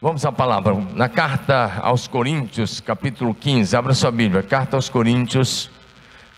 Vamos 0.00 0.24
à 0.24 0.30
palavra. 0.30 0.76
Na 0.94 1.08
carta 1.08 1.80
aos 1.82 2.06
Coríntios, 2.06 2.78
capítulo 2.78 3.34
15, 3.34 3.74
abra 3.76 3.92
sua 3.92 4.12
Bíblia. 4.12 4.44
Carta 4.44 4.76
aos 4.76 4.88
Coríntios, 4.88 5.68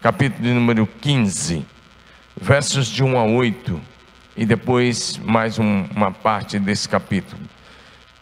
capítulo 0.00 0.42
de 0.42 0.54
número 0.54 0.86
15, 0.86 1.66
versos 2.40 2.86
de 2.86 3.04
1 3.04 3.18
a 3.18 3.24
8, 3.24 3.78
e 4.34 4.46
depois 4.46 5.18
mais 5.18 5.58
um, 5.58 5.84
uma 5.94 6.10
parte 6.10 6.58
desse 6.58 6.88
capítulo. 6.88 7.38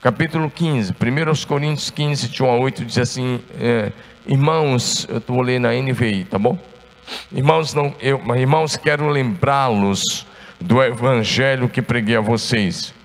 Capítulo 0.03 0.51
15, 0.51 0.93
1 0.93 1.29
aos 1.29 1.45
Coríntios 1.45 1.89
15, 1.91 2.31
de 2.31 2.43
1 2.43 2.51
a 2.51 2.57
8, 2.57 2.85
diz 2.85 2.99
assim: 2.99 3.41
é, 3.61 3.93
Irmãos, 4.27 5.07
eu 5.09 5.23
vou 5.25 5.43
ler 5.43 5.61
na 5.61 5.71
NVI, 5.71 6.25
tá 6.25 6.37
bom? 6.37 6.59
Irmãos, 7.31 7.75
não, 7.75 7.95
eu, 8.01 8.21
irmãos, 8.35 8.77
quero 8.77 9.09
lembrá-los 9.09 10.27
do 10.61 10.83
evangelho 10.83 11.69
que 11.69 11.81
preguei 11.81 12.17
a 12.17 12.21
vocês 12.21 12.98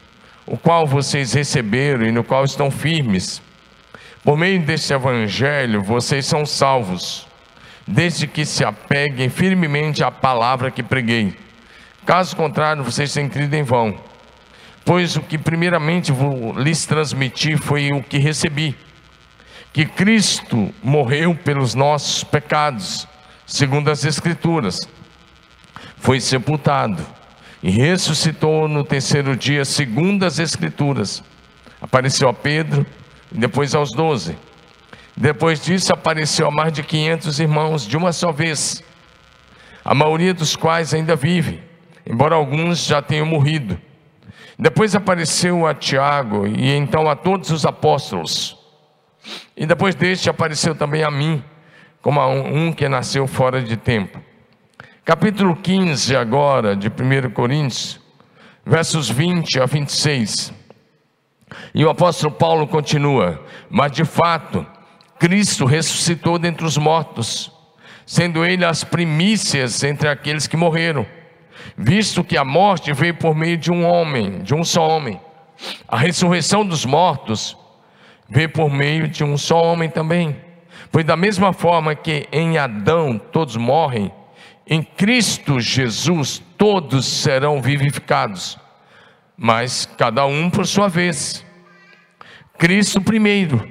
o 0.45 0.57
qual 0.57 0.85
vocês 0.85 1.33
receberam 1.33 2.05
e 2.05 2.11
no 2.11 2.23
qual 2.23 2.43
estão 2.43 2.69
firmes. 2.69 3.41
Por 4.23 4.37
meio 4.37 4.61
desse 4.61 4.93
evangelho, 4.93 5.81
vocês 5.81 6.25
são 6.25 6.45
salvos, 6.45 7.27
desde 7.87 8.27
que 8.27 8.45
se 8.45 8.63
apeguem 8.63 9.29
firmemente 9.29 10.03
à 10.03 10.11
palavra 10.11 10.71
que 10.71 10.83
preguei. 10.83 11.37
Caso 12.05 12.35
contrário, 12.35 12.83
vocês 12.83 13.13
têm 13.13 13.29
crido 13.29 13.53
em 13.53 13.63
vão. 13.63 13.97
Pois 14.85 15.15
o 15.15 15.21
que 15.21 15.37
primeiramente 15.37 16.11
lhes 16.57 16.85
transmiti 16.85 17.55
foi 17.55 17.89
o 17.93 18.03
que 18.03 18.17
recebi: 18.17 18.75
que 19.71 19.85
Cristo 19.85 20.73
morreu 20.83 21.33
pelos 21.33 21.73
nossos 21.73 22.23
pecados, 22.23 23.07
segundo 23.45 23.89
as 23.89 24.03
Escrituras, 24.03 24.77
foi 25.97 26.19
sepultado 26.19 27.05
e 27.63 27.71
ressuscitou 27.71 28.67
no 28.67 28.83
terceiro 28.83 29.37
dia, 29.37 29.63
segundo 29.63 30.25
as 30.25 30.37
Escrituras. 30.37 31.23
Apareceu 31.81 32.27
a 32.27 32.33
Pedro 32.33 32.85
e 33.31 33.37
depois 33.37 33.73
aos 33.73 33.91
doze. 33.93 34.37
Depois 35.15 35.63
disso, 35.63 35.93
apareceu 35.93 36.47
a 36.47 36.51
mais 36.51 36.73
de 36.73 36.83
500 36.83 37.39
irmãos 37.39 37.87
de 37.87 37.95
uma 37.95 38.11
só 38.11 38.33
vez, 38.33 38.83
a 39.85 39.95
maioria 39.95 40.33
dos 40.33 40.57
quais 40.57 40.93
ainda 40.93 41.15
vive, 41.15 41.63
embora 42.05 42.35
alguns 42.35 42.85
já 42.85 43.01
tenham 43.01 43.25
morrido. 43.25 43.79
Depois 44.59 44.93
apareceu 44.93 45.65
a 45.65 45.73
Tiago 45.73 46.45
e 46.45 46.69
então 46.69 47.09
a 47.09 47.15
todos 47.15 47.49
os 47.49 47.65
apóstolos. 47.65 48.57
E 49.55 49.65
depois 49.65 49.95
deste 49.95 50.29
apareceu 50.29 50.75
também 50.75 51.03
a 51.03 51.09
mim, 51.09 51.41
como 52.01 52.19
a 52.19 52.27
um 52.27 52.73
que 52.73 52.89
nasceu 52.89 53.25
fora 53.25 53.61
de 53.61 53.77
tempo. 53.77 54.19
Capítulo 55.05 55.57
15 55.57 56.15
agora 56.15 56.77
de 56.77 56.87
1 56.87 57.31
Coríntios, 57.31 57.99
versos 58.65 59.09
20 59.09 59.59
a 59.59 59.65
26. 59.65 60.53
E 61.75 61.83
o 61.83 61.89
apóstolo 61.89 62.33
Paulo 62.33 62.65
continua: 62.65 63.37
Mas 63.69 63.91
de 63.91 64.05
fato, 64.05 64.65
Cristo 65.19 65.65
ressuscitou 65.65 66.39
dentre 66.39 66.65
os 66.65 66.77
mortos, 66.77 67.51
sendo 68.05 68.45
ele 68.45 68.63
as 68.63 68.85
primícias 68.85 69.83
entre 69.83 70.07
aqueles 70.07 70.47
que 70.47 70.55
morreram, 70.55 71.05
visto 71.75 72.23
que 72.23 72.37
a 72.37 72.45
morte 72.45 72.93
veio 72.93 73.15
por 73.15 73.35
meio 73.35 73.57
de 73.57 73.73
um 73.73 73.85
homem, 73.85 74.41
de 74.41 74.55
um 74.55 74.63
só 74.63 74.87
homem. 74.87 75.19
A 75.85 75.97
ressurreição 75.97 76.65
dos 76.65 76.85
mortos 76.85 77.57
veio 78.29 78.47
por 78.47 78.71
meio 78.71 79.09
de 79.09 79.21
um 79.21 79.37
só 79.37 79.61
homem 79.61 79.89
também. 79.89 80.33
Pois 80.89 81.03
da 81.03 81.17
mesma 81.17 81.51
forma 81.51 81.93
que 81.93 82.25
em 82.31 82.57
Adão 82.57 83.17
todos 83.17 83.57
morrem, 83.57 84.09
em 84.67 84.81
Cristo 84.81 85.59
Jesus 85.59 86.41
todos 86.57 87.05
serão 87.05 87.61
vivificados, 87.61 88.57
mas 89.37 89.85
cada 89.97 90.25
um 90.25 90.49
por 90.49 90.65
sua 90.65 90.87
vez. 90.87 91.45
Cristo 92.57 93.01
primeiro, 93.01 93.69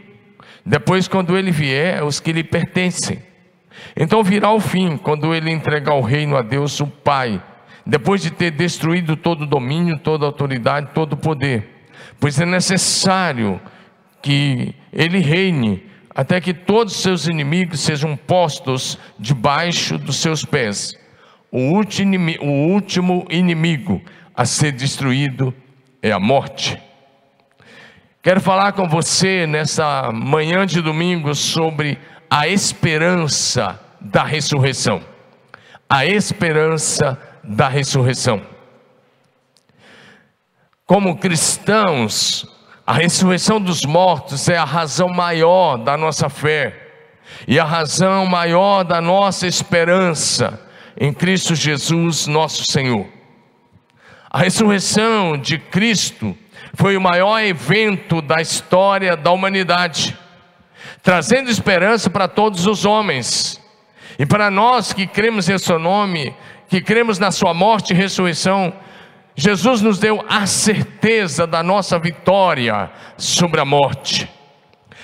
depois, 0.64 1.08
quando 1.08 1.36
ele 1.36 1.50
vier, 1.50 2.04
os 2.04 2.20
que 2.20 2.32
lhe 2.32 2.44
pertencem. 2.44 3.22
Então 3.96 4.22
virá 4.22 4.52
o 4.52 4.60
fim, 4.60 4.96
quando 4.96 5.34
ele 5.34 5.50
entregar 5.50 5.94
o 5.94 6.00
reino 6.00 6.36
a 6.36 6.42
Deus, 6.42 6.78
o 6.80 6.86
Pai, 6.86 7.42
depois 7.84 8.22
de 8.22 8.30
ter 8.30 8.52
destruído 8.52 9.16
todo 9.16 9.46
domínio, 9.46 9.98
toda 9.98 10.24
autoridade, 10.24 10.90
todo 10.94 11.16
poder. 11.16 11.86
Pois 12.20 12.38
é 12.38 12.46
necessário 12.46 13.60
que 14.20 14.74
ele 14.92 15.18
reine 15.18 15.82
até 16.14 16.40
que 16.40 16.52
todos 16.52 16.94
os 16.94 17.02
seus 17.02 17.26
inimigos 17.26 17.80
sejam 17.80 18.16
postos 18.16 18.98
debaixo 19.18 19.98
dos 19.98 20.16
seus 20.16 20.44
pés. 20.44 20.94
O 21.50 21.58
último 21.72 23.26
inimigo 23.30 24.02
a 24.34 24.44
ser 24.44 24.72
destruído 24.72 25.54
é 26.02 26.10
a 26.12 26.18
morte. 26.18 26.80
Quero 28.22 28.40
falar 28.40 28.72
com 28.72 28.88
você 28.88 29.46
nessa 29.46 30.10
manhã 30.12 30.64
de 30.64 30.80
domingo 30.80 31.34
sobre 31.34 31.98
a 32.30 32.46
esperança 32.46 33.80
da 34.00 34.22
ressurreição. 34.22 35.02
A 35.88 36.06
esperança 36.06 37.18
da 37.42 37.68
ressurreição. 37.68 38.40
Como 40.86 41.18
cristãos, 41.18 42.46
a 42.86 42.94
ressurreição 42.94 43.60
dos 43.60 43.82
mortos 43.82 44.48
é 44.48 44.56
a 44.56 44.64
razão 44.64 45.08
maior 45.08 45.76
da 45.76 45.96
nossa 45.96 46.28
fé 46.28 46.76
e 47.46 47.58
a 47.58 47.64
razão 47.64 48.26
maior 48.26 48.82
da 48.82 49.00
nossa 49.00 49.46
esperança 49.46 50.60
em 50.98 51.12
Cristo 51.12 51.54
Jesus, 51.54 52.26
nosso 52.26 52.64
Senhor. 52.70 53.06
A 54.28 54.38
ressurreição 54.38 55.38
de 55.38 55.58
Cristo 55.58 56.36
foi 56.74 56.96
o 56.96 57.00
maior 57.00 57.38
evento 57.40 58.20
da 58.20 58.40
história 58.40 59.16
da 59.16 59.30
humanidade, 59.30 60.18
trazendo 61.02 61.50
esperança 61.50 62.10
para 62.10 62.26
todos 62.26 62.66
os 62.66 62.84
homens. 62.84 63.60
E 64.18 64.26
para 64.26 64.50
nós 64.50 64.92
que 64.92 65.06
cremos 65.06 65.48
em 65.48 65.56
seu 65.56 65.78
nome, 65.78 66.34
que 66.68 66.80
cremos 66.80 67.18
na 67.18 67.30
sua 67.30 67.54
morte 67.54 67.92
e 67.92 67.96
ressurreição, 67.96 68.72
Jesus 69.34 69.80
nos 69.80 69.98
deu 69.98 70.24
a 70.28 70.46
certeza 70.46 71.46
da 71.46 71.62
nossa 71.62 71.98
vitória 71.98 72.90
sobre 73.16 73.60
a 73.60 73.64
morte. 73.64 74.28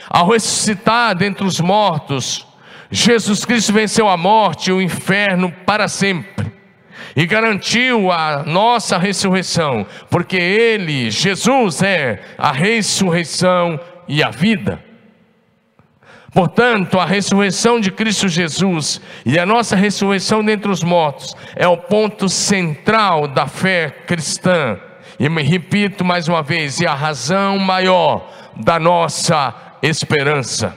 Ao 0.09 0.29
ressuscitar 0.29 1.15
dentre 1.17 1.47
os 1.47 1.61
mortos, 1.61 2.47
Jesus 2.91 3.45
Cristo 3.45 3.73
venceu 3.73 4.09
a 4.09 4.17
morte 4.17 4.71
e 4.71 4.73
o 4.73 4.81
inferno 4.81 5.53
para 5.67 5.89
sempre 5.89 6.59
e 7.15 7.27
garantiu 7.27 8.13
a 8.13 8.43
nossa 8.45 8.99
ressurreição, 8.99 9.87
porque 10.11 10.37
Ele, 10.37 11.11
Jesus, 11.11 11.83
é 11.83 12.23
a 12.37 12.53
ressurreição 12.53 13.79
e 14.07 14.23
a 14.23 14.31
vida. 14.31 14.88
Portanto, 16.33 17.01
a 17.01 17.07
ressurreição 17.07 17.81
de 17.81 17.91
Cristo 17.91 18.29
Jesus 18.29 19.01
e 19.25 19.39
a 19.39 19.47
nossa 19.47 19.75
ressurreição 19.75 20.45
dentre 20.45 20.71
os 20.71 20.83
mortos 20.83 21.35
é 21.57 21.67
o 21.67 21.77
ponto 21.77 22.29
central 22.29 23.27
da 23.27 23.47
fé 23.47 23.91
cristã. 24.07 24.79
E 25.19 25.29
me 25.29 25.43
repito 25.43 26.05
mais 26.05 26.29
uma 26.29 26.43
vez, 26.43 26.81
e 26.81 26.87
a 26.87 26.95
razão 26.95 27.59
maior 27.59 28.31
da 28.55 28.79
nossa 28.79 29.55
esperança. 29.83 30.77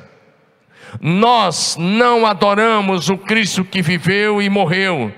Nós 1.00 1.78
não 1.78 2.26
adoramos 2.26 3.10
o 3.10 3.18
Cristo 3.18 3.64
que 3.64 3.82
viveu 3.82 4.42
e 4.42 4.50
morreu, 4.50 5.14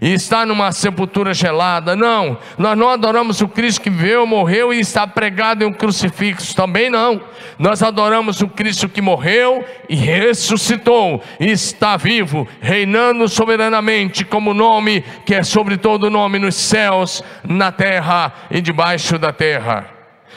e 0.00 0.12
está 0.12 0.44
numa 0.44 0.72
sepultura 0.72 1.32
gelada. 1.32 1.96
Não, 1.96 2.38
nós 2.58 2.76
não 2.76 2.88
adoramos 2.88 3.40
o 3.40 3.48
Cristo 3.48 3.82
que 3.82 3.90
viveu, 3.90 4.26
morreu 4.26 4.72
e 4.72 4.80
está 4.80 5.06
pregado 5.06 5.64
em 5.64 5.66
um 5.66 5.72
crucifixo. 5.72 6.54
Também 6.54 6.90
não. 6.90 7.20
Nós 7.58 7.82
adoramos 7.82 8.40
o 8.40 8.48
Cristo 8.48 8.88
que 8.88 9.00
morreu 9.00 9.64
e 9.88 9.94
ressuscitou 9.94 11.22
e 11.38 11.50
está 11.50 11.96
vivo, 11.96 12.48
reinando 12.60 13.28
soberanamente 13.28 14.24
como 14.24 14.52
nome 14.52 15.04
que 15.24 15.34
é 15.34 15.42
sobre 15.42 15.76
todo 15.76 16.10
nome 16.10 16.38
nos 16.38 16.54
céus, 16.54 17.22
na 17.42 17.70
terra 17.70 18.32
e 18.50 18.60
debaixo 18.60 19.18
da 19.18 19.32
terra. 19.32 19.93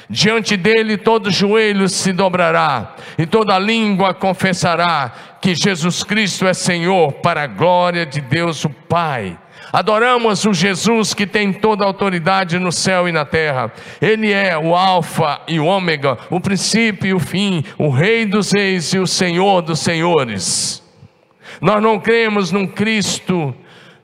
Diante 0.09 0.56
dele 0.56 0.98
todo 0.98 1.30
joelho 1.30 1.89
se 1.89 2.13
dobrará 2.13 2.95
e 3.18 3.25
toda 3.25 3.59
língua 3.59 4.13
confessará 4.13 5.12
que 5.42 5.54
Jesus 5.54 6.01
Cristo 6.04 6.48
é 6.48 6.54
Senhor 6.54 7.12
para 7.13 7.44
a 7.44 7.48
glória 7.48 8.06
de 8.06 8.21
Deus 8.21 8.63
o 8.63 8.69
Pai. 8.69 9.38
Adoramos 9.71 10.45
o 10.45 10.54
Jesus 10.54 11.13
que 11.13 11.27
tem 11.27 11.51
toda 11.51 11.83
a 11.83 11.88
autoridade 11.88 12.57
no 12.57 12.71
céu 12.71 13.09
e 13.09 13.12
na 13.12 13.25
terra. 13.25 13.71
Ele 14.01 14.31
é 14.31 14.57
o 14.57 14.74
Alfa 14.74 15.42
e 15.45 15.59
o 15.59 15.65
Ômega, 15.65 16.18
o 16.30 16.39
princípio 16.39 17.07
e 17.09 17.13
o 17.13 17.19
fim, 17.19 17.63
o 17.77 17.89
Rei 17.89 18.25
dos 18.25 18.54
Reis 18.54 18.94
e 18.94 19.00
o 19.00 19.06
Senhor 19.06 19.62
dos 19.62 19.80
Senhores. 19.80 20.81
Nós 21.59 21.83
não 21.83 22.00
cremos 22.00 22.50
num 22.51 22.65
Cristo 22.65 23.54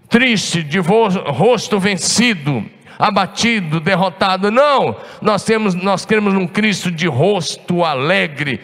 triste, 0.10 0.62
de 0.62 0.80
rosto 0.80 1.80
vencido, 1.80 2.64
abatido, 3.04 3.82
derrotado. 3.82 4.50
Não, 4.50 4.96
nós 5.22 5.44
temos, 5.44 5.76
nós 5.76 6.06
queremos 6.06 6.34
um 6.34 6.48
Cristo 6.48 6.90
de 6.90 7.06
rosto 7.06 7.84
alegre, 7.84 8.62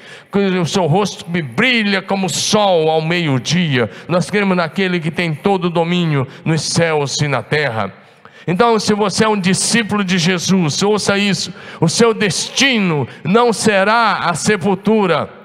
o 0.62 0.66
seu 0.66 0.86
rosto 0.86 1.26
brilha 1.30 2.02
como 2.02 2.28
o 2.28 2.30
sol 2.30 2.90
ao 2.90 3.02
meio-dia. 3.02 3.92
Nós 4.08 4.30
queremos 4.30 4.56
naquele 4.56 5.02
que 5.02 5.12
tem 5.12 5.36
todo 5.36 5.66
o 5.66 5.70
domínio 5.70 6.26
nos 6.46 6.62
céus 6.62 7.20
e 7.20 7.28
na 7.28 7.44
terra. 7.44 7.94
Então, 8.48 8.80
se 8.80 8.94
você 8.94 9.26
é 9.26 9.28
um 9.28 9.40
discípulo 9.40 10.06
de 10.06 10.18
Jesus, 10.18 10.82
ouça 10.82 11.18
isso: 11.18 11.54
o 11.82 11.90
seu 11.90 12.14
destino 12.14 13.06
não 13.26 13.52
será 13.52 14.20
a 14.30 14.34
sepultura 14.34 15.39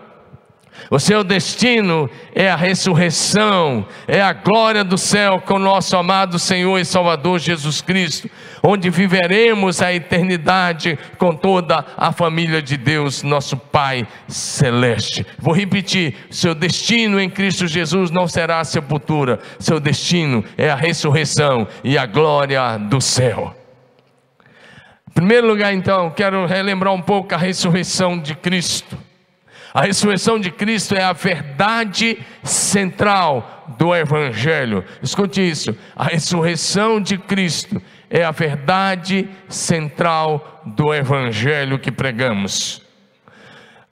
o 0.90 0.98
seu 0.98 1.25
destino 1.25 2.08
é 2.34 2.50
a 2.50 2.56
ressurreição, 2.56 3.86
é 4.06 4.20
a 4.20 4.32
glória 4.32 4.84
do 4.84 4.98
céu 4.98 5.40
com 5.40 5.54
o 5.54 5.58
nosso 5.58 5.96
amado 5.96 6.38
Senhor 6.38 6.78
e 6.78 6.84
Salvador 6.84 7.38
Jesus 7.38 7.81
Cristo, 7.81 8.31
onde 8.62 8.90
viveremos 8.90 9.81
a 9.81 9.92
eternidade 9.92 10.98
com 11.19 11.34
toda 11.34 11.84
a 11.96 12.12
família 12.12 12.60
de 12.60 12.76
Deus, 12.76 13.22
nosso 13.22 13.56
Pai 13.56 14.06
celeste. 14.28 15.26
Vou 15.38 15.54
repetir: 15.54 16.14
seu 16.31 16.54
destino 16.54 17.20
em 17.20 17.31
Cristo 17.31 17.66
Jesus 17.66 18.10
não 18.10 18.28
será 18.28 18.60
a 18.60 18.64
sepultura, 18.64 19.40
seu 19.58 19.81
destino 19.81 20.44
é 20.56 20.70
a 20.70 20.76
ressurreição 20.76 21.66
e 21.82 21.96
a 21.96 22.06
glória 22.06 22.78
do 22.78 23.00
céu. 23.00 23.54
Em 25.08 25.12
primeiro 25.14 25.46
lugar, 25.46 25.72
então, 25.72 26.10
quero 26.10 26.44
relembrar 26.44 26.92
um 26.92 27.00
pouco 27.00 27.34
a 27.34 27.38
ressurreição 27.38 28.19
de 28.19 28.34
Cristo. 28.34 28.98
A 29.74 29.82
ressurreição 29.82 30.38
de 30.38 30.52
Cristo 30.52 30.94
é 30.94 31.02
a 31.02 31.12
verdade 31.12 32.24
central 32.44 33.74
do 33.76 33.92
Evangelho. 33.92 34.84
Escute 35.02 35.40
isso: 35.40 35.76
a 35.96 36.04
ressurreição 36.04 37.00
de 37.00 37.18
Cristo 37.18 37.82
é 38.08 38.22
a 38.22 38.30
verdade 38.30 39.28
central 39.48 40.62
do 40.64 40.94
Evangelho 40.94 41.80
que 41.80 41.90
pregamos. 41.90 42.82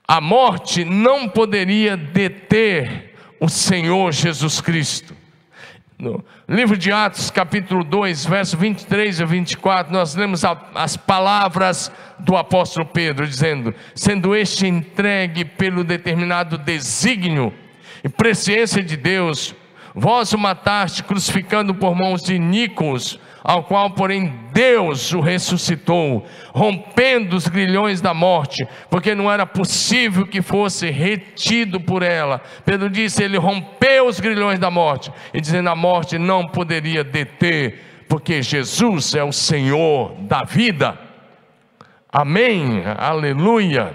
A 0.07 0.21
morte 0.21 0.85
não 0.85 1.27
poderia 1.27 1.97
deter 1.97 3.15
o 3.37 3.49
Senhor 3.49 4.13
Jesus 4.13 4.61
Cristo. 4.61 5.13
No 6.03 6.55
livro 6.55 6.75
de 6.75 6.91
Atos, 6.91 7.31
capítulo 7.31 7.83
2, 7.83 8.25
verso 8.25 8.57
23 8.57 9.21
a 9.21 9.25
24, 9.25 9.93
nós 9.93 10.15
lemos 10.15 10.43
a, 10.43 10.57
as 10.75 10.97
palavras 10.97 11.89
do 12.19 12.35
apóstolo 12.35 12.85
Pedro, 12.85 13.25
dizendo: 13.25 13.73
sendo 13.95 14.35
este 14.35 14.67
entregue 14.67 15.45
pelo 15.45 15.83
determinado 15.83 16.57
desígnio 16.57 17.53
e 18.03 18.09
presciência 18.09 18.83
de 18.83 18.97
Deus, 18.97 19.55
vós 19.95 20.33
o 20.33 20.37
mataste 20.37 21.03
crucificando 21.03 21.73
por 21.73 21.95
mãos 21.95 22.21
de 22.21 22.35
iníquos, 22.35 23.17
ao 23.43 23.63
qual, 23.63 23.89
porém, 23.89 24.33
Deus 24.53 25.11
o 25.11 25.19
ressuscitou, 25.19 26.25
rompendo 26.53 27.35
os 27.35 27.47
grilhões 27.47 27.99
da 27.99 28.13
morte, 28.13 28.65
porque 28.89 29.13
não 29.13 29.29
era 29.29 29.45
possível 29.45 30.25
que 30.25 30.41
fosse 30.41 30.89
retido 30.89 31.79
por 31.81 32.03
ela. 32.03 32.41
Pedro 32.63 32.89
disse: 32.89 33.21
Ele 33.21 33.37
rompeu 33.37 34.07
os 34.07 34.21
grilhões 34.21 34.59
da 34.59 34.71
morte, 34.71 35.11
e 35.33 35.41
dizendo: 35.41 35.69
A 35.69 35.75
morte 35.75 36.17
não 36.17 36.47
poderia 36.47 37.03
deter, 37.03 38.05
porque 38.07 38.41
Jesus 38.41 39.13
é 39.13 39.23
o 39.23 39.33
Senhor 39.33 40.15
da 40.21 40.43
vida. 40.43 40.97
Amém, 42.09 42.83
aleluia. 42.97 43.93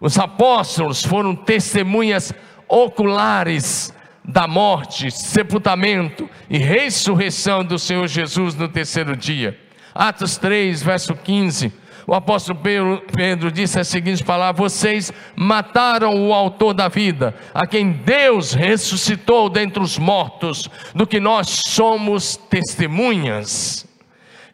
Os 0.00 0.18
apóstolos 0.18 1.02
foram 1.02 1.34
testemunhas 1.34 2.32
oculares 2.68 3.94
da 4.28 4.46
morte, 4.46 5.10
sepultamento 5.10 6.28
e 6.50 6.58
ressurreição 6.58 7.64
do 7.64 7.78
Senhor 7.78 8.06
Jesus 8.06 8.54
no 8.54 8.68
terceiro 8.68 9.16
dia. 9.16 9.58
Atos 9.94 10.36
3, 10.36 10.82
verso 10.82 11.14
15. 11.14 11.72
O 12.06 12.14
apóstolo 12.14 12.58
Pedro, 12.58 13.02
Pedro 13.10 13.50
disse 13.50 13.80
as 13.80 13.88
seguintes 13.88 14.20
palavras: 14.20 14.72
Vocês 14.72 15.10
mataram 15.34 16.28
o 16.28 16.34
autor 16.34 16.74
da 16.74 16.88
vida, 16.88 17.34
a 17.54 17.66
quem 17.66 17.90
Deus 17.90 18.52
ressuscitou 18.52 19.48
dentre 19.48 19.82
os 19.82 19.96
mortos, 19.98 20.68
do 20.94 21.06
que 21.06 21.18
nós 21.18 21.62
somos 21.66 22.36
testemunhas. 22.36 23.86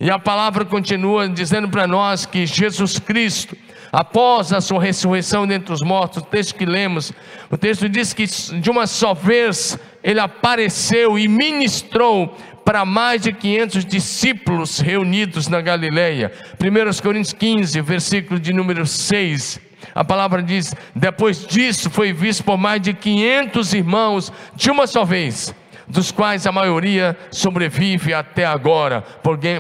E 0.01 0.11
a 0.11 0.19
palavra 0.19 0.65
continua 0.65 1.29
dizendo 1.29 1.69
para 1.69 1.87
nós 1.87 2.27
que 2.27 2.47
Jesus 2.47 2.99
Cristo, 2.99 3.57
após 3.95 4.53
a 4.53 4.61
sua 4.61 4.83
ressurreição 4.83 5.47
dentre 5.47 5.73
os 5.73 5.81
mortos, 5.81 6.21
o 6.21 6.27
texto 6.27 6.57
que 6.57 6.67
lemos, 6.67 7.13
o 7.49 7.57
texto 7.57 7.89
diz 7.89 8.13
que 8.13 8.27
de 8.27 8.69
uma 8.69 8.89
só 8.89 9.15
vez 9.15 9.79
ele 10.03 10.19
apareceu 10.19 11.17
e 11.17 11.29
ministrou 11.29 12.37
para 12.65 12.85
mais 12.85 13.23
de 13.23 13.33
500 13.33 13.85
discípulos 13.85 14.81
reunidos 14.81 15.47
na 15.47 15.61
Galileia. 15.61 16.33
1 16.61 17.03
Coríntios 17.03 17.33
15, 17.35 17.81
versículo 17.83 18.41
de 18.41 18.53
número 18.53 18.85
6. 18.85 19.61
A 19.95 20.05
palavra 20.05 20.43
diz: 20.43 20.75
depois 20.97 21.47
disso 21.47 21.89
foi 21.89 22.13
visto 22.13 22.43
por 22.43 22.59
mais 22.59 22.83
de 22.83 22.95
500 22.95 23.75
irmãos 23.75 24.33
de 24.57 24.73
uma 24.73 24.89
só 24.89 25.05
vez 25.05 25.55
dos 25.89 26.11
quais 26.11 26.47
a 26.47 26.53
maioria 26.53 27.17
sobrevive 27.31 28.15
até 28.15 28.45
agora, 28.45 29.03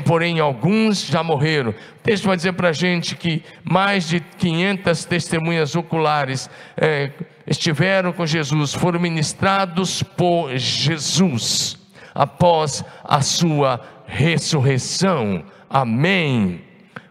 porém, 0.04 0.40
alguns 0.40 1.04
já 1.04 1.22
morreram. 1.22 1.70
O 1.70 2.02
texto 2.02 2.26
vai 2.26 2.36
dizer 2.36 2.52
para 2.52 2.68
a 2.68 2.72
gente 2.72 3.16
que 3.16 3.42
mais 3.62 4.08
de 4.08 4.20
500 4.20 5.04
testemunhas 5.04 5.74
oculares 5.74 6.48
é, 6.76 7.10
estiveram 7.46 8.12
com 8.12 8.26
Jesus, 8.26 8.72
foram 8.72 9.00
ministrados 9.00 10.02
por 10.02 10.56
Jesus 10.56 11.78
após 12.14 12.84
a 13.02 13.20
sua 13.20 13.80
ressurreição. 14.06 15.44
Amém. 15.68 16.62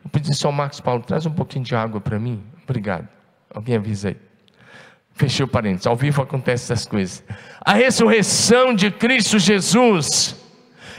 Vou 0.04 0.12
pedir 0.12 0.34
só 0.34 0.48
ao 0.48 0.54
Marcos 0.54 0.80
Paulo, 0.80 1.04
traz 1.04 1.26
um 1.26 1.32
pouquinho 1.32 1.66
de 1.66 1.76
água 1.76 2.00
para 2.00 2.20
mim. 2.20 2.42
Obrigado. 2.64 3.08
Alguém 3.54 3.76
avisa 3.76 4.10
aí. 4.10 4.33
Fechei 5.16 5.46
o 5.46 5.48
parênteses, 5.48 5.86
ao 5.86 5.96
vivo 5.96 6.22
acontecem 6.22 6.74
essas 6.74 6.88
coisas. 6.88 7.24
A 7.64 7.74
ressurreição 7.74 8.74
de 8.74 8.90
Cristo 8.90 9.38
Jesus, 9.38 10.36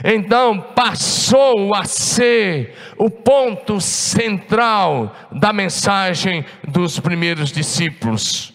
então 0.03 0.59
passou 0.73 1.75
a 1.75 1.83
ser 1.83 2.75
o 2.97 3.09
ponto 3.09 3.81
central 3.81 5.13
da 5.31 5.51
mensagem 5.51 6.45
dos 6.65 6.99
primeiros 6.99 7.51
discípulos. 7.51 8.53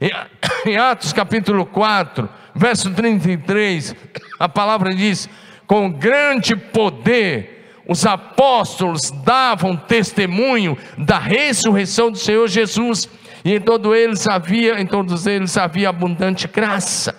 Em 0.64 0.76
Atos 0.76 1.12
capítulo 1.12 1.66
4, 1.66 2.28
verso 2.54 2.90
33, 2.90 3.94
a 4.38 4.48
palavra 4.48 4.94
diz: 4.94 5.28
com 5.66 5.90
grande 5.90 6.56
poder 6.56 7.52
os 7.88 8.06
apóstolos 8.06 9.10
davam 9.24 9.76
testemunho 9.76 10.78
da 10.96 11.18
ressurreição 11.18 12.10
do 12.10 12.18
Senhor 12.18 12.46
Jesus 12.48 13.08
e 13.44 13.54
em, 13.54 13.60
todo 13.60 13.94
eles 13.94 14.26
havia, 14.28 14.80
em 14.80 14.86
todos 14.86 15.26
eles 15.26 15.56
havia 15.56 15.88
abundante 15.88 16.46
graça, 16.46 17.14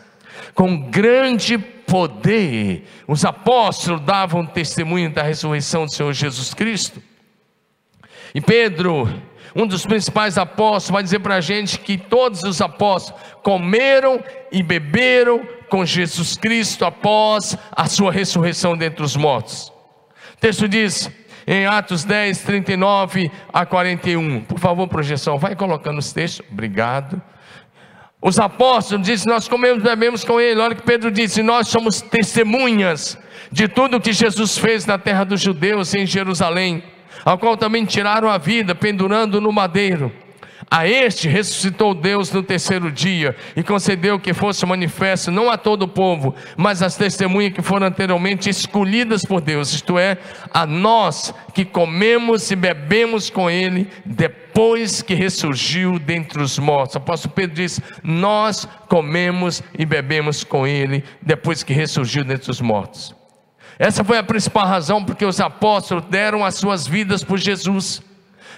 com 0.53 0.89
grande 0.89 1.57
poder. 1.57 2.87
Os 3.07 3.25
apóstolos 3.25 4.01
davam 4.01 4.45
testemunho 4.45 5.11
da 5.11 5.21
ressurreição 5.21 5.85
do 5.85 5.93
Senhor 5.93 6.13
Jesus 6.13 6.53
Cristo. 6.53 7.01
E 8.33 8.41
Pedro, 8.41 9.07
um 9.55 9.67
dos 9.67 9.85
principais 9.85 10.37
apóstolos, 10.37 10.89
vai 10.89 11.03
dizer 11.03 11.19
para 11.19 11.35
a 11.35 11.41
gente 11.41 11.77
que 11.77 11.97
todos 11.97 12.43
os 12.43 12.61
apóstolos 12.61 13.21
comeram 13.43 14.23
e 14.51 14.63
beberam 14.63 15.45
com 15.69 15.85
Jesus 15.85 16.37
Cristo 16.37 16.85
após 16.85 17.57
a 17.71 17.85
sua 17.87 18.11
ressurreição 18.11 18.77
dentre 18.77 19.03
os 19.03 19.15
mortos. 19.15 19.71
O 20.35 20.37
texto 20.39 20.67
diz: 20.67 21.11
em 21.45 21.65
Atos 21.65 22.03
10, 22.03 22.39
39 22.43 23.31
a 23.51 23.65
41. 23.65 24.41
Por 24.41 24.59
favor, 24.59 24.87
projeção, 24.87 25.37
vai 25.37 25.55
colocando 25.55 25.99
os 25.99 26.11
textos. 26.11 26.45
Obrigado. 26.51 27.21
Os 28.21 28.39
apóstolos 28.39 29.05
dizem: 29.05 29.31
Nós 29.31 29.47
comemos 29.47 29.83
e 29.83 29.83
bebemos 29.83 30.23
com 30.23 30.39
ele. 30.39 30.61
Olha 30.61 30.75
que 30.75 30.81
Pedro 30.83 31.11
disse: 31.11 31.43
Nós 31.43 31.67
somos 31.67 32.01
testemunhas 32.01 33.17
de 33.51 33.67
tudo 33.67 33.99
que 33.99 34.13
Jesus 34.13 34.57
fez 34.57 34.85
na 34.85 34.97
terra 34.97 35.23
dos 35.23 35.41
judeus 35.41 35.93
em 35.93 36.05
Jerusalém, 36.05 36.83
ao 37.25 37.37
qual 37.37 37.57
também 37.57 37.85
tiraram 37.85 38.29
a 38.29 38.37
vida, 38.37 38.73
pendurando 38.73 39.41
no 39.41 39.51
madeiro. 39.51 40.22
A 40.75 40.87
este 40.87 41.27
ressuscitou 41.27 41.93
Deus 41.93 42.31
no 42.31 42.41
terceiro 42.41 42.91
dia 42.91 43.35
e 43.55 43.61
concedeu 43.61 44.19
que 44.19 44.33
fosse 44.33 44.65
manifesto 44.65 45.29
não 45.29 45.51
a 45.51 45.55
todo 45.55 45.83
o 45.83 45.87
povo, 45.87 46.33
mas 46.57 46.81
às 46.81 46.95
testemunhas 46.95 47.53
que 47.53 47.61
foram 47.61 47.85
anteriormente 47.85 48.49
escolhidas 48.49 49.23
por 49.23 49.39
Deus, 49.39 49.71
isto 49.71 49.99
é, 49.99 50.17
a 50.51 50.65
nós 50.65 51.31
que 51.53 51.63
comemos 51.63 52.49
e 52.49 52.55
bebemos 52.55 53.29
com 53.29 53.51
Ele 53.51 53.87
depois 54.03 55.03
que 55.03 55.13
ressurgiu 55.13 55.99
dentre 55.99 56.41
os 56.41 56.57
mortos. 56.57 56.95
O 56.95 56.97
apóstolo 56.97 57.35
Pedro 57.35 57.55
diz: 57.55 57.79
Nós 58.01 58.67
comemos 58.89 59.61
e 59.77 59.85
bebemos 59.85 60.43
com 60.43 60.65
Ele 60.65 61.03
depois 61.21 61.61
que 61.61 61.71
ressurgiu 61.71 62.23
dentre 62.23 62.49
os 62.49 62.59
mortos. 62.59 63.15
Essa 63.77 64.03
foi 64.03 64.17
a 64.17 64.23
principal 64.23 64.65
razão 64.65 65.05
porque 65.05 65.23
os 65.23 65.39
apóstolos 65.39 66.05
deram 66.09 66.43
as 66.43 66.55
suas 66.55 66.87
vidas 66.87 67.23
por 67.23 67.37
Jesus. 67.37 68.01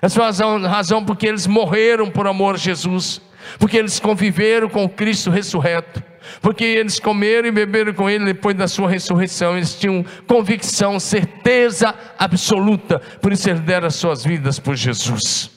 Essa 0.05 0.21
a 0.23 0.67
razão 0.67 1.03
porque 1.03 1.25
eles 1.25 1.47
morreram 1.47 2.11
por 2.11 2.27
amor 2.27 2.53
a 2.53 2.57
Jesus, 2.59 3.19
porque 3.57 3.75
eles 3.75 3.99
conviveram 3.99 4.69
com 4.69 4.87
Cristo 4.87 5.31
ressurreto, 5.31 6.03
porque 6.43 6.63
eles 6.63 6.99
comeram 6.99 7.47
e 7.47 7.51
beberam 7.51 7.91
com 7.91 8.07
Ele 8.07 8.25
depois 8.25 8.55
da 8.55 8.67
sua 8.67 8.87
ressurreição, 8.87 9.57
eles 9.57 9.73
tinham 9.73 10.05
convicção, 10.27 10.99
certeza 10.99 11.95
absoluta, 12.19 12.99
por 13.19 13.33
isso 13.33 13.49
eles 13.49 13.61
deram 13.61 13.87
as 13.87 13.95
suas 13.95 14.23
vidas 14.23 14.59
por 14.59 14.75
Jesus. 14.75 15.49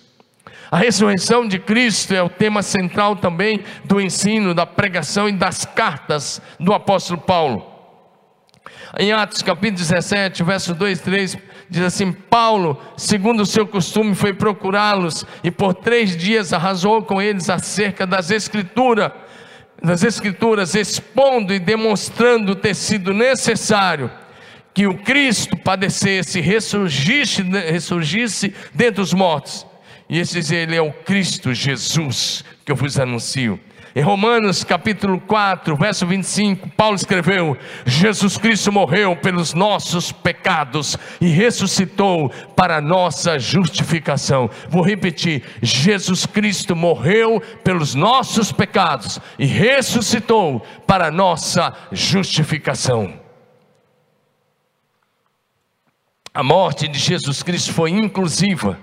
A 0.70 0.78
ressurreição 0.78 1.46
de 1.46 1.58
Cristo 1.58 2.14
é 2.14 2.22
o 2.22 2.30
tema 2.30 2.62
central 2.62 3.16
também 3.16 3.60
do 3.84 4.00
ensino, 4.00 4.54
da 4.54 4.64
pregação 4.64 5.28
e 5.28 5.32
das 5.32 5.66
cartas 5.66 6.40
do 6.58 6.72
apóstolo 6.72 7.20
Paulo. 7.20 7.78
Em 8.98 9.12
Atos 9.12 9.42
capítulo 9.42 9.78
17, 9.78 10.42
verso 10.42 10.74
2 10.74 10.98
e 10.98 11.02
3, 11.02 11.38
diz 11.68 11.82
assim: 11.82 12.12
Paulo, 12.12 12.80
segundo 12.96 13.40
o 13.40 13.46
seu 13.46 13.66
costume, 13.66 14.14
foi 14.14 14.32
procurá-los 14.32 15.25
e 15.42 15.50
por 15.50 15.75
três 15.75 16.16
dias 16.16 16.52
arrasou 16.52 17.02
com 17.02 17.20
eles 17.20 17.50
acerca 17.50 18.06
das 18.06 18.30
Escrituras, 18.30 19.12
das 19.82 20.02
Escrituras, 20.02 20.75
expondo 20.75 21.52
e 21.52 21.58
demonstrando 21.58 22.54
ter 22.54 22.75
sido 22.75 23.12
necessário 23.12 24.10
que 24.75 24.87
o 24.87 24.94
Cristo 24.98 25.56
padecesse, 25.56 26.40
ressurgisse, 26.40 27.42
ressurgisse 27.42 28.54
dentre 28.72 29.02
os 29.02 29.12
mortos. 29.12 29.66
E 30.08 30.18
esse 30.18 30.54
ele 30.54 30.76
é 30.76 30.80
o 30.80 30.92
Cristo 30.92 31.52
Jesus 31.52 32.44
que 32.64 32.72
eu 32.72 32.76
vos 32.76 32.98
anuncio. 32.98 33.60
Em 33.98 34.00
Romanos 34.00 34.62
capítulo 34.62 35.18
4, 35.18 35.74
verso 35.74 36.06
25, 36.06 36.68
Paulo 36.76 36.94
escreveu: 36.94 37.58
Jesus 37.84 38.38
Cristo 38.38 38.70
morreu 38.70 39.16
pelos 39.16 39.54
nossos 39.54 40.12
pecados 40.12 40.96
e 41.20 41.26
ressuscitou 41.26 42.30
para 42.54 42.80
nossa 42.80 43.40
justificação. 43.40 44.48
Vou 44.68 44.82
repetir: 44.82 45.42
Jesus 45.60 46.26
Cristo 46.26 46.76
morreu 46.76 47.42
pelos 47.64 47.96
nossos 47.96 48.52
pecados 48.52 49.18
e 49.36 49.46
ressuscitou 49.46 50.64
para 50.86 51.10
nossa 51.10 51.74
justificação. 51.90 53.12
A 56.32 56.44
morte 56.44 56.86
de 56.86 57.00
Jesus 57.00 57.42
Cristo 57.42 57.72
foi 57.72 57.90
inclusiva 57.90 58.78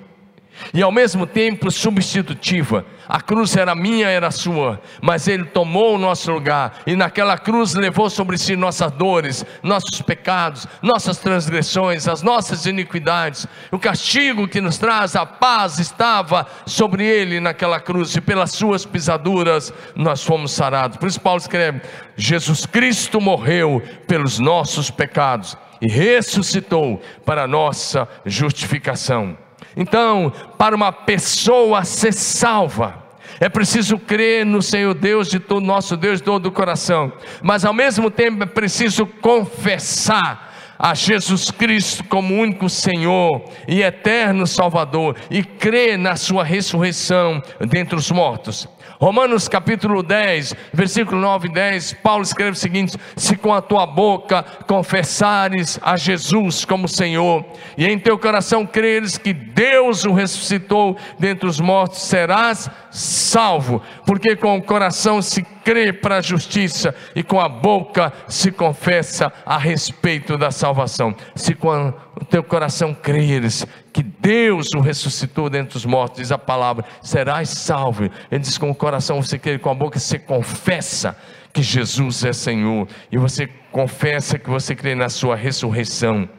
e 0.73 0.81
ao 0.81 0.91
mesmo 0.91 1.25
tempo 1.25 1.71
substitutiva. 1.71 2.85
A 3.07 3.21
cruz 3.21 3.55
era 3.55 3.75
minha, 3.75 4.07
era 4.07 4.31
sua, 4.31 4.81
mas 5.01 5.27
Ele 5.27 5.45
tomou 5.45 5.95
o 5.95 5.97
nosso 5.97 6.31
lugar 6.31 6.79
e 6.87 6.95
naquela 6.95 7.37
cruz 7.37 7.75
levou 7.75 8.09
sobre 8.09 8.37
si 8.37 8.55
nossas 8.55 8.91
dores, 8.91 9.45
nossos 9.61 10.01
pecados, 10.01 10.67
nossas 10.81 11.17
transgressões, 11.17 12.07
as 12.07 12.23
nossas 12.23 12.65
iniquidades. 12.65 13.45
O 13.71 13.77
castigo 13.77 14.47
que 14.47 14.59
nos 14.59 14.77
traz 14.77 15.15
a 15.15 15.25
paz 15.25 15.77
estava 15.77 16.47
sobre 16.65 17.05
Ele 17.05 17.39
naquela 17.39 17.79
cruz 17.79 18.15
e 18.15 18.21
pelas 18.21 18.51
Suas 18.51 18.85
pisaduras 18.85 19.71
nós 19.95 20.23
fomos 20.23 20.51
sarados. 20.51 20.97
Por 20.97 21.07
isso, 21.07 21.21
Paulo 21.21 21.39
escreve: 21.39 21.81
Jesus 22.17 22.65
Cristo 22.65 23.21
morreu 23.21 23.83
pelos 24.07 24.39
nossos 24.39 24.89
pecados 24.89 25.55
e 25.81 25.87
ressuscitou 25.87 27.01
para 27.23 27.47
nossa 27.47 28.07
justificação. 28.25 29.37
Então, 29.75 30.31
para 30.57 30.75
uma 30.75 30.91
pessoa 30.91 31.83
ser 31.83 32.13
salva, 32.13 33.03
é 33.39 33.49
preciso 33.49 33.97
crer 33.97 34.45
no 34.45 34.61
Senhor 34.61 34.93
Deus 34.93 35.29
de 35.29 35.39
todo 35.39 35.65
nosso 35.65 35.97
Deus 35.97 36.19
de 36.19 36.25
todo 36.25 36.45
o 36.45 36.51
coração, 36.51 37.11
mas 37.41 37.65
ao 37.65 37.73
mesmo 37.73 38.09
tempo 38.09 38.43
é 38.43 38.45
preciso 38.45 39.05
confessar 39.05 40.53
a 40.77 40.93
Jesus 40.93 41.51
Cristo 41.51 42.03
como 42.05 42.35
único 42.35 42.69
Senhor 42.69 43.45
e 43.67 43.81
eterno 43.81 44.45
Salvador 44.45 45.15
e 45.29 45.43
crer 45.43 45.97
na 45.97 46.15
sua 46.15 46.43
ressurreição 46.43 47.41
dentre 47.59 47.95
os 47.95 48.11
mortos. 48.11 48.67
Romanos 48.99 49.49
capítulo 49.49 50.01
10, 50.01 50.55
versículo 50.73 51.19
9 51.19 51.47
e 51.47 51.53
10, 51.53 51.93
Paulo 51.95 52.23
escreve 52.23 52.51
o 52.51 52.55
seguinte: 52.55 52.97
Se 53.15 53.35
com 53.35 53.53
a 53.53 53.61
tua 53.61 53.85
boca 53.85 54.43
confessares 54.67 55.79
a 55.81 55.97
Jesus 55.97 56.63
como 56.63 56.87
Senhor, 56.87 57.43
e 57.77 57.85
em 57.85 57.99
teu 57.99 58.17
coração 58.17 58.65
creres 58.65 59.17
que 59.17 59.33
Deus 59.33 60.05
o 60.05 60.13
ressuscitou 60.13 60.97
dentre 61.19 61.47
os 61.47 61.59
mortos, 61.59 62.03
serás 62.03 62.69
salvo, 62.89 63.81
porque 64.05 64.35
com 64.35 64.57
o 64.57 64.63
coração 64.63 65.21
se 65.21 65.45
crê 65.65 65.91
para 65.91 66.17
a 66.17 66.21
justiça 66.21 66.93
e 67.15 67.23
com 67.23 67.41
a 67.41 67.49
boca 67.49 68.13
se 68.27 68.51
confessa 68.51 69.33
a 69.43 69.57
respeito 69.57 70.37
da 70.37 70.51
salvação. 70.51 71.13
Se 71.35 71.55
com 71.55 71.91
o 72.15 72.23
teu 72.23 72.43
coração 72.43 72.93
creres 72.93 73.65
que 73.91 74.03
Deus 74.03 74.71
o 74.75 74.79
ressuscitou 74.79 75.49
dentre 75.49 75.75
os 75.75 75.85
mortos, 75.85 76.19
diz 76.19 76.31
a 76.31 76.37
palavra, 76.37 76.85
serás 77.01 77.49
salvo. 77.49 78.03
Ele 78.31 78.39
diz: 78.39 78.57
com 78.59 78.69
o 78.69 78.75
coração 78.75 79.21
você 79.21 79.39
crê, 79.39 79.57
com 79.57 79.71
a 79.71 79.73
boca 79.73 79.97
você 79.97 80.19
confessa 80.19 81.17
que 81.51 81.63
Jesus 81.63 82.23
é 82.23 82.33
Senhor, 82.33 82.87
e 83.11 83.17
você 83.17 83.47
confessa 83.71 84.37
que 84.37 84.49
você 84.49 84.75
crê 84.75 84.93
na 84.93 85.09
sua 85.09 85.35
ressurreição. 85.35 86.29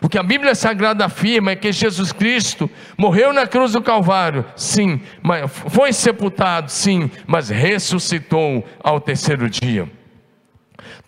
O 0.00 0.08
que 0.08 0.18
a 0.18 0.22
Bíblia 0.22 0.54
Sagrada 0.54 1.04
afirma 1.04 1.52
é 1.52 1.56
que 1.56 1.72
Jesus 1.72 2.12
Cristo 2.12 2.70
morreu 2.96 3.32
na 3.32 3.46
cruz 3.46 3.72
do 3.72 3.82
Calvário, 3.82 4.44
sim, 4.54 5.00
mas 5.22 5.50
foi 5.50 5.92
sepultado, 5.92 6.70
sim, 6.70 7.10
mas 7.26 7.48
ressuscitou 7.48 8.64
ao 8.82 9.00
terceiro 9.00 9.50
dia. 9.50 9.90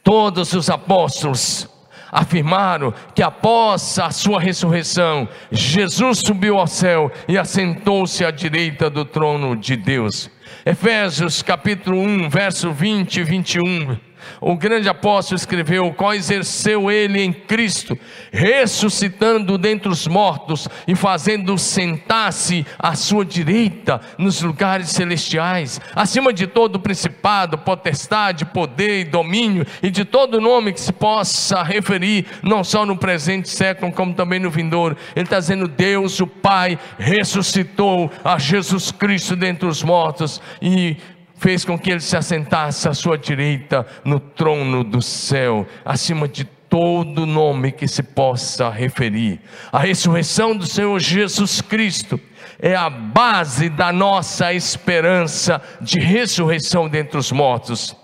Todos 0.02 0.52
os 0.52 0.68
apóstolos 0.68 1.68
afirmaram 2.10 2.92
que 3.14 3.22
após 3.22 3.98
a 3.98 4.10
sua 4.10 4.40
ressurreição, 4.40 5.28
Jesus 5.52 6.18
subiu 6.18 6.58
ao 6.58 6.66
céu 6.66 7.12
e 7.28 7.38
assentou-se 7.38 8.24
à 8.24 8.30
direita 8.30 8.90
do 8.90 9.04
trono 9.04 9.54
de 9.54 9.76
Deus. 9.76 10.28
Efésios 10.66 11.42
capítulo 11.42 12.00
1, 12.00 12.28
verso 12.28 12.72
20 12.72 13.16
e 13.16 13.22
21 13.22 14.09
o 14.40 14.56
grande 14.56 14.88
apóstolo 14.88 15.36
escreveu: 15.36 15.92
qual 15.92 16.14
exerceu 16.14 16.90
ele 16.90 17.20
em 17.20 17.32
Cristo, 17.32 17.98
ressuscitando 18.32 19.58
dentre 19.58 19.88
os 19.88 20.06
mortos 20.06 20.68
e 20.86 20.94
fazendo 20.94 21.56
sentar-se 21.58 22.66
à 22.78 22.94
sua 22.94 23.24
direita 23.24 24.00
nos 24.18 24.42
lugares 24.42 24.90
celestiais, 24.90 25.80
acima 25.94 26.32
de 26.32 26.46
todo 26.46 26.80
principado, 26.80 27.58
potestade, 27.58 28.44
poder 28.44 29.00
e 29.00 29.04
domínio, 29.04 29.66
e 29.82 29.90
de 29.90 30.04
todo 30.04 30.40
nome 30.40 30.72
que 30.72 30.80
se 30.80 30.92
possa 30.92 31.62
referir, 31.62 32.26
não 32.42 32.62
só 32.64 32.84
no 32.86 32.96
presente 32.96 33.48
século, 33.48 33.92
como 33.92 34.14
também 34.14 34.38
no 34.38 34.50
vindouro. 34.50 34.96
Ele 35.14 35.24
está 35.24 35.38
dizendo: 35.38 35.68
Deus, 35.68 36.20
o 36.20 36.26
Pai, 36.26 36.78
ressuscitou 36.98 38.10
a 38.24 38.38
Jesus 38.38 38.90
Cristo 38.90 39.36
dentre 39.36 39.66
os 39.66 39.82
mortos 39.82 40.40
e 40.60 40.96
fez 41.40 41.64
com 41.64 41.78
que 41.78 41.90
ele 41.90 42.00
se 42.00 42.16
assentasse 42.16 42.86
à 42.86 42.92
sua 42.92 43.16
direita 43.16 43.86
no 44.04 44.20
trono 44.20 44.84
do 44.84 45.00
céu, 45.00 45.66
acima 45.82 46.28
de 46.28 46.44
todo 46.44 47.24
nome 47.24 47.72
que 47.72 47.88
se 47.88 48.02
possa 48.02 48.68
referir. 48.68 49.40
A 49.72 49.78
ressurreição 49.78 50.54
do 50.54 50.66
Senhor 50.66 51.00
Jesus 51.00 51.62
Cristo 51.62 52.20
é 52.58 52.76
a 52.76 52.90
base 52.90 53.70
da 53.70 53.90
nossa 53.90 54.52
esperança 54.52 55.62
de 55.80 55.98
ressurreição 55.98 56.86
dentre 56.86 57.16
os 57.16 57.32
mortos. 57.32 57.96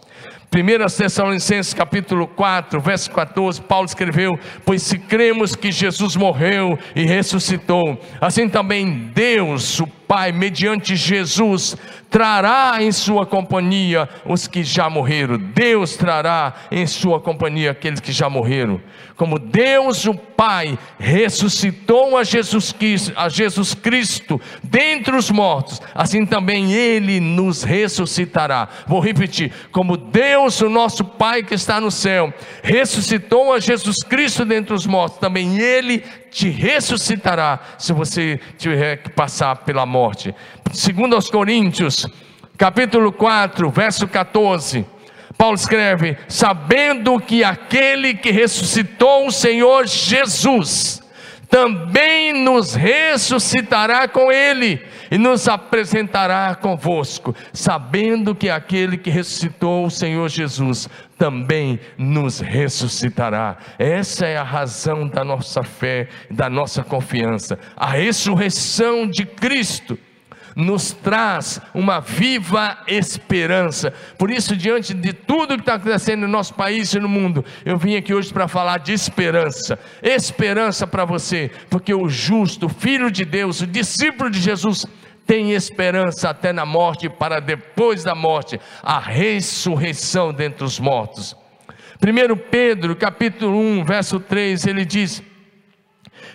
1 0.50 0.96
Tessalonicenses 0.96 1.74
capítulo 1.74 2.26
4, 2.26 2.80
verso 2.80 3.10
14, 3.10 3.60
Paulo 3.60 3.84
escreveu: 3.84 4.38
Pois 4.64 4.80
se 4.80 4.98
cremos 4.98 5.54
que 5.54 5.70
Jesus 5.70 6.16
morreu 6.16 6.78
e 6.94 7.04
ressuscitou, 7.04 8.00
assim 8.18 8.48
também 8.48 9.10
Deus, 9.12 9.78
o 9.80 9.86
Pai, 10.06 10.30
mediante 10.30 10.94
Jesus, 10.94 11.76
trará 12.10 12.76
em 12.80 12.92
sua 12.92 13.26
companhia 13.26 14.08
os 14.24 14.46
que 14.46 14.62
já 14.62 14.88
morreram. 14.88 15.36
Deus 15.36 15.96
trará 15.96 16.54
em 16.70 16.86
sua 16.86 17.20
companhia 17.20 17.72
aqueles 17.72 18.00
que 18.00 18.12
já 18.12 18.30
morreram. 18.30 18.80
Como 19.16 19.38
Deus, 19.38 20.04
o 20.04 20.14
Pai, 20.14 20.78
ressuscitou 20.98 22.16
a 22.16 22.22
Jesus, 22.22 22.70
Cristo, 22.70 23.12
a 23.16 23.28
Jesus 23.28 23.74
Cristo 23.74 24.40
dentre 24.62 25.16
os 25.16 25.30
mortos, 25.30 25.80
assim 25.94 26.24
também 26.24 26.72
Ele 26.72 27.18
nos 27.18 27.62
ressuscitará. 27.62 28.68
Vou 28.86 29.00
repetir: 29.00 29.52
como 29.72 29.96
Deus, 29.96 30.60
o 30.60 30.68
nosso 30.68 31.04
Pai 31.04 31.42
que 31.42 31.54
está 31.54 31.80
no 31.80 31.90
céu, 31.90 32.32
ressuscitou 32.62 33.52
a 33.52 33.58
Jesus 33.58 33.96
Cristo 34.02 34.44
dentre 34.44 34.74
os 34.74 34.86
mortos, 34.86 35.18
também 35.18 35.58
Ele 35.58 36.04
te 36.30 36.48
ressuscitará 36.48 37.60
se 37.78 37.92
você 37.92 38.40
tiver 38.58 38.98
que 38.98 39.10
passar 39.10 39.56
pela 39.56 39.86
morte. 39.86 40.34
Segundo 40.72 41.14
aos 41.14 41.30
Coríntios, 41.30 42.06
capítulo 42.56 43.12
4, 43.12 43.70
verso 43.70 44.06
14. 44.06 44.84
Paulo 45.36 45.56
escreve: 45.56 46.16
sabendo 46.28 47.18
que 47.20 47.42
aquele 47.42 48.14
que 48.14 48.30
ressuscitou 48.30 49.26
o 49.26 49.32
Senhor 49.32 49.86
Jesus, 49.86 51.02
também 51.48 52.32
nos 52.32 52.74
ressuscitará 52.74 54.08
com 54.08 54.30
ele 54.30 54.82
e 55.10 55.18
nos 55.18 55.48
apresentará 55.48 56.54
convosco, 56.54 57.34
sabendo 57.52 58.34
que 58.34 58.48
aquele 58.48 58.96
que 58.96 59.10
ressuscitou 59.10 59.86
o 59.86 59.90
Senhor 59.90 60.28
Jesus 60.28 60.88
também 61.18 61.80
nos 61.96 62.40
ressuscitará. 62.40 63.56
Essa 63.78 64.26
é 64.26 64.36
a 64.36 64.42
razão 64.42 65.08
da 65.08 65.24
nossa 65.24 65.62
fé, 65.62 66.08
da 66.30 66.48
nossa 66.50 66.82
confiança. 66.82 67.58
A 67.76 67.86
ressurreição 67.86 69.08
de 69.08 69.24
Cristo 69.24 69.98
nos 70.56 70.90
traz 70.90 71.60
uma 71.74 72.00
viva 72.00 72.78
esperança. 72.88 73.92
Por 74.16 74.30
isso, 74.30 74.56
diante 74.56 74.94
de 74.94 75.12
tudo 75.12 75.54
que 75.54 75.60
está 75.60 75.74
acontecendo 75.74 76.22
no 76.22 76.28
nosso 76.28 76.54
país 76.54 76.94
e 76.94 76.98
no 76.98 77.08
mundo, 77.08 77.44
eu 77.62 77.76
vim 77.76 77.94
aqui 77.94 78.14
hoje 78.14 78.32
para 78.32 78.48
falar 78.48 78.78
de 78.78 78.94
esperança. 78.94 79.78
Esperança 80.02 80.86
para 80.86 81.04
você, 81.04 81.50
porque 81.68 81.92
o 81.92 82.08
justo, 82.08 82.66
o 82.66 82.70
filho 82.70 83.10
de 83.10 83.26
Deus, 83.26 83.60
o 83.60 83.66
discípulo 83.66 84.30
de 84.30 84.40
Jesus, 84.40 84.86
tem 85.26 85.52
esperança 85.52 86.30
até 86.30 86.52
na 86.52 86.64
morte, 86.64 87.08
para 87.10 87.38
depois 87.38 88.02
da 88.02 88.14
morte, 88.14 88.58
a 88.82 88.98
ressurreição 88.98 90.32
dentre 90.32 90.64
os 90.64 90.80
mortos. 90.80 91.36
1 92.00 92.36
Pedro, 92.50 92.96
capítulo 92.96 93.58
1, 93.58 93.84
verso 93.84 94.20
3, 94.20 94.66
ele 94.66 94.84
diz: 94.84 95.22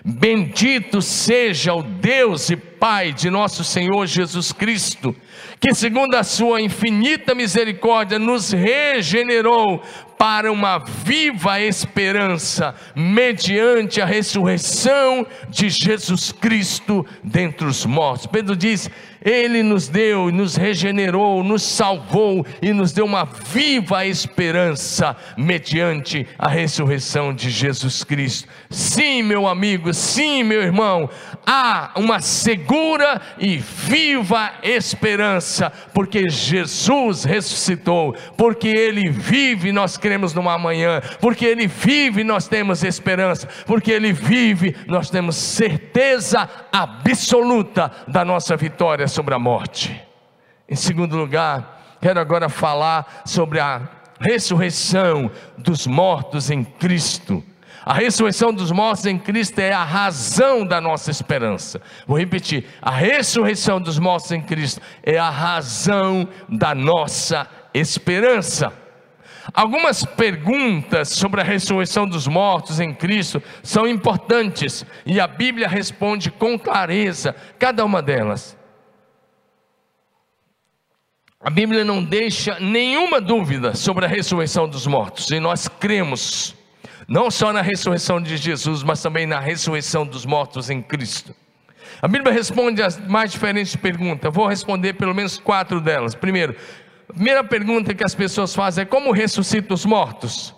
Bendito 0.04 1.02
seja 1.02 1.74
o 1.74 1.84
Deus 1.84 2.50
e 2.50 2.56
Pai 2.56 3.14
de 3.14 3.30
nosso 3.30 3.64
Senhor 3.64 4.08
Jesus 4.08 4.52
Cristo, 4.52 5.16
que, 5.60 5.76
segundo 5.76 6.16
a 6.16 6.24
Sua 6.24 6.60
infinita 6.60 7.36
misericórdia, 7.36 8.18
nos 8.18 8.52
regenerou 8.52 9.84
para 10.18 10.52
uma 10.52 10.80
viva 10.80 11.60
esperança, 11.62 12.76
mediante 12.96 14.02
a 14.02 14.06
ressurreição 14.06 15.26
de 15.50 15.70
Jesus 15.70 16.32
Cristo 16.32 17.06
dentre 17.24 17.68
os 17.68 17.86
mortos. 17.86 18.26
Pedro 18.26 18.56
diz: 18.56 18.90
Ele 19.24 19.62
nos 19.62 19.88
deu, 19.88 20.32
nos 20.32 20.56
regenerou, 20.56 21.44
nos 21.44 21.62
salvou 21.62 22.44
e 22.60 22.74
nos 22.74 22.92
deu 22.92 23.06
uma 23.06 23.24
viva 23.24 24.04
esperança, 24.06 25.16
mediante 25.38 26.28
a 26.40 26.48
ressurreição 26.48 27.32
de 27.32 27.52
Jesus 27.52 28.04
Cristo. 28.04 28.50
Sim, 28.70 29.22
meu 29.22 29.48
amigo, 29.48 29.94
sim, 29.94 30.44
meu 30.44 30.62
irmão, 30.62 31.08
há 31.46 31.92
uma 31.98 32.20
segura 32.20 33.22
e 33.38 33.58
viva 33.58 34.54
esperança, 34.64 35.72
porque 35.94 36.28
Jesus 36.28 37.24
ressuscitou, 37.24 38.16
porque 38.36 38.70
Ele 38.70 39.10
vive, 39.10 39.72
nós 39.72 39.98
cremos 39.98 40.34
numa 40.34 40.58
manhã, 40.58 41.00
porque 41.20 41.46
Ele 41.46 41.68
vive, 41.68 42.24
nós 42.24 42.48
temos 42.48 42.84
esperança, 42.84 43.48
porque 43.68 43.92
Ele 43.92 44.12
vive, 44.12 44.76
nós 44.88 45.12
temos 45.12 45.36
certeza 45.36 46.50
absoluta 46.72 47.92
da 48.08 48.26
nossa 48.26 48.58
vitória 48.58 49.11
sobre 49.12 49.34
a 49.34 49.40
morte. 49.40 50.02
Em 50.68 50.76
segundo 50.76 51.18
lugar, 51.18 51.98
quero 52.02 52.20
agora 52.20 52.50
falar 52.50 53.22
sobre 53.26 53.60
a 53.60 53.82
ressurreição 54.20 55.30
dos 55.58 55.86
mortos 55.86 56.50
em 56.50 56.64
Cristo. 56.64 57.44
A 57.84 57.94
ressurreição 57.94 58.54
dos 58.54 58.72
mortos 58.72 59.06
em 59.08 59.18
Cristo 59.18 59.60
é 59.60 59.74
a 59.74 59.84
razão 59.84 60.64
da 60.64 60.80
nossa 60.80 61.10
esperança. 61.10 61.82
Vou 62.06 62.18
repetir: 62.18 62.66
a 62.82 62.92
ressurreição 62.92 63.82
dos 63.82 63.98
mortos 63.98 64.32
em 64.32 64.42
Cristo 64.42 64.80
é 65.02 65.18
a 65.18 65.30
razão 65.30 66.28
da 66.48 66.76
nossa 66.76 67.48
esperança. 67.74 68.72
Algumas 69.54 70.06
perguntas 70.06 71.10
sobre 71.10 71.42
a 71.42 71.44
ressurreição 71.44 72.08
dos 72.08 72.28
mortos 72.28 72.80
em 72.80 72.94
Cristo 72.94 73.42
são 73.64 73.88
importantes 73.88 74.86
e 75.04 75.20
a 75.20 75.26
Bíblia 75.28 75.68
responde 75.68 76.30
com 76.30 76.60
clareza 76.60 77.36
cada 77.58 77.84
uma 77.84 78.02
delas. 78.04 78.56
A 81.44 81.50
Bíblia 81.50 81.84
não 81.84 82.04
deixa 82.04 82.60
nenhuma 82.60 83.20
dúvida 83.20 83.74
sobre 83.74 84.06
a 84.06 84.08
ressurreição 84.08 84.70
dos 84.70 84.86
mortos 84.86 85.32
e 85.32 85.40
nós 85.40 85.68
cremos 85.68 86.56
não 87.08 87.32
só 87.32 87.52
na 87.52 87.64
ressurreição 87.64 88.22
de 88.22 88.38
Jesus, 88.38 88.84
mas 88.84 89.02
também 89.02 89.26
na 89.26 89.40
ressurreição 89.40 90.06
dos 90.06 90.24
mortos 90.24 90.70
em 90.70 90.84
Cristo. 90.84 91.36
A 92.00 92.08
Bíblia 92.08 92.32
responde 92.32 92.84
as 92.84 92.96
mais 93.08 93.32
diferentes 93.32 93.76
perguntas, 93.76 94.32
vou 94.32 94.46
responder 94.46 94.94
pelo 94.94 95.16
menos 95.16 95.40
quatro 95.40 95.82
delas. 95.82 96.14
Primeiro, 96.14 96.56
a 97.10 97.14
primeira 97.14 97.44
pergunta 97.44 97.94
que 97.94 98.04
as 98.04 98.14
pessoas 98.14 98.54
fazem 98.54 98.84
é: 98.84 98.86
como 98.86 99.12
ressuscita 99.12 99.74
os 99.74 99.84
mortos? 99.84 100.54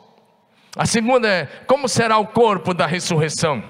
A 0.76 0.86
segunda 0.86 1.30
é: 1.30 1.46
como 1.66 1.88
será 1.88 2.18
o 2.18 2.28
corpo 2.28 2.74
da 2.74 2.86
ressurreição? 2.86 3.64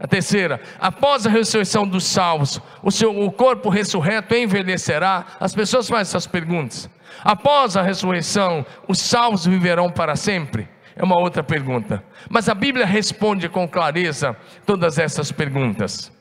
A 0.00 0.06
terceira, 0.06 0.60
após 0.78 1.26
a 1.26 1.30
ressurreição 1.30 1.86
dos 1.86 2.04
salvos, 2.04 2.60
o, 2.82 2.90
seu, 2.90 3.18
o 3.20 3.32
corpo 3.32 3.68
ressurreto 3.68 4.34
envelhecerá? 4.34 5.26
As 5.40 5.54
pessoas 5.54 5.88
fazem 5.88 6.02
essas 6.02 6.26
perguntas. 6.26 6.88
Após 7.24 7.76
a 7.76 7.82
ressurreição, 7.82 8.64
os 8.86 9.00
salvos 9.00 9.46
viverão 9.46 9.90
para 9.90 10.14
sempre? 10.14 10.68
É 10.94 11.04
uma 11.04 11.20
outra 11.20 11.42
pergunta. 11.42 12.02
Mas 12.28 12.48
a 12.48 12.54
Bíblia 12.54 12.86
responde 12.86 13.48
com 13.48 13.68
clareza 13.68 14.36
todas 14.66 14.98
essas 14.98 15.32
perguntas. 15.32 16.12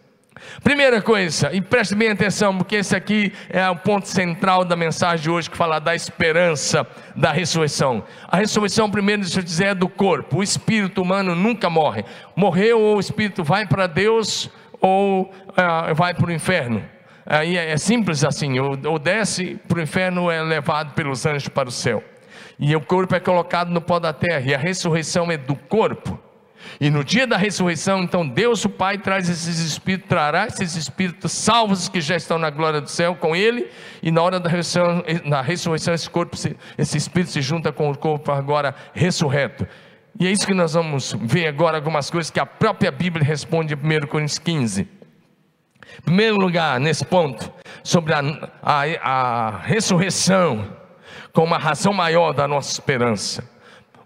Primeira 0.63 1.01
coisa, 1.01 1.53
e 1.53 1.61
preste 1.61 1.95
bem 1.95 2.09
atenção, 2.09 2.57
porque 2.57 2.77
esse 2.77 2.95
aqui 2.95 3.33
é 3.49 3.67
o 3.69 3.75
ponto 3.75 4.07
central 4.07 4.65
da 4.65 4.75
mensagem 4.75 5.23
de 5.23 5.29
hoje, 5.29 5.49
que 5.49 5.57
fala 5.57 5.79
da 5.79 5.95
esperança 5.95 6.85
da 7.15 7.31
ressurreição. 7.31 8.03
A 8.27 8.37
ressurreição, 8.37 8.89
primeiro, 8.89 9.21
deixa 9.21 9.39
eu 9.39 9.43
dizer, 9.43 9.65
é 9.65 9.75
do 9.75 9.89
corpo. 9.89 10.37
O 10.37 10.43
espírito 10.43 11.01
humano 11.01 11.35
nunca 11.35 11.69
morre. 11.69 12.03
Morreu, 12.35 12.79
ou 12.79 12.97
o 12.97 12.99
espírito 12.99 13.43
vai 13.43 13.65
para 13.65 13.87
Deus, 13.87 14.49
ou 14.79 15.31
ah, 15.55 15.93
vai 15.93 16.13
para 16.13 16.27
o 16.27 16.31
inferno. 16.31 16.83
Aí 17.25 17.57
é, 17.57 17.71
é 17.71 17.77
simples 17.77 18.23
assim: 18.23 18.59
ou, 18.59 18.77
ou 18.85 18.97
desce 18.97 19.59
para 19.67 19.79
o 19.79 19.81
inferno, 19.81 20.23
ou 20.23 20.31
é 20.31 20.41
levado 20.41 20.93
pelos 20.93 21.25
anjos 21.25 21.49
para 21.49 21.67
o 21.67 21.71
céu. 21.71 22.03
E 22.59 22.75
o 22.75 22.81
corpo 22.81 23.13
é 23.13 23.19
colocado 23.19 23.69
no 23.69 23.81
pó 23.81 23.99
da 23.99 24.13
terra, 24.13 24.45
e 24.45 24.55
a 24.55 24.57
ressurreição 24.57 25.31
é 25.31 25.37
do 25.37 25.55
corpo. 25.55 26.19
E 26.79 26.89
no 26.89 27.03
dia 27.03 27.25
da 27.25 27.37
ressurreição, 27.37 28.03
então 28.03 28.27
Deus 28.27 28.63
o 28.65 28.69
Pai 28.69 28.97
traz 28.97 29.29
esses 29.29 29.59
espíritos, 29.59 30.07
trará 30.07 30.47
esses 30.47 30.75
espíritos 30.75 31.31
salvos 31.31 31.89
que 31.89 31.99
já 31.99 32.15
estão 32.15 32.37
na 32.37 32.49
glória 32.49 32.79
do 32.79 32.89
céu 32.89 33.15
com 33.15 33.35
Ele, 33.35 33.67
e 34.01 34.11
na 34.11 34.21
hora 34.21 34.39
da 34.39 34.49
ressurreição, 34.49 35.03
na 35.25 35.41
ressurreição 35.41 35.93
esse 35.93 36.09
corpo, 36.09 36.37
esse 36.77 36.97
espírito 36.97 37.31
se 37.31 37.41
junta 37.41 37.71
com 37.71 37.89
o 37.89 37.97
corpo 37.97 38.31
agora 38.31 38.75
ressurreto. 38.93 39.67
E 40.19 40.27
é 40.27 40.31
isso 40.31 40.45
que 40.45 40.53
nós 40.53 40.73
vamos 40.73 41.15
ver 41.19 41.47
agora 41.47 41.77
algumas 41.77 42.09
coisas 42.09 42.31
que 42.31 42.39
a 42.39 42.45
própria 42.45 42.91
Bíblia 42.91 43.23
responde 43.23 43.73
em 43.73 43.77
1 43.77 44.07
Coríntios 44.07 44.39
15. 44.39 44.81
Em 44.81 46.01
primeiro 46.01 46.37
lugar, 46.37 46.79
nesse 46.79 47.05
ponto, 47.05 47.51
sobre 47.83 48.13
a, 48.13 48.21
a, 48.61 48.83
a 49.01 49.57
ressurreição 49.59 50.75
como 51.31 51.53
a 51.53 51.57
razão 51.57 51.93
maior 51.93 52.33
da 52.33 52.47
nossa 52.47 52.71
esperança 52.71 53.56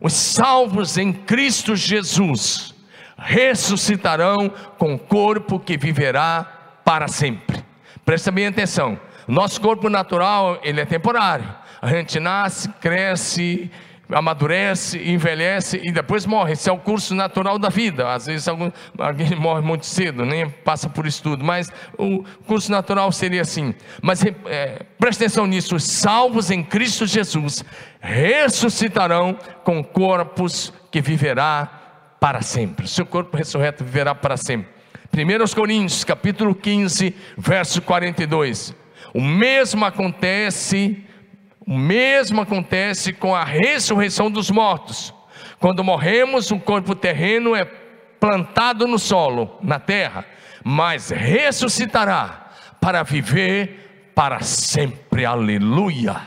os 0.01 0.13
salvos 0.13 0.97
em 0.97 1.13
Cristo 1.13 1.75
Jesus 1.75 2.73
ressuscitarão 3.17 4.49
com 4.77 4.97
corpo 4.97 5.59
que 5.59 5.77
viverá 5.77 6.43
para 6.83 7.07
sempre. 7.07 7.63
Presta 8.03 8.31
bem 8.31 8.47
atenção. 8.47 8.99
Nosso 9.27 9.61
corpo 9.61 9.87
natural, 9.89 10.59
ele 10.63 10.81
é 10.81 10.85
temporário. 10.85 11.47
A 11.79 11.87
gente 11.87 12.19
nasce, 12.19 12.67
cresce, 12.81 13.69
amadurece, 14.11 14.97
envelhece 14.97 15.79
e 15.83 15.91
depois 15.91 16.25
morre. 16.25 16.53
Esse 16.53 16.69
é 16.69 16.73
o 16.73 16.77
curso 16.77 17.15
natural 17.15 17.57
da 17.57 17.69
vida. 17.69 18.13
Às 18.13 18.25
vezes 18.25 18.47
algum, 18.47 18.71
alguém 18.97 19.35
morre 19.35 19.61
muito 19.61 19.85
cedo, 19.85 20.25
nem 20.25 20.49
passa 20.49 20.89
por 20.89 21.05
isso 21.05 21.23
tudo, 21.23 21.43
mas 21.43 21.71
o 21.97 22.23
curso 22.45 22.71
natural 22.71 23.11
seria 23.11 23.41
assim. 23.41 23.73
Mas 24.01 24.23
é, 24.23 24.85
preste 24.99 25.23
atenção 25.23 25.45
nisso: 25.47 25.75
os 25.75 25.83
salvos 25.83 26.51
em 26.51 26.63
Cristo 26.63 27.05
Jesus 27.05 27.63
ressuscitarão 27.99 29.37
com 29.63 29.83
corpos 29.83 30.73
que 30.91 31.01
viverá 31.01 31.81
para 32.19 32.41
sempre. 32.41 32.87
Seu 32.87 33.05
corpo 33.05 33.37
ressurreto 33.37 33.83
viverá 33.83 34.13
para 34.13 34.37
sempre. 34.37 34.69
1 35.13 35.53
Coríntios, 35.55 36.03
capítulo 36.03 36.55
15, 36.55 37.15
verso 37.37 37.81
42. 37.81 38.73
O 39.13 39.19
mesmo 39.19 39.83
acontece 39.83 41.03
o 41.65 41.77
mesmo 41.77 42.41
acontece 42.41 43.13
com 43.13 43.35
a 43.35 43.43
ressurreição 43.43 44.31
dos 44.31 44.49
mortos. 44.49 45.13
Quando 45.59 45.83
morremos, 45.83 46.49
o 46.49 46.59
corpo 46.59 46.95
terreno 46.95 47.55
é 47.55 47.65
plantado 48.19 48.87
no 48.87 48.97
solo, 48.97 49.57
na 49.61 49.79
terra, 49.79 50.25
mas 50.63 51.09
ressuscitará 51.09 52.51
para 52.79 53.03
viver 53.03 54.11
para 54.15 54.41
sempre. 54.41 55.23
Aleluia. 55.23 56.17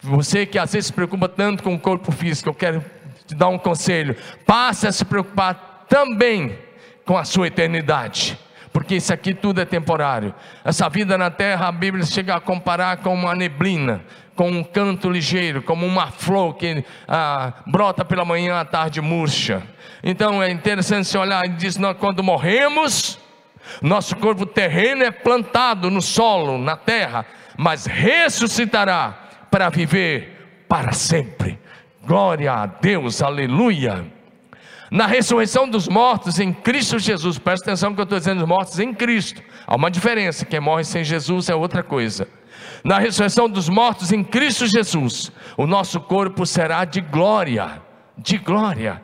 Você 0.00 0.44
que 0.44 0.58
às 0.58 0.72
vezes 0.72 0.88
se 0.88 0.92
preocupa 0.92 1.28
tanto 1.28 1.62
com 1.62 1.74
o 1.74 1.80
corpo 1.80 2.12
físico, 2.12 2.50
eu 2.50 2.54
quero 2.54 2.84
te 3.26 3.34
dar 3.34 3.48
um 3.48 3.58
conselho. 3.58 4.14
Passe 4.44 4.86
a 4.86 4.92
se 4.92 5.04
preocupar 5.04 5.86
também 5.88 6.58
com 7.04 7.16
a 7.16 7.24
sua 7.24 7.46
eternidade 7.46 8.38
porque 8.76 8.96
isso 8.96 9.10
aqui 9.10 9.32
tudo 9.32 9.58
é 9.58 9.64
temporário. 9.64 10.34
Essa 10.62 10.86
vida 10.86 11.16
na 11.16 11.30
terra, 11.30 11.66
a 11.66 11.72
Bíblia 11.72 12.04
chega 12.04 12.34
a 12.34 12.40
comparar 12.40 12.98
com 12.98 13.14
uma 13.14 13.34
neblina, 13.34 14.04
com 14.36 14.50
um 14.50 14.62
canto 14.62 15.10
ligeiro, 15.10 15.62
como 15.62 15.84
uma 15.84 16.08
flor 16.08 16.54
que 16.54 16.84
ah, 17.08 17.54
brota 17.66 18.04
pela 18.04 18.24
manhã, 18.24 18.60
à 18.60 18.64
tarde 18.64 19.00
murcha. 19.00 19.62
Então 20.04 20.42
é 20.42 20.50
interessante 20.50 21.08
se 21.08 21.18
olhar 21.18 21.44
e 21.46 21.48
diz: 21.48 21.76
nós, 21.76 21.96
quando 21.98 22.22
morremos, 22.22 23.18
nosso 23.82 24.14
corpo 24.16 24.46
terreno 24.46 25.02
é 25.02 25.10
plantado 25.10 25.90
no 25.90 26.02
solo, 26.02 26.58
na 26.58 26.76
terra, 26.76 27.26
mas 27.56 27.86
ressuscitará 27.86 29.18
para 29.50 29.70
viver 29.70 30.64
para 30.68 30.92
sempre. 30.92 31.58
Glória 32.04 32.52
a 32.52 32.66
Deus, 32.66 33.22
aleluia 33.22 34.14
na 34.90 35.06
ressurreição 35.06 35.68
dos 35.68 35.88
mortos 35.88 36.38
em 36.38 36.52
Cristo 36.52 36.98
Jesus. 36.98 37.38
Presta 37.38 37.66
atenção 37.66 37.94
que 37.94 38.00
eu 38.00 38.04
estou 38.04 38.18
dizendo 38.18 38.46
mortos 38.46 38.78
em 38.78 38.94
Cristo. 38.94 39.42
Há 39.66 39.74
uma 39.74 39.90
diferença: 39.90 40.44
quem 40.44 40.60
morre 40.60 40.84
sem 40.84 41.02
Jesus 41.02 41.48
é 41.48 41.54
outra 41.54 41.82
coisa. 41.82 42.28
Na 42.84 42.98
ressurreição 42.98 43.48
dos 43.48 43.68
mortos 43.68 44.12
em 44.12 44.22
Cristo 44.22 44.66
Jesus, 44.66 45.32
o 45.56 45.66
nosso 45.66 46.00
corpo 46.00 46.46
será 46.46 46.84
de 46.84 47.00
glória, 47.00 47.82
de 48.16 48.38
glória. 48.38 49.02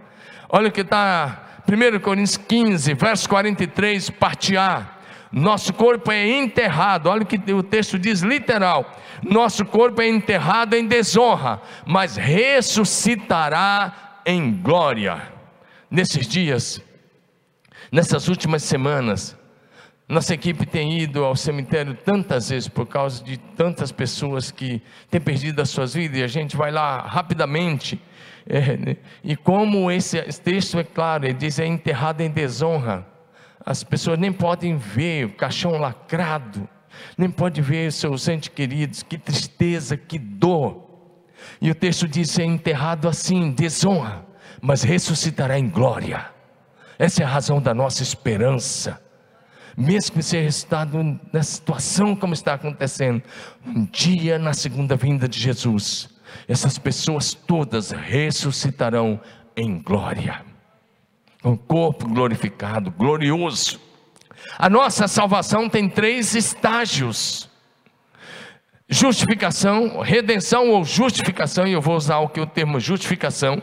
Olha 0.48 0.68
o 0.68 0.72
que 0.72 0.82
está 0.82 1.42
1 1.66 2.00
Coríntios 2.00 2.36
15, 2.36 2.94
verso 2.94 3.28
43, 3.28 4.10
parte 4.10 4.56
A. 4.56 4.86
Nosso 5.32 5.72
corpo 5.72 6.12
é 6.12 6.28
enterrado, 6.28 7.08
olha 7.08 7.22
o 7.22 7.26
que 7.26 7.52
o 7.52 7.62
texto 7.62 7.98
diz 7.98 8.20
literal: 8.20 8.92
nosso 9.22 9.64
corpo 9.64 10.02
é 10.02 10.08
enterrado 10.08 10.74
em 10.74 10.86
desonra, 10.86 11.62
mas 11.86 12.16
ressuscitará 12.16 14.20
em 14.26 14.52
glória. 14.52 15.32
Nesses 15.90 16.26
dias, 16.26 16.82
nessas 17.90 18.28
últimas 18.28 18.62
semanas, 18.62 19.36
nossa 20.12 20.34
equipe 20.34 20.66
tem 20.66 20.98
ido 20.98 21.24
ao 21.24 21.34
cemitério 21.34 21.94
tantas 21.94 22.50
vezes 22.50 22.68
por 22.68 22.86
causa 22.86 23.24
de 23.24 23.38
tantas 23.38 23.90
pessoas 23.90 24.50
que 24.50 24.82
têm 25.10 25.18
perdido 25.18 25.62
as 25.62 25.70
suas 25.70 25.94
vidas 25.94 26.18
e 26.18 26.22
a 26.22 26.26
gente 26.26 26.54
vai 26.54 26.70
lá 26.70 27.00
rapidamente. 27.00 27.98
É, 28.46 28.76
né? 28.76 28.96
e 29.24 29.34
como 29.34 29.90
esse 29.90 30.20
texto 30.42 30.78
é 30.78 30.84
claro, 30.84 31.24
ele 31.24 31.32
diz: 31.32 31.58
é 31.58 31.64
enterrado 31.64 32.20
em 32.20 32.28
desonra. 32.28 33.06
As 33.64 33.82
pessoas 33.82 34.18
nem 34.18 34.30
podem 34.30 34.76
ver 34.76 35.24
o 35.24 35.32
caixão 35.32 35.78
lacrado, 35.78 36.68
nem 37.16 37.30
podem 37.30 37.64
ver 37.64 37.90
seus 37.90 38.28
entes 38.28 38.50
queridos. 38.50 39.02
Que 39.02 39.16
tristeza, 39.16 39.96
que 39.96 40.18
dor. 40.18 40.90
E 41.58 41.70
o 41.70 41.74
texto 41.74 42.06
diz: 42.06 42.38
é 42.38 42.44
enterrado 42.44 43.08
assim, 43.08 43.50
desonra, 43.50 44.26
mas 44.60 44.82
ressuscitará 44.82 45.58
em 45.58 45.70
glória. 45.70 46.26
Essa 46.98 47.22
é 47.22 47.24
a 47.24 47.30
razão 47.30 47.62
da 47.62 47.72
nossa 47.72 48.02
esperança 48.02 49.01
mesmo 49.76 50.16
que 50.16 50.22
seja 50.22 50.48
estado 50.48 51.18
nessa 51.32 51.52
situação 51.52 52.14
como 52.14 52.34
está 52.34 52.54
acontecendo, 52.54 53.22
um 53.66 53.84
dia 53.86 54.38
na 54.38 54.52
segunda 54.52 54.96
vinda 54.96 55.28
de 55.28 55.38
Jesus, 55.38 56.08
essas 56.48 56.78
pessoas 56.78 57.34
todas 57.34 57.90
ressuscitarão 57.90 59.20
em 59.56 59.78
glória, 59.78 60.42
um 61.44 61.56
corpo 61.56 62.08
glorificado, 62.08 62.90
glorioso. 62.90 63.80
A 64.58 64.68
nossa 64.68 65.08
salvação 65.08 65.68
tem 65.68 65.88
três 65.88 66.34
estágios: 66.34 67.48
justificação, 68.88 70.00
redenção 70.00 70.70
ou 70.70 70.84
justificação, 70.84 71.66
e 71.66 71.72
eu 71.72 71.80
vou 71.80 71.96
usar 71.96 72.22
aqui 72.22 72.40
o 72.40 72.46
termo 72.46 72.80
justificação, 72.80 73.62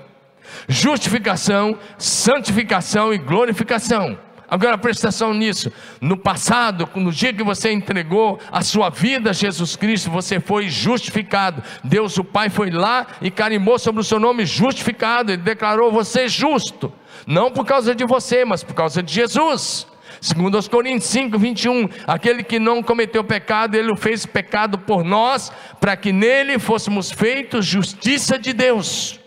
justificação, 0.68 1.78
santificação 1.98 3.14
e 3.14 3.18
glorificação. 3.18 4.29
Agora 4.50 4.78
preste 4.78 5.06
atenção 5.06 5.34
nisso. 5.34 5.72
No 6.02 6.18
passado, 6.18 6.90
no 6.96 7.12
dia 7.12 7.34
que 7.34 7.44
você 7.44 7.72
entregou 7.72 8.40
a 8.52 8.62
sua 8.62 8.90
vida 8.90 9.30
a 9.30 9.34
Jesus 9.34 9.76
Cristo, 9.76 10.10
você 10.10 10.40
foi 10.40 10.70
justificado. 10.70 11.62
Deus, 11.84 12.18
o 12.18 12.24
Pai, 12.24 12.50
foi 12.50 12.72
lá 12.72 13.06
e 13.22 13.30
carimbou 13.30 13.78
sobre 13.78 14.02
o 14.02 14.04
seu 14.04 14.20
nome 14.20 14.46
justificado. 14.46 15.32
Ele 15.32 15.42
declarou 15.42 15.92
você 15.92 16.28
justo. 16.28 16.92
Não 17.28 17.52
por 17.52 17.66
causa 17.66 17.94
de 17.94 18.06
você, 18.06 18.44
mas 18.44 18.64
por 18.64 18.74
causa 18.74 19.04
de 19.04 19.14
Jesus. 19.14 19.88
Segundo 20.22 20.56
aos 20.56 20.68
Coríntios 20.68 21.10
5, 21.12 21.38
21, 21.38 21.90
aquele 22.06 22.44
que 22.44 22.60
não 22.60 22.84
cometeu 22.84 23.24
pecado, 23.24 23.76
ele 23.76 23.92
o 23.92 23.96
fez 23.96 24.26
pecado 24.26 24.78
por 24.78 25.04
nós, 25.04 25.52
para 25.80 25.96
que 25.96 26.12
nele 26.12 26.60
fôssemos 26.60 27.10
feitos 27.10 27.66
justiça 27.66 28.38
de 28.38 28.52
Deus. 28.52 29.19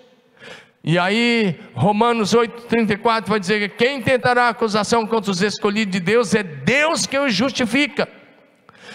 E 0.85 0.99
aí, 0.99 1.61
Romanos 1.75 2.35
8,34 2.35 3.29
vai 3.29 3.39
dizer 3.39 3.69
que 3.69 3.77
quem 3.77 4.03
tentará 4.03 4.49
acusação 4.49 5.07
contra 5.07 5.31
os 5.31 5.41
escolhidos 5.41 5.93
de 5.93 6.01
Deus 6.01 6.35
é 6.35 6.43
Deus 6.43 7.07
que 7.07 7.17
os 7.17 7.33
justifica. 7.33 8.09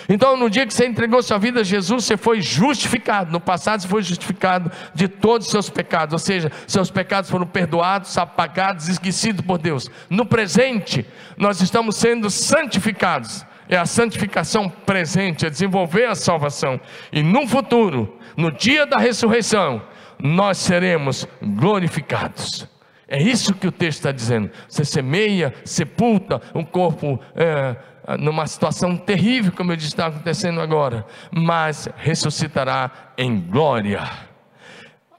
Então, 0.09 0.37
no 0.37 0.49
dia 0.49 0.65
que 0.65 0.73
você 0.73 0.85
entregou 0.85 1.21
sua 1.21 1.37
vida 1.37 1.61
a 1.61 1.63
Jesus, 1.63 2.05
você 2.05 2.15
foi 2.15 2.41
justificado. 2.41 3.31
No 3.31 3.39
passado, 3.39 3.81
você 3.81 3.87
foi 3.87 4.01
justificado 4.01 4.71
de 4.93 5.07
todos 5.07 5.47
os 5.47 5.51
seus 5.51 5.69
pecados, 5.69 6.13
ou 6.13 6.19
seja, 6.19 6.51
seus 6.65 6.89
pecados 6.89 7.29
foram 7.29 7.45
perdoados, 7.45 8.17
apagados, 8.17 8.87
esquecidos 8.87 9.45
por 9.45 9.57
Deus. 9.57 9.89
No 10.09 10.25
presente, 10.25 11.05
nós 11.37 11.61
estamos 11.61 11.97
sendo 11.97 12.29
santificados. 12.29 13.45
É 13.69 13.77
a 13.77 13.85
santificação 13.85 14.69
presente, 14.69 15.45
é 15.45 15.49
desenvolver 15.49 16.05
a 16.05 16.15
salvação. 16.15 16.79
E 17.11 17.21
no 17.21 17.45
futuro, 17.45 18.17
no 18.37 18.49
dia 18.49 18.85
da 18.85 18.97
ressurreição, 18.97 19.81
nós 20.19 20.57
seremos 20.57 21.27
glorificados. 21.41 22.67
É 23.07 23.21
isso 23.21 23.53
que 23.53 23.67
o 23.67 23.71
texto 23.71 23.99
está 23.99 24.11
dizendo. 24.11 24.51
Você 24.67 24.83
semeia, 24.83 25.53
sepulta 25.63 26.41
um 26.53 26.63
corpo 26.63 27.19
é, 27.35 27.75
numa 28.19 28.45
situação 28.47 28.97
terrível, 28.97 29.51
como 29.51 29.71
eu 29.71 29.77
disse, 29.77 29.89
está 29.89 30.07
acontecendo 30.07 30.59
agora, 30.59 31.05
mas 31.31 31.87
ressuscitará 31.97 33.13
em 33.17 33.39
glória. 33.39 34.03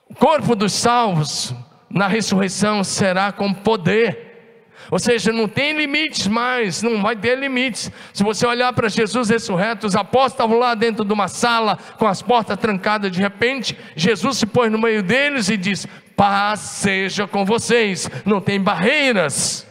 O 0.08 0.14
corpo 0.14 0.54
dos 0.54 0.72
salvos 0.72 1.54
na 1.90 2.06
ressurreição 2.06 2.84
será 2.84 3.32
com 3.32 3.52
poder. 3.52 4.27
Ou 4.90 4.98
seja, 4.98 5.32
não 5.32 5.46
tem 5.46 5.76
limites 5.76 6.26
mais, 6.26 6.82
não 6.82 7.02
vai 7.02 7.14
ter 7.14 7.38
limites. 7.38 7.90
Se 8.12 8.22
você 8.22 8.46
olhar 8.46 8.72
para 8.72 8.88
Jesus 8.88 9.28
ressurreto, 9.28 9.86
os 9.86 9.94
apóstolos 9.94 10.32
estavam 10.32 10.58
lá 10.58 10.74
dentro 10.74 11.04
de 11.04 11.12
uma 11.12 11.28
sala 11.28 11.78
com 11.98 12.06
as 12.06 12.22
portas 12.22 12.56
trancadas, 12.56 13.12
de 13.12 13.20
repente, 13.20 13.78
Jesus 13.94 14.38
se 14.38 14.46
pôs 14.46 14.72
no 14.72 14.78
meio 14.78 15.02
deles 15.02 15.48
e 15.48 15.56
diz: 15.56 15.86
Paz 16.16 16.60
seja 16.60 17.26
com 17.26 17.44
vocês, 17.44 18.10
não 18.24 18.40
tem 18.40 18.60
barreiras. 18.60 19.66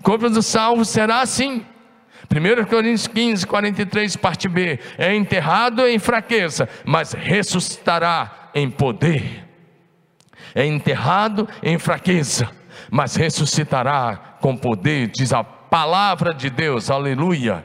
O 0.00 0.02
corpo 0.02 0.28
dos 0.30 0.46
salvos 0.46 0.88
será 0.88 1.20
assim. 1.20 1.64
1 2.28 2.64
Coríntios 2.64 3.06
15, 3.06 3.46
43, 3.46 4.16
parte 4.16 4.48
B: 4.48 4.78
é 4.96 5.14
enterrado 5.14 5.86
em 5.86 5.98
fraqueza, 5.98 6.68
mas 6.84 7.12
ressuscitará 7.12 8.50
em 8.54 8.70
poder. 8.70 9.44
É 10.54 10.64
enterrado 10.64 11.46
em 11.62 11.78
fraqueza 11.78 12.50
mas 12.90 13.16
ressuscitará 13.16 14.25
com 14.40 14.56
poder, 14.56 15.08
diz 15.08 15.32
a 15.32 15.42
palavra 15.44 16.32
de 16.32 16.50
Deus, 16.50 16.90
aleluia. 16.90 17.64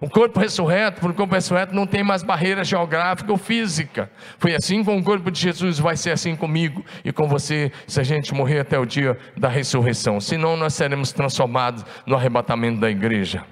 O 0.00 0.08
corpo 0.08 0.38
ressurreto, 0.38 1.00
porque 1.00 1.14
o 1.14 1.16
corpo 1.16 1.34
ressurreto 1.34 1.74
não 1.74 1.86
tem 1.86 2.04
mais 2.04 2.22
barreira 2.22 2.62
geográfica 2.62 3.32
ou 3.32 3.36
física. 3.36 4.10
Foi 4.38 4.54
assim 4.54 4.84
com 4.84 4.96
o 4.96 5.02
corpo 5.02 5.28
de 5.30 5.40
Jesus, 5.40 5.78
vai 5.78 5.96
ser 5.96 6.12
assim 6.12 6.36
comigo 6.36 6.84
e 7.04 7.12
com 7.12 7.26
você, 7.26 7.72
se 7.86 8.00
a 8.00 8.04
gente 8.04 8.32
morrer 8.32 8.60
até 8.60 8.78
o 8.78 8.86
dia 8.86 9.18
da 9.36 9.48
ressurreição. 9.48 10.20
Senão, 10.20 10.56
nós 10.56 10.74
seremos 10.74 11.12
transformados 11.12 11.84
no 12.06 12.14
arrebatamento 12.14 12.78
da 12.78 12.88
igreja. 12.88 13.44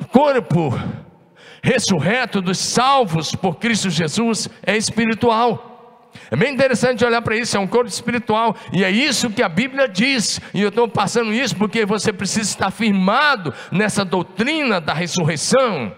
O 0.00 0.06
corpo 0.06 0.72
ressurreto 1.62 2.40
dos 2.40 2.58
salvos 2.58 3.34
por 3.34 3.56
Cristo 3.56 3.90
Jesus 3.90 4.48
é 4.64 4.76
espiritual. 4.76 5.75
É 6.30 6.36
bem 6.36 6.52
interessante 6.52 7.04
olhar 7.04 7.22
para 7.22 7.36
isso, 7.36 7.56
é 7.56 7.60
um 7.60 7.66
corpo 7.66 7.88
espiritual, 7.88 8.56
e 8.72 8.84
é 8.84 8.90
isso 8.90 9.30
que 9.30 9.42
a 9.42 9.48
Bíblia 9.48 9.88
diz, 9.88 10.40
e 10.52 10.62
eu 10.62 10.68
estou 10.68 10.88
passando 10.88 11.32
isso 11.32 11.56
porque 11.56 11.84
você 11.84 12.12
precisa 12.12 12.48
estar 12.48 12.70
firmado 12.70 13.52
nessa 13.70 14.04
doutrina 14.04 14.80
da 14.80 14.92
ressurreição, 14.92 15.92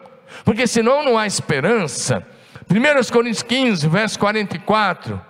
porque 0.45 0.67
senão 0.67 1.05
não 1.05 1.19
há 1.19 1.27
esperança. 1.27 2.27
1 2.71 3.13
Coríntios 3.13 3.43
15, 3.43 3.89
verso 3.89 4.19
44, 4.19 5.21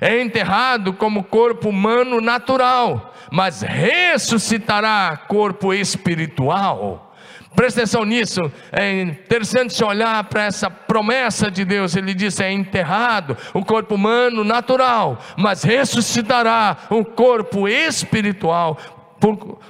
é 0.00 0.20
enterrado 0.20 0.92
como 0.92 1.22
corpo 1.22 1.68
humano 1.68 2.20
natural, 2.20 3.14
mas 3.30 3.62
ressuscitará 3.62 5.16
corpo 5.28 5.72
espiritual. 5.72 7.11
Presta 7.54 7.80
atenção 7.80 8.04
nisso, 8.04 8.40
é 8.70 9.02
interessante 9.02 9.74
se 9.74 9.84
olhar 9.84 10.24
para 10.24 10.44
essa 10.44 10.70
promessa 10.70 11.50
de 11.50 11.64
Deus. 11.64 11.94
Ele 11.94 12.14
disse: 12.14 12.42
é 12.42 12.50
enterrado 12.50 13.36
o 13.52 13.64
corpo 13.64 13.94
humano 13.94 14.42
natural, 14.42 15.18
mas 15.36 15.62
ressuscitará 15.62 16.76
o 16.90 17.04
corpo 17.04 17.68
espiritual. 17.68 18.78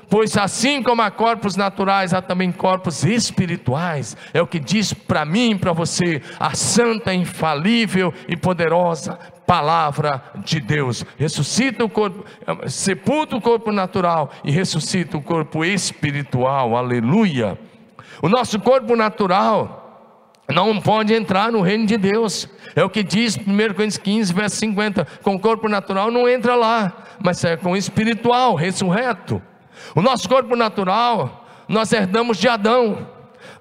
Pois 0.09 0.35
assim 0.39 0.83
como 0.83 1.03
há 1.03 1.11
corpos 1.11 1.57
naturais, 1.57 2.15
há 2.15 2.23
também 2.23 2.51
corpos 2.51 3.05
espirituais. 3.05 4.17
É 4.33 4.41
o 4.41 4.47
que 4.47 4.59
diz 4.59 4.95
para 4.95 5.27
mim 5.27 5.59
para 5.59 5.73
você 5.73 6.23
a 6.41 6.55
santa, 6.55 7.13
infalível 7.13 8.15
e 8.27 8.35
poderosa 8.35 9.19
palavra 9.47 10.23
de 10.37 10.59
Deus. 10.59 11.05
Ressuscita 11.19 11.85
o 11.85 11.89
corpo, 11.91 12.25
sepulta 12.67 13.37
o 13.37 13.41
corpo 13.43 13.71
natural 13.71 14.31
e 14.43 14.51
ressuscita 14.51 15.19
o 15.19 15.23
corpo 15.23 15.63
espiritual. 15.65 16.75
Aleluia. 16.75 17.59
O 18.21 18.29
nosso 18.29 18.59
corpo 18.61 18.97
natural 18.97 19.83
não 20.51 20.81
pode 20.81 21.15
entrar 21.15 21.51
no 21.51 21.61
reino 21.61 21.87
de 21.87 21.97
Deus. 21.97 22.49
É 22.75 22.85
o 22.85 22.91
que 22.91 23.03
diz 23.03 23.37
1 23.37 23.43
Coríntios 23.75 23.99
15, 23.99 24.33
verso 24.33 24.57
50. 24.57 25.07
Com 25.23 25.35
o 25.35 25.41
corpo 25.41 25.69
natural 25.69 26.11
não 26.11 26.29
entra 26.29 26.55
lá, 26.55 26.93
mas 27.23 27.43
é 27.45 27.57
com 27.57 27.73
o 27.73 27.77
espiritual, 27.77 28.55
ressurreto. 28.55 29.41
O 29.95 30.03
nosso 30.03 30.29
corpo 30.29 30.55
natural, 30.57 31.47
nós 31.69 31.93
herdamos 31.93 32.39
de 32.39 32.49
Adão. 32.49 33.07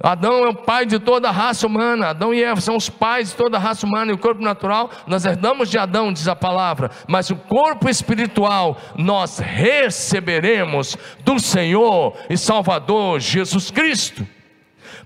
Adão 0.04 0.44
é 0.46 0.50
o 0.50 0.56
pai 0.56 0.86
de 0.86 0.98
toda 1.00 1.30
a 1.30 1.32
raça 1.32 1.68
humana. 1.68 2.08
Adão 2.08 2.34
e 2.34 2.44
Eva 2.44 2.60
são 2.60 2.76
os 2.76 2.90
pais 2.90 3.30
de 3.30 3.36
toda 3.36 3.58
a 3.58 3.60
raça 3.60 3.86
humana. 3.86 4.12
E 4.12 4.16
o 4.16 4.18
corpo 4.18 4.42
natural, 4.42 4.90
nós 5.06 5.26
herdamos 5.26 5.70
de 5.70 5.78
Adão, 5.78 6.12
diz 6.12 6.28
a 6.28 6.36
palavra. 6.36 6.90
Mas 7.08 7.30
o 7.30 7.36
corpo 7.36 7.88
espiritual, 7.88 8.78
nós 8.98 9.38
receberemos 9.38 10.98
do 11.24 11.40
Senhor 11.40 12.16
e 12.30 12.38
Salvador 12.38 13.20
Jesus 13.20 13.70
Cristo. 13.70 14.26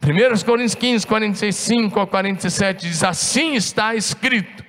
1 0.02 0.46
Coríntios 0.46 0.76
15, 0.76 1.08
45 1.08 2.00
a 2.00 2.08
47 2.08 2.88
diz: 2.88 3.04
Assim 3.04 3.56
está 3.56 3.96
escrito. 3.96 4.64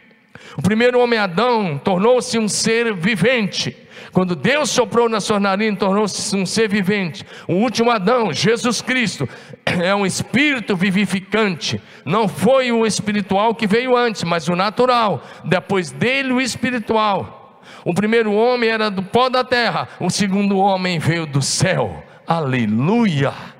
O 0.57 0.62
primeiro 0.62 0.99
homem 1.01 1.19
Adão 1.19 1.79
tornou-se 1.79 2.39
um 2.39 2.49
ser 2.49 2.95
vivente. 2.95 3.77
Quando 4.12 4.35
Deus 4.35 4.71
soprou 4.71 5.09
na 5.09 5.21
sua 5.21 5.39
narina, 5.39 5.77
tornou-se 5.77 6.35
um 6.35 6.47
ser 6.47 6.69
vivente. 6.69 7.25
O 7.47 7.55
último 7.55 7.91
Adão, 7.91 8.33
Jesus 8.33 8.81
Cristo, 8.81 9.29
é 9.67 9.95
um 9.95 10.07
espírito 10.07 10.75
vivificante. 10.75 11.81
Não 12.05 12.27
foi 12.27 12.73
o 12.73 12.87
espiritual 12.87 13.55
que 13.55 13.67
veio 13.67 13.95
antes, 13.95 14.25
mas 14.25 14.49
o 14.49 14.57
natural. 14.57 15.23
Depois 15.45 15.91
dele, 15.91 16.33
o 16.33 16.41
espiritual. 16.41 17.61
O 17.85 17.93
primeiro 17.93 18.33
homem 18.33 18.71
era 18.71 18.91
do 18.91 19.03
pó 19.03 19.29
da 19.29 19.45
terra, 19.45 19.89
o 20.01 20.09
segundo 20.09 20.59
homem 20.59 20.99
veio 20.99 21.27
do 21.27 21.43
céu. 21.43 22.03
Aleluia! 22.27 23.56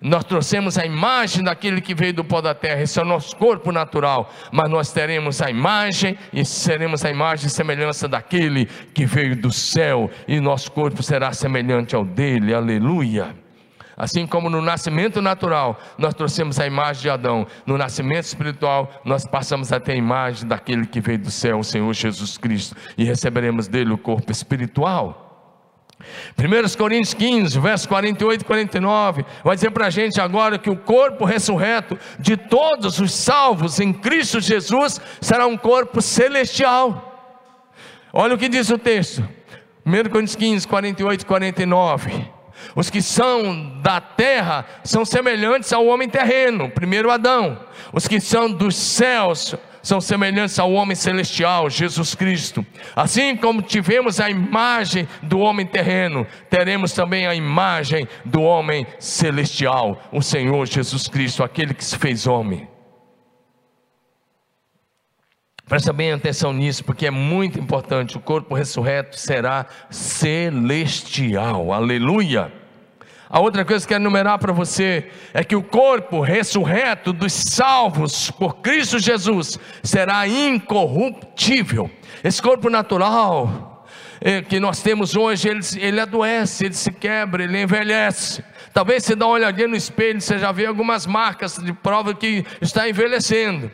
Nós 0.00 0.24
trouxemos 0.24 0.78
a 0.78 0.86
imagem 0.86 1.42
daquele 1.42 1.80
que 1.80 1.94
veio 1.94 2.14
do 2.14 2.24
pó 2.24 2.40
da 2.40 2.54
terra, 2.54 2.82
esse 2.82 2.98
é 3.00 3.02
o 3.02 3.04
nosso 3.04 3.34
corpo 3.34 3.72
natural, 3.72 4.32
mas 4.52 4.70
nós 4.70 4.92
teremos 4.92 5.42
a 5.42 5.50
imagem 5.50 6.16
e 6.32 6.44
seremos 6.44 7.04
a 7.04 7.10
imagem 7.10 7.46
e 7.46 7.50
semelhança 7.50 8.06
daquele 8.06 8.66
que 8.94 9.04
veio 9.04 9.34
do 9.34 9.52
céu, 9.52 10.08
e 10.28 10.38
nosso 10.40 10.70
corpo 10.70 11.02
será 11.02 11.32
semelhante 11.32 11.96
ao 11.96 12.04
dele, 12.04 12.54
aleluia. 12.54 13.34
Assim 13.96 14.24
como 14.24 14.48
no 14.48 14.62
nascimento 14.62 15.20
natural 15.20 15.80
nós 15.98 16.14
trouxemos 16.14 16.60
a 16.60 16.66
imagem 16.66 17.02
de 17.02 17.10
Adão, 17.10 17.44
no 17.66 17.76
nascimento 17.76 18.26
espiritual 18.26 19.02
nós 19.04 19.26
passamos 19.26 19.72
a 19.72 19.80
ter 19.80 19.92
a 19.92 19.96
imagem 19.96 20.46
daquele 20.46 20.86
que 20.86 21.00
veio 21.00 21.18
do 21.18 21.30
céu, 21.32 21.58
o 21.58 21.64
Senhor 21.64 21.92
Jesus 21.92 22.38
Cristo, 22.38 22.76
e 22.96 23.02
receberemos 23.02 23.66
dele 23.66 23.92
o 23.92 23.98
corpo 23.98 24.30
espiritual. 24.30 25.27
1 26.38 26.76
Coríntios 26.76 27.14
15, 27.14 27.58
verso 27.58 27.88
48 27.88 28.42
e 28.42 28.44
49, 28.44 29.24
vai 29.42 29.56
dizer 29.56 29.70
para 29.70 29.86
a 29.86 29.90
gente 29.90 30.20
agora 30.20 30.58
que 30.58 30.70
o 30.70 30.76
corpo 30.76 31.24
ressurreto 31.24 31.98
de 32.18 32.36
todos 32.36 33.00
os 33.00 33.12
salvos 33.12 33.80
em 33.80 33.92
Cristo 33.92 34.40
Jesus 34.40 35.00
será 35.20 35.46
um 35.46 35.56
corpo 35.56 36.00
celestial. 36.00 37.04
Olha 38.12 38.34
o 38.34 38.38
que 38.38 38.48
diz 38.48 38.70
o 38.70 38.78
texto, 38.78 39.28
1 39.84 40.08
Coríntios 40.10 40.36
15, 40.36 40.68
48 40.68 41.22
e 41.22 41.26
49. 41.26 42.38
Os 42.74 42.90
que 42.90 43.02
são 43.02 43.80
da 43.82 44.00
terra 44.00 44.64
são 44.84 45.04
semelhantes 45.04 45.72
ao 45.72 45.86
homem 45.86 46.08
terreno, 46.08 46.70
primeiro 46.70 47.10
Adão. 47.10 47.58
Os 47.92 48.06
que 48.06 48.20
são 48.20 48.50
dos 48.50 48.76
céus 48.76 49.54
são 49.88 50.02
semelhantes 50.02 50.58
ao 50.58 50.70
homem 50.70 50.94
celestial, 50.94 51.70
Jesus 51.70 52.14
Cristo. 52.14 52.64
Assim 52.94 53.34
como 53.34 53.62
tivemos 53.62 54.20
a 54.20 54.28
imagem 54.28 55.08
do 55.22 55.38
homem 55.38 55.64
terreno, 55.64 56.26
teremos 56.50 56.92
também 56.92 57.26
a 57.26 57.34
imagem 57.34 58.06
do 58.22 58.42
homem 58.42 58.86
celestial, 58.98 59.98
o 60.12 60.20
Senhor 60.20 60.66
Jesus 60.66 61.08
Cristo, 61.08 61.42
aquele 61.42 61.72
que 61.72 61.82
se 61.82 61.96
fez 61.96 62.26
homem. 62.26 62.68
Presta 65.66 65.90
bem 65.90 66.12
atenção 66.12 66.52
nisso, 66.52 66.84
porque 66.84 67.06
é 67.06 67.10
muito 67.10 67.58
importante. 67.58 68.18
O 68.18 68.20
corpo 68.20 68.54
ressurreto 68.54 69.18
será 69.18 69.64
celestial. 69.90 71.72
Aleluia. 71.72 72.52
A 73.30 73.40
outra 73.40 73.62
coisa 73.62 73.84
que 73.84 73.92
quero 73.92 74.02
enumerar 74.02 74.38
para 74.38 74.54
você 74.54 75.10
é 75.34 75.44
que 75.44 75.54
o 75.54 75.62
corpo 75.62 76.20
ressurreto 76.20 77.12
dos 77.12 77.32
salvos 77.32 78.30
por 78.30 78.56
Cristo 78.56 78.98
Jesus 78.98 79.58
será 79.82 80.26
incorruptível. 80.26 81.90
Esse 82.24 82.40
corpo 82.40 82.70
natural 82.70 83.86
eh, 84.18 84.40
que 84.40 84.58
nós 84.58 84.82
temos 84.82 85.14
hoje, 85.14 85.46
ele, 85.46 85.60
ele 85.76 86.00
adoece, 86.00 86.64
ele 86.64 86.74
se 86.74 86.90
quebra, 86.90 87.44
ele 87.44 87.60
envelhece. 87.60 88.42
Talvez 88.72 89.04
você 89.04 89.14
dá 89.14 89.26
uma 89.26 89.34
olhadinha 89.34 89.68
no 89.68 89.76
espelho, 89.76 90.20
você 90.20 90.38
já 90.38 90.50
vê 90.50 90.64
algumas 90.64 91.06
marcas 91.06 91.56
de 91.56 91.72
prova 91.74 92.14
que 92.14 92.46
está 92.62 92.88
envelhecendo. 92.88 93.70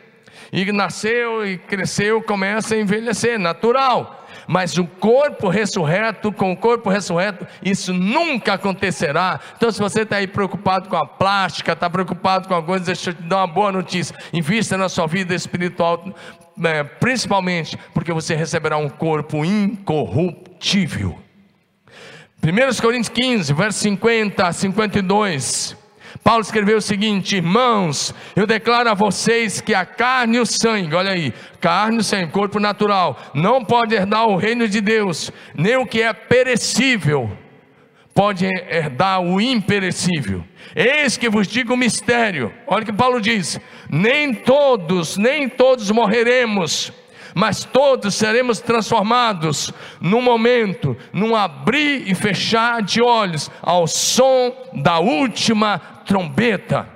E 0.51 0.69
nasceu 0.71 1.45
e 1.47 1.57
cresceu, 1.57 2.21
começa 2.21 2.75
a 2.75 2.79
envelhecer, 2.79 3.39
natural 3.39 4.24
mas 4.47 4.77
o 4.77 4.85
corpo 4.85 5.49
ressurreto, 5.49 6.31
com 6.31 6.51
o 6.51 6.57
corpo 6.57 6.89
ressurreto, 6.89 7.47
isso 7.63 7.93
nunca 7.93 8.53
acontecerá. 8.53 9.39
Então, 9.55 9.71
se 9.71 9.79
você 9.79 10.01
está 10.01 10.17
aí 10.17 10.27
preocupado 10.27 10.89
com 10.89 10.95
a 10.95 11.05
plástica, 11.05 11.73
está 11.73 11.89
preocupado 11.89 12.47
com 12.47 12.53
alguma 12.53 12.77
coisa, 12.77 12.85
deixa 12.85 13.09
eu 13.11 13.13
te 13.13 13.23
dar 13.23 13.37
uma 13.37 13.47
boa 13.47 13.71
notícia: 13.71 14.15
invista 14.33 14.77
na 14.77 14.89
sua 14.89 15.07
vida 15.07 15.33
espiritual, 15.33 16.03
né, 16.57 16.83
principalmente 16.83 17.77
porque 17.93 18.11
você 18.13 18.35
receberá 18.35 18.77
um 18.77 18.89
corpo 18.89 19.43
incorruptível. 19.43 21.17
1 22.43 22.81
Coríntios 22.81 23.09
15, 23.09 23.53
verso 23.53 23.79
50 23.79 24.47
a 24.47 24.53
52. 24.53 25.84
Paulo 26.25 26.41
escreveu 26.41 26.77
o 26.77 26.81
seguinte: 26.81 27.35
Irmãos, 27.35 28.11
eu 28.35 28.47
declaro 28.47 28.89
a 28.89 28.95
vocês 28.95 29.61
que 29.61 29.75
a 29.75 29.85
carne 29.85 30.37
e 30.37 30.39
o 30.39 30.45
sangue, 30.45 30.95
olha 30.95 31.11
aí, 31.11 31.31
carne 31.61 31.99
e 31.99 32.03
sangue, 32.03 32.31
corpo 32.31 32.59
natural, 32.59 33.15
não 33.35 33.63
pode 33.63 33.93
herdar 33.93 34.27
o 34.27 34.35
reino 34.35 34.67
de 34.67 34.81
Deus, 34.81 35.31
nem 35.53 35.77
o 35.77 35.85
que 35.85 36.01
é 36.01 36.11
perecível 36.13 37.29
pode 38.15 38.45
herdar 38.45 39.21
o 39.21 39.39
imperecível. 39.39 40.43
Eis 40.75 41.15
que 41.15 41.29
vos 41.29 41.47
digo 41.47 41.73
o 41.73 41.77
mistério. 41.77 42.51
Olha 42.65 42.81
o 42.81 42.85
que 42.87 42.93
Paulo 42.93 43.21
diz: 43.21 43.59
nem 43.87 44.33
todos, 44.33 45.17
nem 45.17 45.47
todos 45.47 45.91
morreremos 45.91 46.91
mas 47.35 47.65
todos 47.65 48.15
seremos 48.15 48.61
transformados 48.61 49.73
num 49.99 50.21
momento, 50.21 50.95
num 51.11 51.35
abrir 51.35 52.09
e 52.09 52.15
fechar 52.15 52.81
de 52.81 53.01
olhos, 53.01 53.51
ao 53.61 53.85
som 53.87 54.53
da 54.71 54.99
última 54.99 55.79
trombeta. 56.05 56.87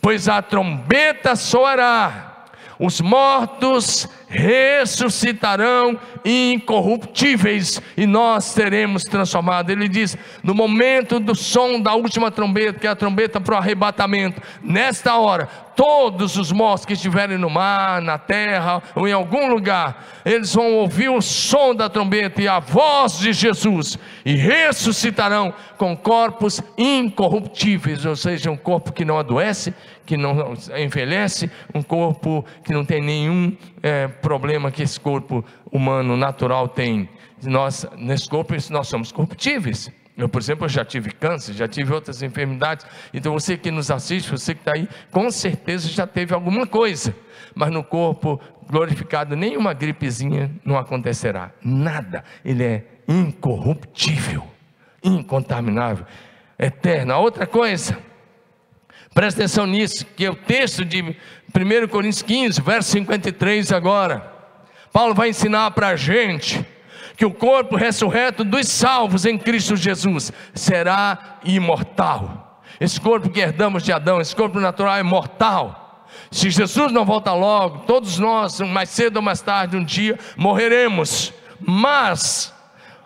Pois 0.00 0.26
a 0.26 0.40
trombeta 0.40 1.36
soará, 1.36 2.46
os 2.78 3.02
mortos 3.02 4.08
ressuscitarão 4.34 5.98
incorruptíveis 6.24 7.80
e 7.96 8.06
nós 8.06 8.44
seremos 8.44 9.04
transformados. 9.04 9.70
Ele 9.70 9.88
diz: 9.88 10.16
no 10.42 10.54
momento 10.54 11.20
do 11.20 11.34
som 11.34 11.80
da 11.80 11.94
última 11.94 12.30
trombeta, 12.30 12.78
que 12.80 12.86
é 12.86 12.90
a 12.90 12.96
trombeta 12.96 13.40
para 13.40 13.54
o 13.54 13.58
arrebatamento, 13.58 14.42
nesta 14.62 15.16
hora, 15.16 15.48
todos 15.76 16.36
os 16.36 16.52
mortos 16.52 16.86
que 16.86 16.92
estiverem 16.92 17.38
no 17.38 17.50
mar, 17.50 18.00
na 18.00 18.18
terra 18.18 18.82
ou 18.94 19.06
em 19.06 19.12
algum 19.12 19.48
lugar, 19.48 20.22
eles 20.24 20.54
vão 20.54 20.74
ouvir 20.74 21.08
o 21.08 21.20
som 21.20 21.74
da 21.74 21.88
trombeta 21.88 22.40
e 22.40 22.48
a 22.48 22.58
voz 22.58 23.18
de 23.18 23.32
Jesus 23.32 23.98
e 24.24 24.34
ressuscitarão 24.34 25.52
com 25.76 25.96
corpos 25.96 26.62
incorruptíveis, 26.78 28.04
ou 28.06 28.16
seja, 28.16 28.50
um 28.50 28.56
corpo 28.56 28.92
que 28.92 29.04
não 29.04 29.18
adoece, 29.18 29.74
que 30.06 30.16
não 30.16 30.54
envelhece, 30.76 31.50
um 31.74 31.82
corpo 31.82 32.44
que 32.62 32.72
não 32.72 32.84
tem 32.84 33.02
nenhum 33.02 33.56
é, 33.82 34.08
problema 34.24 34.70
que 34.70 34.82
esse 34.82 34.98
corpo 34.98 35.44
humano 35.70 36.16
natural 36.16 36.66
tem. 36.66 37.10
Nós, 37.42 37.86
nesse 37.98 38.26
corpo, 38.26 38.54
nós 38.70 38.88
somos 38.88 39.12
corruptíveis. 39.12 39.92
Eu, 40.16 40.30
por 40.30 40.40
exemplo, 40.40 40.66
já 40.66 40.82
tive 40.82 41.10
câncer, 41.10 41.52
já 41.52 41.68
tive 41.68 41.92
outras 41.92 42.22
enfermidades. 42.22 42.86
Então, 43.12 43.34
você 43.34 43.58
que 43.58 43.70
nos 43.70 43.90
assiste, 43.90 44.30
você 44.30 44.54
que 44.54 44.60
está 44.62 44.72
aí, 44.74 44.88
com 45.10 45.30
certeza 45.30 45.88
já 45.88 46.06
teve 46.06 46.32
alguma 46.32 46.66
coisa. 46.66 47.14
Mas 47.54 47.70
no 47.70 47.84
corpo 47.84 48.40
glorificado, 48.66 49.36
nenhuma 49.36 49.74
gripezinha 49.74 50.50
não 50.64 50.78
acontecerá. 50.78 51.50
Nada. 51.62 52.24
Ele 52.42 52.64
é 52.64 52.84
incorruptível, 53.06 54.42
incontaminável, 55.02 56.06
eterno. 56.58 57.12
A 57.12 57.18
outra 57.18 57.46
coisa, 57.46 57.98
presta 59.14 59.40
atenção 59.40 59.66
nisso, 59.66 60.04
que 60.16 60.26
é 60.26 60.30
o 60.30 60.34
texto 60.34 60.84
de 60.84 61.00
1 61.02 61.88
Coríntios 61.88 62.22
15, 62.22 62.60
verso 62.60 62.90
53 62.90 63.72
agora. 63.72 64.32
Paulo 64.92 65.14
vai 65.14 65.28
ensinar 65.28 65.70
para 65.70 65.88
a 65.88 65.96
gente 65.96 66.64
que 67.16 67.24
o 67.24 67.32
corpo 67.32 67.76
ressurreto 67.76 68.42
dos 68.42 68.68
salvos 68.68 69.24
em 69.24 69.38
Cristo 69.38 69.76
Jesus 69.76 70.32
será 70.52 71.38
imortal. 71.44 72.60
Esse 72.80 73.00
corpo 73.00 73.30
que 73.30 73.40
herdamos 73.40 73.84
de 73.84 73.92
Adão, 73.92 74.20
esse 74.20 74.34
corpo 74.34 74.58
natural 74.58 74.96
é 74.96 75.02
mortal. 75.02 76.06
Se 76.30 76.50
Jesus 76.50 76.92
não 76.92 77.04
volta 77.04 77.32
logo, 77.32 77.84
todos 77.86 78.18
nós, 78.18 78.60
mais 78.60 78.88
cedo 78.88 79.16
ou 79.16 79.22
mais 79.22 79.40
tarde, 79.40 79.76
um 79.76 79.84
dia 79.84 80.18
morreremos. 80.36 81.32
Mas 81.60 82.52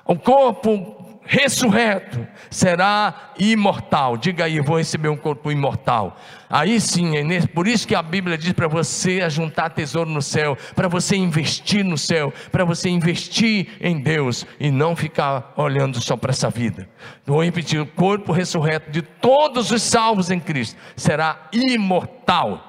o 0.07 0.16
corpo 0.16 0.97
ressurreto, 1.29 2.27
será 2.51 3.33
imortal. 3.38 4.17
Diga 4.17 4.47
aí, 4.47 4.59
vou 4.61 4.79
receber 4.79 5.11
um 5.11 5.17
corpo 5.17 5.53
imortal. 5.53 6.17
Aí 6.49 6.81
sim, 6.81 7.19
é 7.19 7.47
por 7.47 7.69
isso 7.69 7.87
que 7.87 7.95
a 7.95 8.03
Bíblia 8.03 8.38
diz 8.38 8.55
para 8.55 8.67
você 8.67 9.21
ajuntar 9.21 9.75
tesouro 9.75 10.09
no 10.09 10.23
céu, 10.23 10.57
para 10.75 10.88
você 10.88 11.14
investir 11.17 11.85
no 11.85 11.99
céu, 11.99 12.33
para 12.51 12.64
você 12.64 12.88
investir 12.88 13.69
em 13.79 14.01
Deus 14.01 14.47
e 14.59 14.71
não 14.71 14.97
ficar 14.97 15.53
olhando 15.55 16.01
só 16.01 16.17
para 16.17 16.31
essa 16.31 16.49
vida. 16.49 16.88
Vou 17.27 17.45
repetir: 17.45 17.79
o 17.79 17.87
corpo 17.87 18.33
ressurreto 18.33 18.91
de 18.91 19.03
todos 19.03 19.71
os 19.71 19.83
salvos 19.83 20.31
em 20.31 20.41
Cristo 20.41 20.79
será 20.97 21.49
imortal. 21.53 22.64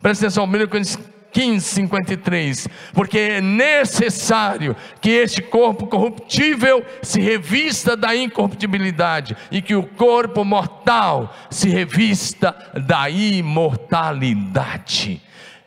Presta 0.00 0.24
atenção, 0.24 0.44
1 0.44 0.66
Coríntios 0.68 0.98
15, 1.32 1.66
53, 1.66 2.68
porque 2.92 3.18
é 3.18 3.40
necessário 3.40 4.76
que 5.00 5.10
este 5.10 5.42
corpo 5.42 5.86
corruptível 5.86 6.84
se 7.02 7.20
revista 7.20 7.96
da 7.96 8.14
incorruptibilidade 8.14 9.34
e 9.50 9.62
que 9.62 9.74
o 9.74 9.82
corpo 9.82 10.44
mortal 10.44 11.34
se 11.50 11.68
revista 11.68 12.54
da 12.86 13.08
imortalidade 13.08 15.22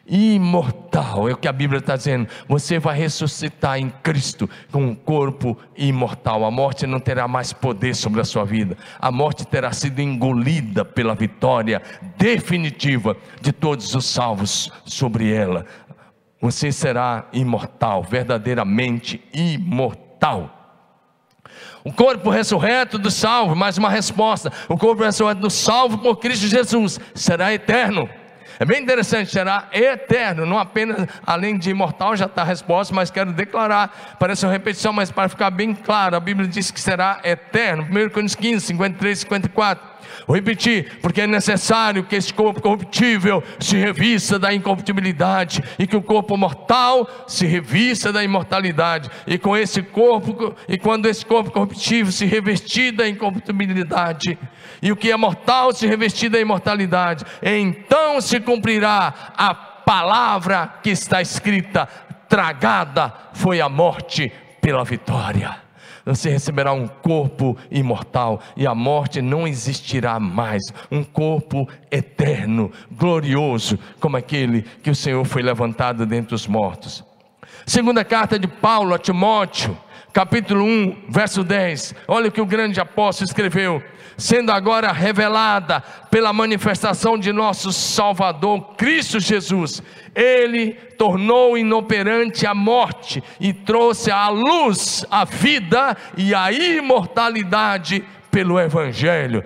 imortal. 0.07 1.27
É 1.27 1.33
o 1.33 1.37
que 1.37 1.47
a 1.47 1.51
Bíblia 1.51 1.79
está 1.79 1.95
dizendo. 1.95 2.27
Você 2.47 2.79
vai 2.79 2.97
ressuscitar 2.97 3.79
em 3.79 3.89
Cristo 3.89 4.49
com 4.71 4.83
um 4.83 4.95
corpo 4.95 5.57
imortal. 5.75 6.45
A 6.45 6.51
morte 6.51 6.85
não 6.85 6.99
terá 6.99 7.27
mais 7.27 7.51
poder 7.51 7.95
sobre 7.95 8.21
a 8.21 8.25
sua 8.25 8.45
vida. 8.45 8.77
A 8.99 9.11
morte 9.11 9.45
terá 9.45 9.71
sido 9.71 9.99
engolida 9.99 10.85
pela 10.85 11.15
vitória 11.15 11.81
definitiva 12.17 13.17
de 13.41 13.51
todos 13.51 13.93
os 13.95 14.05
salvos 14.05 14.71
sobre 14.85 15.33
ela. 15.33 15.65
Você 16.41 16.71
será 16.71 17.27
imortal, 17.33 18.03
verdadeiramente 18.03 19.23
imortal. 19.33 20.51
O 21.83 21.93
corpo 21.93 22.29
ressurreto 22.29 22.97
do 22.97 23.09
salvo, 23.09 23.55
mais 23.55 23.77
uma 23.77 23.89
resposta: 23.89 24.51
o 24.67 24.77
corpo 24.77 25.03
ressurreto 25.03 25.41
do 25.41 25.49
salvo 25.49 25.97
por 25.99 26.17
Cristo 26.17 26.47
Jesus 26.47 26.99
será 27.13 27.53
eterno. 27.53 28.09
É 28.59 28.65
bem 28.65 28.81
interessante, 28.81 29.31
será 29.31 29.67
eterno, 29.71 30.45
não 30.45 30.57
apenas 30.57 31.07
além 31.25 31.57
de 31.57 31.69
imortal, 31.69 32.15
já 32.15 32.25
está 32.25 32.41
a 32.41 32.45
resposta, 32.45 32.93
mas 32.93 33.11
quero 33.11 33.33
declarar, 33.33 34.15
parece 34.19 34.45
uma 34.45 34.51
repetição, 34.51 34.93
mas 34.93 35.11
para 35.11 35.27
ficar 35.27 35.49
bem 35.49 35.73
claro, 35.73 36.15
a 36.15 36.19
Bíblia 36.19 36.47
diz 36.47 36.71
que 36.71 36.79
será 36.79 37.19
eterno. 37.23 37.83
1 37.83 38.09
Coríntios 38.09 38.35
15, 38.35 38.65
53, 38.67 39.19
54. 39.19 39.94
Vou 40.27 40.35
repetir, 40.35 40.99
porque 41.01 41.21
é 41.21 41.27
necessário 41.27 42.03
que 42.03 42.15
esse 42.15 42.33
corpo 42.33 42.61
corruptível 42.61 43.43
se 43.59 43.77
revista 43.77 44.39
da 44.39 44.53
incorruptibilidade 44.53 45.63
e 45.77 45.85
que 45.85 45.95
o 45.95 46.01
corpo 46.01 46.37
mortal 46.37 47.07
se 47.27 47.45
revista 47.45 48.11
da 48.11 48.23
imortalidade. 48.23 49.09
E 49.27 49.37
com 49.37 49.55
esse 49.55 49.81
corpo, 49.81 50.55
e 50.67 50.77
quando 50.77 51.07
esse 51.07 51.25
corpo 51.25 51.51
corruptível 51.51 52.11
se 52.11 52.25
revestir 52.25 52.91
da 52.91 53.07
incorruptibilidade, 53.07 54.37
e 54.81 54.91
o 54.91 54.95
que 54.95 55.11
é 55.11 55.17
mortal 55.17 55.73
se 55.73 55.87
revestir 55.87 56.29
da 56.29 56.39
imortalidade, 56.39 57.25
então 57.41 58.21
se 58.21 58.39
cumprirá 58.39 59.33
a 59.35 59.53
palavra 59.53 60.75
que 60.81 60.89
está 60.89 61.21
escrita: 61.21 61.87
tragada 62.27 63.13
foi 63.33 63.61
a 63.61 63.69
morte 63.69 64.31
pela 64.61 64.83
vitória 64.83 65.64
você 66.05 66.29
receberá 66.29 66.71
um 66.71 66.87
corpo 66.87 67.57
imortal 67.71 68.39
e 68.55 68.67
a 68.67 68.75
morte 68.75 69.21
não 69.21 69.47
existirá 69.47 70.19
mais. 70.19 70.61
Um 70.91 71.03
corpo 71.03 71.67
eterno, 71.91 72.71
glorioso, 72.91 73.79
como 73.99 74.15
aquele 74.15 74.61
que 74.83 74.91
o 74.91 74.95
Senhor 74.95 75.25
foi 75.25 75.41
levantado 75.41 76.05
dentre 76.05 76.35
os 76.35 76.45
mortos. 76.45 77.03
Segunda 77.65 78.05
carta 78.05 78.37
de 78.37 78.47
Paulo 78.47 78.93
a 78.93 78.99
Timóteo, 78.99 79.75
capítulo 80.15 80.63
1, 80.63 81.07
verso 81.09 81.43
10. 81.43 81.93
Olha 82.07 82.29
o 82.29 82.31
que 82.31 82.39
o 82.39 82.45
grande 82.45 82.79
apóstolo 82.79 83.27
escreveu: 83.27 83.83
sendo 84.17 84.49
agora 84.49 84.93
revelada 84.93 85.81
pela 86.09 86.31
manifestação 86.31 87.17
de 87.17 87.33
nosso 87.33 87.73
Salvador 87.73 88.75
Cristo 88.77 89.19
Jesus, 89.19 89.83
ele 90.15 90.71
tornou 90.97 91.57
inoperante 91.57 92.47
a 92.47 92.55
morte 92.55 93.21
e 93.41 93.51
trouxe 93.51 94.09
à 94.09 94.29
luz 94.29 95.05
a 95.11 95.25
vida 95.25 95.97
e 96.15 96.33
a 96.33 96.49
imortalidade 96.49 98.01
pelo 98.31 98.57
Evangelho. 98.57 99.43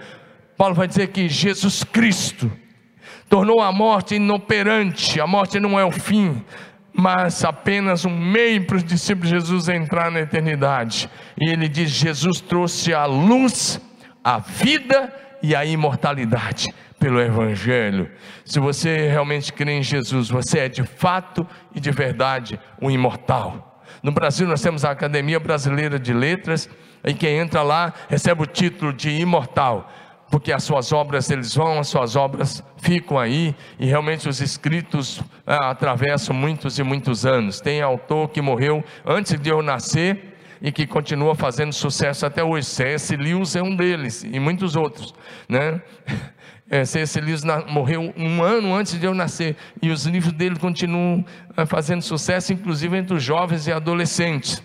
Paulo 0.55 0.75
vai 0.75 0.87
dizer 0.87 1.07
que 1.07 1.27
Jesus 1.27 1.83
Cristo 1.83 2.51
tornou 3.27 3.59
a 3.59 3.71
morte 3.71 4.15
inoperante, 4.15 5.19
a 5.19 5.25
morte 5.25 5.59
não 5.59 5.79
é 5.79 5.85
o 5.85 5.91
fim, 5.91 6.43
mas 6.93 7.43
apenas 7.43 8.05
um 8.05 8.17
meio 8.17 8.65
para 8.65 8.77
os 8.77 8.83
discípulos 8.83 9.29
de 9.29 9.35
Jesus 9.35 9.69
entrar 9.69 10.11
na 10.11 10.21
eternidade. 10.21 11.09
E 11.39 11.49
ele 11.49 11.67
diz: 11.67 11.89
Jesus 11.91 12.41
trouxe 12.41 12.93
a 12.93 13.05
luz, 13.05 13.79
a 14.23 14.39
vida 14.39 15.13
e 15.41 15.55
a 15.55 15.63
imortalidade 15.65 16.67
pelo 16.99 17.21
Evangelho. 17.21 18.11
Se 18.43 18.59
você 18.59 19.07
realmente 19.07 19.53
crê 19.53 19.71
em 19.71 19.83
Jesus, 19.83 20.29
você 20.29 20.59
é 20.59 20.69
de 20.69 20.83
fato 20.83 21.47
e 21.73 21.79
de 21.79 21.91
verdade 21.91 22.59
um 22.81 22.91
imortal. 22.91 23.81
No 24.03 24.11
Brasil, 24.11 24.47
nós 24.47 24.61
temos 24.61 24.85
a 24.85 24.91
Academia 24.91 25.39
Brasileira 25.39 25.97
de 25.97 26.13
Letras, 26.13 26.69
e 27.03 27.13
quem 27.13 27.37
entra 27.37 27.61
lá 27.61 27.93
recebe 28.09 28.43
o 28.43 28.45
título 28.45 28.91
de 28.93 29.09
imortal, 29.09 29.91
porque 30.29 30.51
as 30.51 30.63
suas 30.63 30.91
obras 30.91 31.29
eles 31.29 31.55
vão, 31.55 31.79
as 31.79 31.87
suas 31.87 32.15
obras 32.15 32.63
ficam 32.77 33.17
aí, 33.17 33.55
e 33.79 33.85
realmente 33.85 34.29
os 34.29 34.41
escritos 34.41 35.21
ah, 35.45 35.71
atravessam 35.71 36.35
muitos 36.35 36.77
e 36.77 36.83
muitos 36.83 37.25
anos. 37.25 37.59
Tem 37.59 37.81
autor 37.81 38.29
que 38.29 38.41
morreu 38.41 38.83
antes 39.05 39.39
de 39.39 39.49
eu 39.49 39.61
nascer 39.61 40.37
e 40.61 40.71
que 40.71 40.85
continua 40.85 41.35
fazendo 41.35 41.73
sucesso 41.73 42.25
até 42.25 42.43
hoje. 42.43 42.67
C.S. 42.67 43.15
Lewis 43.15 43.55
é 43.55 43.63
um 43.63 43.75
deles, 43.75 44.23
e 44.23 44.39
muitos 44.39 44.75
outros, 44.75 45.13
né? 45.47 45.81
É, 46.71 46.85
C.S. 46.85 47.19
Lewis 47.19 47.41
morreu 47.67 48.13
um 48.15 48.43
ano 48.43 48.75
antes 48.75 48.99
de 48.99 49.03
eu 49.03 49.15
nascer 49.15 49.57
e 49.81 49.89
os 49.89 50.05
livros 50.05 50.33
dele 50.33 50.55
continuam 50.59 51.25
é, 51.57 51.65
fazendo 51.65 52.03
sucesso, 52.03 52.53
inclusive 52.53 52.95
entre 52.95 53.15
os 53.15 53.23
jovens 53.23 53.65
e 53.65 53.71
adolescentes. 53.71 54.61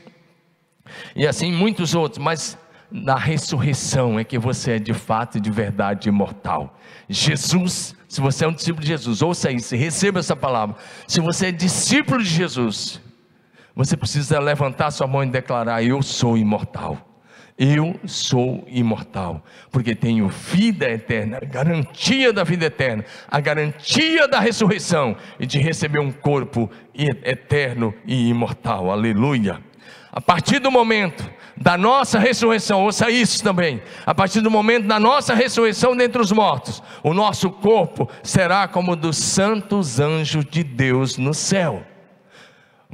E 1.16 1.26
assim 1.26 1.50
muitos 1.50 1.94
outros, 1.94 2.22
mas 2.22 2.58
na 2.94 3.16
ressurreição 3.16 4.20
é 4.20 4.22
que 4.22 4.38
você 4.38 4.72
é 4.72 4.78
de 4.78 4.94
fato 4.94 5.38
e 5.38 5.40
de 5.40 5.50
verdade 5.50 6.08
imortal. 6.08 6.78
Jesus, 7.08 7.92
se 8.06 8.20
você 8.20 8.44
é 8.44 8.48
um 8.48 8.52
discípulo 8.52 8.82
de 8.82 8.86
Jesus, 8.86 9.20
ouça 9.20 9.50
isso, 9.50 9.74
receba 9.74 10.20
essa 10.20 10.36
palavra. 10.36 10.76
Se 11.08 11.18
você 11.18 11.46
é 11.46 11.52
discípulo 11.52 12.22
de 12.22 12.28
Jesus, 12.28 13.00
você 13.74 13.96
precisa 13.96 14.38
levantar 14.38 14.92
sua 14.92 15.08
mão 15.08 15.24
e 15.24 15.26
declarar: 15.26 15.82
Eu 15.82 16.02
sou 16.02 16.38
imortal. 16.38 17.10
Eu 17.58 17.98
sou 18.04 18.64
imortal, 18.68 19.44
porque 19.70 19.94
tenho 19.94 20.28
vida 20.28 20.90
eterna, 20.90 21.38
garantia 21.40 22.32
da 22.32 22.42
vida 22.42 22.66
eterna, 22.66 23.04
a 23.28 23.40
garantia 23.40 24.26
da 24.26 24.40
ressurreição 24.40 25.16
e 25.38 25.46
de 25.46 25.60
receber 25.60 26.00
um 26.00 26.10
corpo 26.10 26.68
eterno 26.94 27.94
e 28.04 28.28
imortal. 28.28 28.90
Aleluia. 28.90 29.60
A 30.12 30.20
partir 30.20 30.58
do 30.58 30.70
momento 30.70 31.28
da 31.56 31.76
nossa 31.76 32.18
ressurreição, 32.18 32.84
ouça 32.84 33.10
isso 33.10 33.42
também. 33.42 33.82
A 34.06 34.14
partir 34.14 34.40
do 34.40 34.50
momento 34.50 34.86
da 34.86 35.00
nossa 35.00 35.34
ressurreição 35.34 35.96
dentre 35.96 36.20
os 36.20 36.32
mortos, 36.32 36.82
o 37.02 37.12
nosso 37.12 37.50
corpo 37.50 38.08
será 38.22 38.68
como 38.68 38.94
dos 38.94 39.16
santos 39.16 39.98
anjos 39.98 40.44
de 40.44 40.62
Deus 40.62 41.16
no 41.16 41.34
céu. 41.34 41.84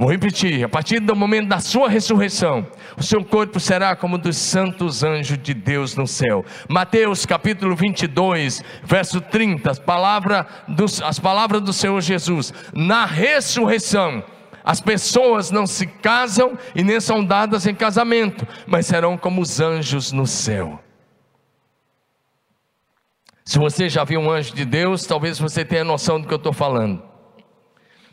Vou 0.01 0.11
repetir: 0.11 0.65
a 0.65 0.69
partir 0.69 0.99
do 0.99 1.15
momento 1.15 1.49
da 1.49 1.61
sua 1.61 1.87
ressurreição, 1.87 2.67
o 2.97 3.03
seu 3.03 3.23
corpo 3.23 3.61
será 3.61 3.95
como 3.95 4.17
dos 4.17 4.39
santos 4.39 5.05
anjos 5.05 5.37
de 5.37 5.53
Deus 5.53 5.95
no 5.95 6.07
céu. 6.07 6.43
Mateus 6.67 7.27
capítulo 7.27 7.77
22, 7.77 8.65
verso 8.83 9.21
30, 9.21 9.71
as 9.71 9.79
palavras, 9.79 10.47
dos, 10.67 11.03
as 11.03 11.19
palavras 11.19 11.61
do 11.61 11.75
Senhor 11.75 12.01
Jesus. 12.01 12.51
Na 12.73 13.05
ressurreição, 13.05 14.25
as 14.65 14.81
pessoas 14.81 15.51
não 15.51 15.67
se 15.67 15.87
casam 15.87 16.59
e 16.75 16.83
nem 16.83 17.01
são 17.01 17.25
dadas 17.25 17.67
em 17.67 17.75
casamento, 17.75 18.47
mas 18.67 18.87
serão 18.87 19.17
como 19.17 19.41
os 19.41 19.61
anjos 19.61 20.13
no 20.13 20.27
céu. 20.27 20.83
Se 23.45 23.59
você 23.59 23.89
já 23.89 24.05
viu 24.05 24.21
um 24.21 24.31
anjo 24.31 24.55
de 24.55 24.65
Deus, 24.65 25.05
talvez 25.05 25.39
você 25.39 25.65
tenha 25.65 25.83
noção 25.83 26.21
do 26.21 26.29
que 26.29 26.33
eu 26.33 26.39
estou 26.39 26.53
falando. 26.53 27.03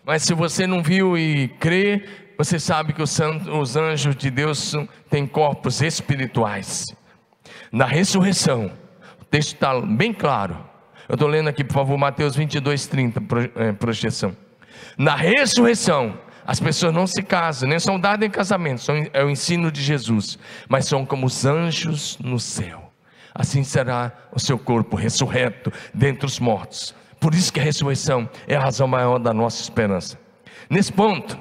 Mas 0.03 0.23
se 0.23 0.33
você 0.33 0.65
não 0.65 0.81
viu 0.81 1.17
e 1.17 1.49
crê, 1.60 2.05
você 2.38 2.57
sabe 2.60 2.93
que 2.93 3.01
os, 3.01 3.75
anjos 3.75 4.15
de 4.15 4.31
Deus 4.31 4.73
têm 5.10 5.27
corpos 5.27 5.81
espirituais. 5.81 6.86
Na 7.71 7.86
ressurreição, 7.86 8.71
o 9.21 9.25
texto 9.25 9.53
está 9.55 9.79
bem 9.81 10.13
claro. 10.13 10.57
Eu 11.10 11.15
estou 11.15 11.27
lendo 11.27 11.49
aqui, 11.49 11.63
por 11.63 11.73
favor, 11.73 11.97
Mateus 11.97 12.36
22, 12.36 12.88
30, 12.88 13.21
é, 13.55 13.71
projeção. 13.73 14.36
Na 14.97 15.15
ressurreição, 15.15 16.17
as 16.47 16.62
pessoas 16.62 16.93
não 16.93 17.05
se 17.05 17.21
casam, 17.21 17.67
nem 17.67 17.77
são 17.77 17.99
dadas 17.99 18.25
em 18.25 18.31
casamento, 18.31 18.81
são, 18.81 18.95
é 19.12 19.21
o 19.21 19.29
ensino 19.29 19.69
de 19.69 19.83
Jesus, 19.83 20.39
mas 20.69 20.86
são 20.86 21.05
como 21.05 21.27
os 21.27 21.45
anjos 21.45 22.17
no 22.23 22.39
céu. 22.39 22.89
Assim 23.36 23.65
será 23.65 24.13
o 24.31 24.39
seu 24.39 24.57
corpo 24.57 24.95
ressurreto 24.95 25.71
dentre 25.93 26.25
os 26.25 26.39
mortos. 26.39 26.95
Por 27.19 27.36
isso 27.36 27.51
que 27.51 27.60
a 27.60 27.63
ressurreição 27.63 28.29
é 28.47 28.55
a 28.55 28.62
razão 28.62 28.88
maior 28.88 29.19
da 29.19 29.33
nossa 29.33 29.62
esperança. 29.62 30.17
Nesse 30.69 30.91
ponto, 30.91 31.38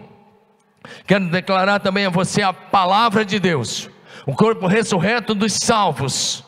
quero 1.06 1.30
declarar 1.30 1.78
também 1.78 2.06
a 2.06 2.10
você 2.10 2.42
a 2.42 2.52
palavra 2.52 3.24
de 3.24 3.38
Deus. 3.38 3.88
O 4.26 4.34
corpo 4.34 4.66
ressurreto 4.66 5.36
dos 5.36 5.52
salvos 5.52 6.44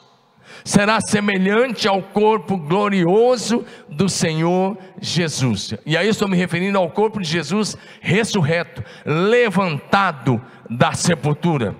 será 0.68 1.00
semelhante 1.00 1.88
ao 1.88 2.02
corpo 2.02 2.58
glorioso 2.58 3.64
do 3.88 4.06
Senhor 4.06 4.76
Jesus. 5.00 5.72
E 5.86 5.96
aí 5.96 6.06
estou 6.08 6.28
me 6.28 6.36
referindo 6.36 6.76
ao 6.76 6.90
corpo 6.90 7.22
de 7.22 7.26
Jesus 7.26 7.74
ressurreto, 8.02 8.84
levantado 9.06 10.38
da 10.68 10.92
sepultura. 10.92 11.74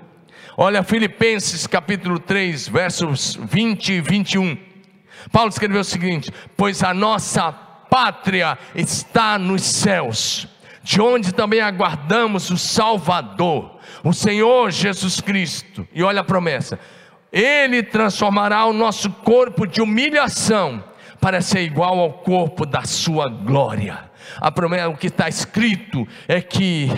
Olha 0.57 0.83
Filipenses 0.83 1.67
capítulo 1.67 2.19
3, 2.19 2.67
versos 2.69 3.39
20 3.39 3.93
e 3.93 4.01
21. 4.01 4.57
Paulo 5.31 5.51
escreveu 5.51 5.83
o 5.83 5.85
seguinte: 5.85 6.33
Pois 6.57 6.83
a 6.83 6.95
nossa 6.95 7.53
pátria 7.53 8.57
está 8.75 9.39
nos 9.39 9.65
céus, 9.65 10.49
de 10.83 10.99
onde 10.99 11.35
também 11.35 11.61
aguardamos 11.61 12.49
o 12.49 12.57
Salvador, 12.57 13.79
o 14.03 14.15
Senhor 14.15 14.71
Jesus 14.71 15.21
Cristo. 15.21 15.87
E 15.93 16.03
olha 16.03 16.23
a 16.23 16.25
promessa: 16.25 16.79
Ele 17.33 17.83
transformará 17.83 18.65
o 18.65 18.73
nosso 18.73 19.11
corpo 19.11 19.67
de 19.67 19.81
humilhação 19.81 20.83
para 21.21 21.41
ser 21.41 21.63
igual 21.63 21.99
ao 21.99 22.13
corpo 22.13 22.65
da 22.65 22.85
sua 22.85 23.29
glória. 23.29 24.09
A 24.37 24.51
promessa, 24.51 24.89
o 24.89 24.97
que 24.97 25.09
está 25.09 25.29
escrito 25.29 26.07
é 26.27 26.41
que 26.41 26.91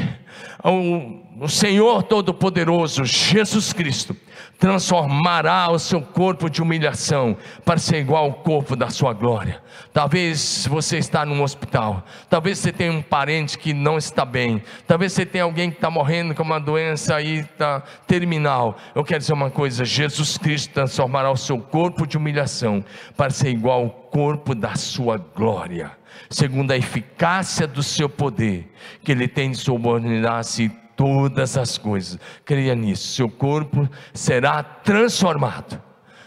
o, 0.64 1.44
o 1.44 1.48
Senhor 1.48 2.02
Todo-Poderoso, 2.02 3.04
Jesus 3.04 3.72
Cristo, 3.72 4.16
transformará 4.58 5.70
o 5.70 5.78
seu 5.78 6.02
corpo 6.02 6.50
de 6.50 6.60
humilhação 6.60 7.36
para 7.64 7.78
ser 7.78 7.96
igual 7.98 8.24
ao 8.24 8.32
corpo 8.34 8.76
da 8.76 8.90
sua 8.90 9.14
glória. 9.14 9.62
Talvez 9.90 10.66
você 10.66 10.98
está 10.98 11.24
num 11.24 11.42
hospital, 11.42 12.04
talvez 12.28 12.58
você 12.58 12.70
tenha 12.70 12.92
um 12.92 13.00
parente 13.00 13.58
que 13.58 13.72
não 13.72 13.96
está 13.96 14.24
bem, 14.24 14.62
talvez 14.86 15.14
você 15.14 15.24
tenha 15.24 15.44
alguém 15.44 15.70
que 15.70 15.76
está 15.76 15.90
morrendo 15.90 16.34
com 16.34 16.42
uma 16.42 16.60
doença 16.60 17.16
aí 17.16 17.42
tá 17.56 17.82
terminal. 18.06 18.76
Eu 18.94 19.02
quero 19.02 19.20
dizer 19.20 19.32
uma 19.32 19.50
coisa: 19.50 19.84
Jesus 19.84 20.36
Cristo 20.36 20.74
transformará 20.74 21.30
o 21.30 21.36
seu 21.36 21.58
corpo 21.58 22.06
de 22.06 22.18
humilhação 22.18 22.84
para 23.16 23.30
ser 23.30 23.48
igual 23.48 23.80
ao 23.80 23.90
corpo 23.90 24.54
da 24.54 24.74
sua 24.74 25.16
glória, 25.16 25.90
segundo 26.28 26.70
a 26.70 26.76
eficácia 26.76 27.66
do 27.66 27.82
seu 27.82 28.08
poder, 28.08 28.72
que 29.02 29.12
Ele 29.12 29.28
tem 29.28 29.50
de 29.50 29.58
subordinar-se 29.58 30.70
todas 30.96 31.56
as 31.56 31.78
coisas. 31.78 32.18
Creia 32.44 32.74
nisso. 32.74 33.14
Seu 33.14 33.28
corpo 33.28 33.88
será 34.12 34.62
transformado 34.62 35.80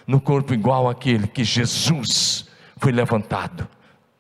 no 0.08 0.20
corpo 0.20 0.54
igual 0.54 0.90
àquele 0.90 1.28
que 1.28 1.44
Jesus 1.44 2.48
foi 2.78 2.92
levantado 2.92 3.68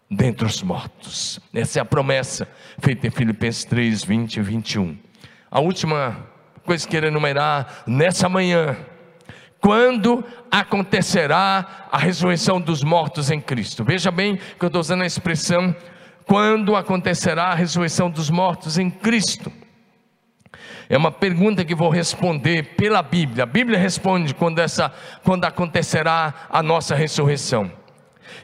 dentre 0.10 0.46
os 0.46 0.62
mortos. 0.62 1.40
Essa 1.54 1.80
é 1.80 1.82
a 1.82 1.86
promessa 1.86 2.48
feita 2.80 3.08
em 3.08 3.10
Filipenses 3.12 3.66
3, 3.66 4.04
20 4.04 4.38
e 4.38 4.42
21. 4.42 4.98
A 5.50 5.60
última 5.60 6.18
coisa 6.64 6.86
que 6.86 6.92
quero 6.92 7.08
enumerar 7.08 7.84
nessa 7.86 8.30
manhã. 8.30 8.78
Quando 9.64 10.26
acontecerá 10.52 11.88
a 11.90 11.98
ressurreição 11.98 12.60
dos 12.60 12.84
mortos 12.84 13.32
em 13.32 13.40
Cristo? 13.40 13.82
Veja 13.82 14.12
bem 14.12 14.36
que 14.36 14.66
eu 14.66 14.68
estou 14.68 14.82
usando 14.82 15.04
a 15.04 15.06
expressão 15.06 15.74
quando 16.26 16.76
acontecerá 16.76 17.46
a 17.46 17.56
ressurreição 17.56 18.10
dos 18.10 18.30
mortos 18.30 18.78
em 18.78 18.90
Cristo. 18.90 19.50
É 20.90 20.98
uma 20.98 21.14
pergunta 21.14 21.64
que 21.64 21.74
vou 21.74 21.88
responder 21.90 22.76
pela 22.76 23.02
Bíblia. 23.02 23.44
A 23.44 23.48
Bíblia 23.48 23.80
responde 23.80 24.36
quando, 24.36 24.60
essa, 24.60 24.92
quando 25.24 25.46
acontecerá 25.46 26.34
a 26.50 26.62
nossa 26.62 26.94
ressurreição. 26.94 27.72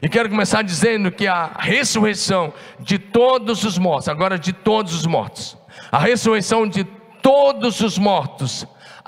E 0.00 0.08
quero 0.08 0.30
começar 0.30 0.62
dizendo 0.62 1.12
que 1.12 1.26
a 1.26 1.50
ressurreição 1.58 2.50
de 2.78 2.98
todos 2.98 3.62
os 3.62 3.76
mortos, 3.76 4.08
agora 4.08 4.38
de 4.38 4.54
todos 4.54 4.94
os 4.94 5.04
mortos, 5.04 5.54
a 5.92 5.98
ressurreição 5.98 6.66
de 6.66 6.82
todos 7.20 7.82
os 7.82 7.98
mortos 7.98 8.66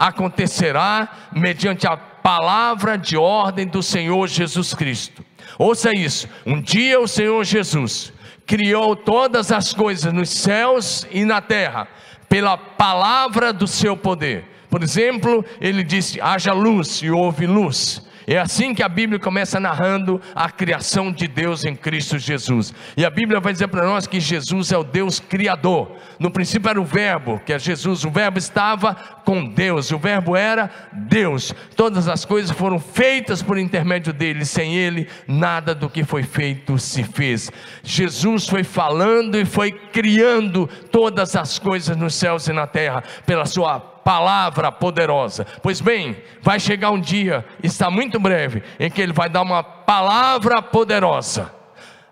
acontecerá 0.09 1.09
mediante 1.33 1.87
a 1.87 1.97
palavra 1.97 2.99
de 2.99 3.17
ordem 3.17 3.69
do 3.69 3.83
Senhor 3.83 4.27
Jesus 4.27 4.75
Cristo. 4.75 5.25
Ouça 5.57 5.97
isso: 5.97 6.29
um 6.45 6.61
dia 6.61 6.99
o 6.99 7.07
Senhor 7.07 7.45
Jesus 7.45 8.13
criou 8.45 8.97
todas 8.97 9.53
as 9.53 9.73
coisas 9.73 10.13
nos 10.13 10.29
céus 10.29 11.07
e 11.13 11.25
na 11.25 11.41
terra 11.41 11.87
pela 12.29 12.57
palavra 12.57 13.53
do 13.53 13.69
seu 13.69 13.97
poder. 13.97 14.45
Por 14.69 14.83
exemplo, 14.83 15.45
ele 15.61 15.85
disse: 15.85 16.21
haja 16.21 16.53
luz 16.53 17.01
e 17.03 17.11
houve 17.11 17.47
luz. 17.47 18.05
É 18.27 18.39
assim 18.39 18.75
que 18.75 18.83
a 18.83 18.89
Bíblia 18.89 19.19
começa 19.19 19.59
narrando 19.59 20.21
a 20.35 20.51
criação 20.51 21.11
de 21.11 21.27
Deus 21.27 21.65
em 21.65 21.75
Cristo 21.75 22.19
Jesus. 22.19 22.73
E 22.97 23.05
a 23.05 23.11
Bíblia 23.11 23.41
vai 23.41 23.53
dizer 23.53 23.69
para 23.69 23.87
nós 23.87 24.07
que 24.07 24.21
Jesus 24.21 24.73
é 24.73 24.79
o 24.79 24.85
Deus 24.85 25.19
criador. 25.19 25.97
No 26.19 26.31
princípio 26.31 26.69
era 26.69 26.81
o 26.81 26.85
Verbo, 26.85 27.41
que 27.45 27.53
é 27.53 27.59
Jesus. 27.59 28.05
O 28.05 28.11
Verbo 28.11 28.39
estava 28.39 28.95
com 29.25 29.45
Deus, 29.45 29.91
o 29.91 29.99
Verbo 29.99 30.37
era 30.37 30.71
Deus. 30.93 31.55
Todas 31.77 32.09
as 32.09 32.25
coisas 32.25 32.57
foram 32.57 32.79
feitas 32.79 33.43
por 33.43 33.59
intermédio 33.59 34.13
dele. 34.13 34.45
Sem 34.45 34.77
ele, 34.77 35.09
nada 35.27 35.75
do 35.75 35.89
que 35.89 36.05
foi 36.05 36.23
feito 36.23 36.79
se 36.79 37.03
fez. 37.03 37.51
Jesus 37.83 38.49
foi 38.49 38.65
falando 38.65 39.37
e 39.37 39.45
foi 39.45 39.73
criando 39.73 40.69
todas 40.91 41.35
as 41.35 41.59
coisas 41.59 41.97
nos 41.97 42.15
céus 42.15 42.47
e 42.47 42.53
na 42.53 42.67
terra 42.67 43.03
pela 43.27 43.47
sua 43.47 43.92
palavra 44.05 44.71
poderosa. 44.71 45.47
Pois 45.63 45.81
bem, 45.81 46.17
vai 46.41 46.59
chegar 46.61 46.91
um 46.91 47.01
dia, 47.01 47.45
está 47.63 47.91
muito 47.91 48.19
breve, 48.21 48.63
em 48.79 48.91
que 48.91 49.01
ele 49.01 49.13
vai 49.13 49.29
dar 49.29 49.43
uma 49.43 49.63
palavra 49.63 50.61
poderosa, 50.61 51.53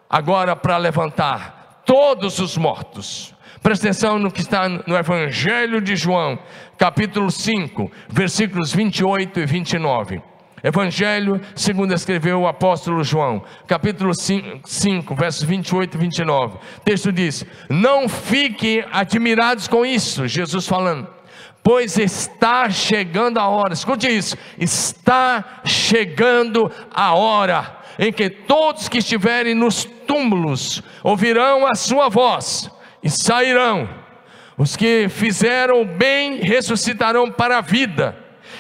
agora 0.09 0.57
para 0.57 0.77
levantar 0.77 1.83
todos 1.85 2.39
os 2.39 2.57
mortos. 2.57 3.35
Presta 3.63 3.89
atenção 3.89 4.19
no 4.19 4.31
que 4.31 4.41
está 4.41 4.69
no 4.69 4.97
Evangelho 4.97 5.81
de 5.81 5.95
João, 5.95 6.39
capítulo 6.79 7.31
5, 7.31 7.91
versículos 8.09 8.73
28 8.73 9.41
e 9.41 9.47
29. 9.47 10.23
Evangelho, 10.63 11.41
segundo 11.55 11.95
escreveu 11.95 12.41
o 12.41 12.47
apóstolo 12.47 13.03
João, 13.03 13.43
capítulo 13.67 14.15
5, 14.15 14.69
5, 14.69 15.15
versos 15.15 15.43
28 15.43 15.97
e 15.97 16.01
29. 16.01 16.57
O 16.57 16.81
texto 16.85 17.11
diz: 17.11 17.45
Não 17.69 18.09
fiquem 18.09 18.85
admirados 18.93 19.67
com 19.69 19.85
isso, 19.85 20.27
Jesus 20.29 20.67
falando 20.67 21.20
pois 21.63 21.99
está 21.99 22.71
chegando 22.71 23.39
a 23.39 23.49
hora, 23.49 23.73
escute 23.73 24.09
isso, 24.09 24.37
está 24.59 25.61
chegando 25.65 26.71
a 26.93 27.15
hora 27.15 27.79
em 27.99 28.13
que 28.13 28.31
todos 28.31 28.89
que 28.89 28.99
estiverem 28.99 29.55
nos 29.55 29.85
túmulos 29.85 30.83
ouvirão 31.03 31.67
a 31.67 31.75
sua 31.75 32.09
voz 32.09 32.71
e 33.03 33.11
sairão. 33.11 33.89
Os 34.57 34.77
que 34.77 35.09
fizeram 35.09 35.85
bem 35.85 36.37
ressuscitarão 36.37 37.31
para 37.31 37.59
a 37.59 37.61
vida, 37.63 38.17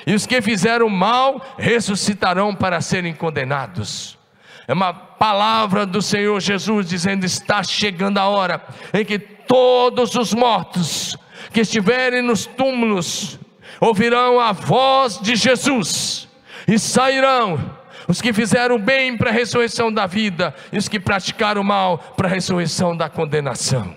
e 0.06 0.14
os 0.14 0.26
que 0.26 0.40
fizeram 0.40 0.88
mal 0.88 1.54
ressuscitarão 1.58 2.54
para 2.54 2.80
serem 2.80 3.12
condenados. 3.12 4.18
É 4.66 4.72
uma 4.72 4.94
palavra 4.94 5.84
do 5.84 6.00
Senhor 6.00 6.40
Jesus 6.40 6.86
dizendo: 6.88 7.26
está 7.26 7.62
chegando 7.62 8.18
a 8.18 8.28
hora 8.28 8.62
em 8.94 9.04
que 9.04 9.18
todos 9.18 10.14
os 10.14 10.32
mortos 10.32 11.18
que 11.52 11.60
estiverem 11.60 12.22
nos 12.22 12.46
túmulos 12.46 13.38
ouvirão 13.80 14.38
a 14.38 14.52
voz 14.52 15.18
de 15.20 15.34
Jesus 15.34 16.28
e 16.68 16.78
sairão. 16.78 17.78
Os 18.06 18.20
que 18.20 18.32
fizeram 18.32 18.78
bem 18.78 19.16
para 19.16 19.30
a 19.30 19.32
ressurreição 19.32 19.92
da 19.92 20.04
vida, 20.04 20.52
e 20.72 20.78
os 20.78 20.88
que 20.88 20.98
praticaram 20.98 21.62
mal 21.62 21.98
para 22.16 22.26
a 22.26 22.30
ressurreição 22.30 22.96
da 22.96 23.08
condenação. 23.08 23.94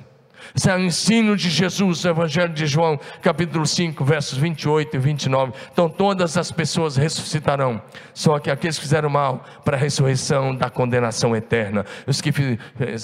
Esse 0.55 0.69
é 0.69 0.75
o 0.75 0.79
ensino 0.79 1.35
de 1.35 1.49
Jesus, 1.49 2.05
o 2.05 2.09
Evangelho 2.09 2.53
de 2.53 2.67
João, 2.67 2.99
capítulo 3.23 3.65
5, 3.65 4.05
versos 4.05 4.37
28 4.37 4.95
e 4.95 4.99
29. 4.99 5.53
Então 5.71 5.89
todas 5.89 6.37
as 6.37 6.51
pessoas 6.51 6.95
ressuscitarão, 6.95 7.81
só 8.13 8.37
que 8.37 8.51
aqueles 8.51 8.75
que 8.75 8.83
fizeram 8.83 9.09
mal 9.09 9.43
para 9.65 9.75
a 9.75 9.79
ressurreição 9.79 10.55
da 10.55 10.69
condenação 10.69 11.35
eterna, 11.35 11.83
os 12.05 12.21
que 12.21 12.29
eh, 12.29 12.95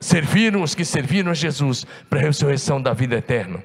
serviram, 0.00 0.62
os 0.62 0.74
que 0.74 0.84
serviram 0.84 1.30
a 1.30 1.34
Jesus 1.34 1.86
para 2.08 2.20
a 2.20 2.22
ressurreição 2.22 2.80
da 2.80 2.94
vida 2.94 3.16
eterna. 3.16 3.62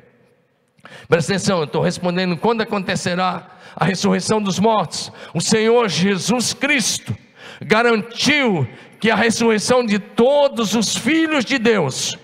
Presta 1.08 1.34
atenção, 1.34 1.64
estou 1.64 1.82
respondendo 1.82 2.36
quando 2.38 2.62
acontecerá 2.62 3.48
a 3.76 3.86
ressurreição 3.86 4.42
dos 4.42 4.60
mortos. 4.60 5.12
O 5.34 5.42
Senhor 5.42 5.88
Jesus 5.90 6.54
Cristo 6.54 7.16
garantiu 7.62 8.68
que 9.00 9.10
a 9.10 9.16
ressurreição 9.16 9.86
de 9.86 10.00
todos 10.00 10.76
os 10.76 10.96
filhos 10.96 11.46
de 11.46 11.58
Deus 11.58 12.18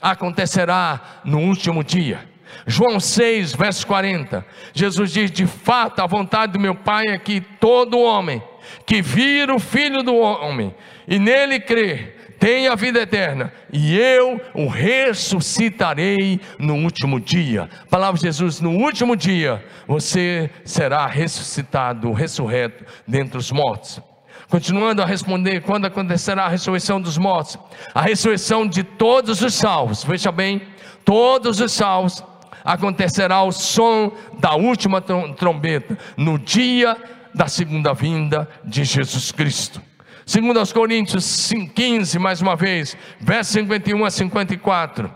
acontecerá 0.00 1.20
no 1.24 1.38
último 1.40 1.84
dia. 1.84 2.28
João 2.66 3.00
6, 3.00 3.54
verso 3.54 3.86
40. 3.86 4.44
Jesus 4.72 5.12
diz: 5.12 5.30
De 5.30 5.46
fato, 5.46 6.00
a 6.00 6.06
vontade 6.06 6.52
do 6.52 6.60
meu 6.60 6.74
Pai 6.74 7.06
é 7.08 7.18
que 7.18 7.40
todo 7.40 7.98
homem 7.98 8.42
que 8.86 9.00
vira 9.00 9.54
o 9.54 9.58
Filho 9.58 10.02
do 10.02 10.14
homem 10.14 10.74
e 11.06 11.18
nele 11.18 11.58
crê, 11.58 12.14
tem 12.40 12.68
a 12.68 12.74
vida 12.74 13.00
eterna, 13.00 13.52
e 13.70 13.96
eu 13.98 14.40
o 14.54 14.66
ressuscitarei 14.66 16.40
no 16.58 16.74
último 16.74 17.20
dia. 17.20 17.68
palavra 17.90 18.18
de 18.18 18.24
Jesus: 18.24 18.62
no 18.62 18.70
último 18.70 19.14
dia 19.14 19.62
você 19.86 20.50
será 20.64 21.06
ressuscitado, 21.06 22.10
ressurreto 22.12 22.82
dentre 23.06 23.36
os 23.36 23.52
mortos. 23.52 24.00
Continuando 24.48 25.02
a 25.02 25.06
responder, 25.06 25.60
quando 25.60 25.84
acontecerá 25.84 26.46
a 26.46 26.48
ressurreição 26.48 26.98
dos 26.98 27.18
mortos? 27.18 27.58
A 27.94 28.00
ressurreição 28.00 28.66
de 28.66 28.82
todos 28.82 29.42
os 29.42 29.54
salvos, 29.54 30.02
veja 30.02 30.32
bem, 30.32 30.62
todos 31.04 31.60
os 31.60 31.70
salvos, 31.70 32.24
acontecerá 32.64 33.42
o 33.42 33.52
som 33.52 34.12
da 34.40 34.54
última 34.54 35.00
trombeta, 35.00 35.96
no 36.16 36.38
dia 36.38 36.96
da 37.34 37.46
segunda 37.46 37.92
vinda 37.92 38.48
de 38.64 38.82
Jesus 38.82 39.30
Cristo. 39.30 39.89
Segundo 40.30 40.60
aos 40.60 40.72
Coríntios 40.72 41.50
15, 41.74 42.16
mais 42.20 42.40
uma 42.40 42.54
vez, 42.54 42.96
versos 43.18 43.52
51 43.52 44.04
a 44.04 44.10
54. 44.12 45.12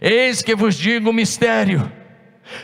Eis 0.00 0.40
que 0.40 0.54
vos 0.56 0.76
digo 0.76 1.10
o 1.10 1.12
mistério. 1.12 1.92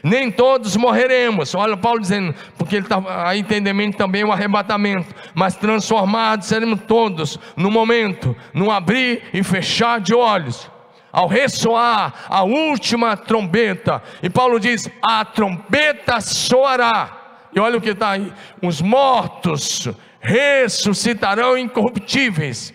Nem 0.03 0.31
todos 0.31 0.75
morreremos. 0.75 1.55
Olha 1.55 1.77
Paulo 1.77 2.01
dizendo, 2.01 2.35
porque 2.57 2.77
ele 2.77 2.87
está 2.87 3.29
aí 3.29 3.41
entendimento 3.41 3.99
também 3.99 4.25
o 4.25 4.33
arrebatamento, 4.33 5.15
mas 5.35 5.55
transformados 5.55 6.47
seremos 6.47 6.81
todos 6.89 7.39
no 7.55 7.71
momento, 7.71 8.35
no 8.55 8.71
abrir 8.71 9.25
e 9.35 9.43
fechar 9.43 10.01
de 10.01 10.15
olhos, 10.15 10.71
ao 11.13 11.29
ressoar 11.29 12.25
a 12.27 12.43
última 12.43 13.19
trombeta. 13.19 14.03
E 14.23 14.31
Paulo 14.31 14.59
diz: 14.59 14.89
a 15.03 15.23
trombeta 15.27 16.23
soará. 16.23 17.21
E 17.55 17.61
olha 17.61 17.77
o 17.77 17.83
que 17.83 17.91
está 17.91 18.13
aí: 18.13 18.33
os 18.63 18.81
mortos 18.81 19.91
ressuscitarão 20.25 21.57
incorruptíveis, 21.59 22.73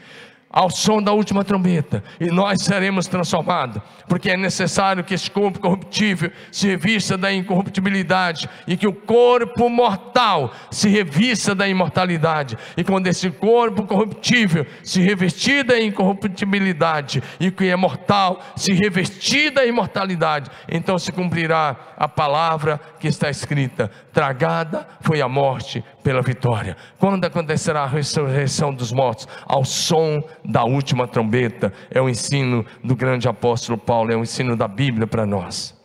ao 0.51 0.71
som 0.71 1.01
da 1.01 1.11
última 1.11 1.43
trombeta, 1.43 2.03
e 2.19 2.25
nós 2.31 2.63
seremos 2.63 3.07
transformados, 3.07 3.81
porque 4.07 4.31
é 4.31 4.37
necessário 4.37 5.03
que 5.03 5.13
esse 5.13 5.29
corpo 5.29 5.59
corruptível 5.59 6.31
se 6.51 6.67
revista 6.67 7.15
da 7.15 7.31
incorruptibilidade 7.31 8.49
e 8.67 8.75
que 8.75 8.87
o 8.87 8.93
corpo 8.93 9.69
mortal 9.69 10.51
se 10.71 10.89
revista 10.89 11.53
da 11.53 11.67
imortalidade. 11.67 12.57
E 12.75 12.83
quando 12.83 13.05
esse 13.05 13.29
corpo 13.29 13.83
corruptível 13.83 14.65
se 14.83 15.01
revestir 15.01 15.63
da 15.63 15.79
incorruptibilidade 15.79 17.21
e 17.39 17.51
que 17.51 17.67
é 17.67 17.75
mortal 17.75 18.41
se 18.55 18.73
revestir 18.73 19.51
da 19.51 19.63
imortalidade, 19.65 20.49
então 20.67 20.97
se 20.97 21.11
cumprirá 21.11 21.75
a 21.95 22.07
palavra 22.07 22.79
que 22.99 23.07
está 23.07 23.29
escrita: 23.29 23.91
tragada 24.11 24.87
foi 25.01 25.21
a 25.21 25.27
morte 25.27 25.83
pela 26.09 26.23
vitória. 26.23 26.75
Quando 26.97 27.23
acontecerá 27.25 27.83
a 27.83 27.85
ressurreição 27.85 28.73
dos 28.73 28.91
mortos? 28.91 29.27
Ao 29.45 29.63
som 29.63 30.23
da 30.43 30.63
última 30.63 31.07
trombeta. 31.07 31.71
É 31.91 32.01
o 32.01 32.09
ensino 32.09 32.65
do 32.83 32.95
grande 32.95 33.27
apóstolo 33.27 33.77
Paulo, 33.77 34.11
é 34.11 34.15
o 34.15 34.23
ensino 34.23 34.55
da 34.55 34.67
Bíblia 34.67 35.05
para 35.05 35.23
nós. 35.23 35.79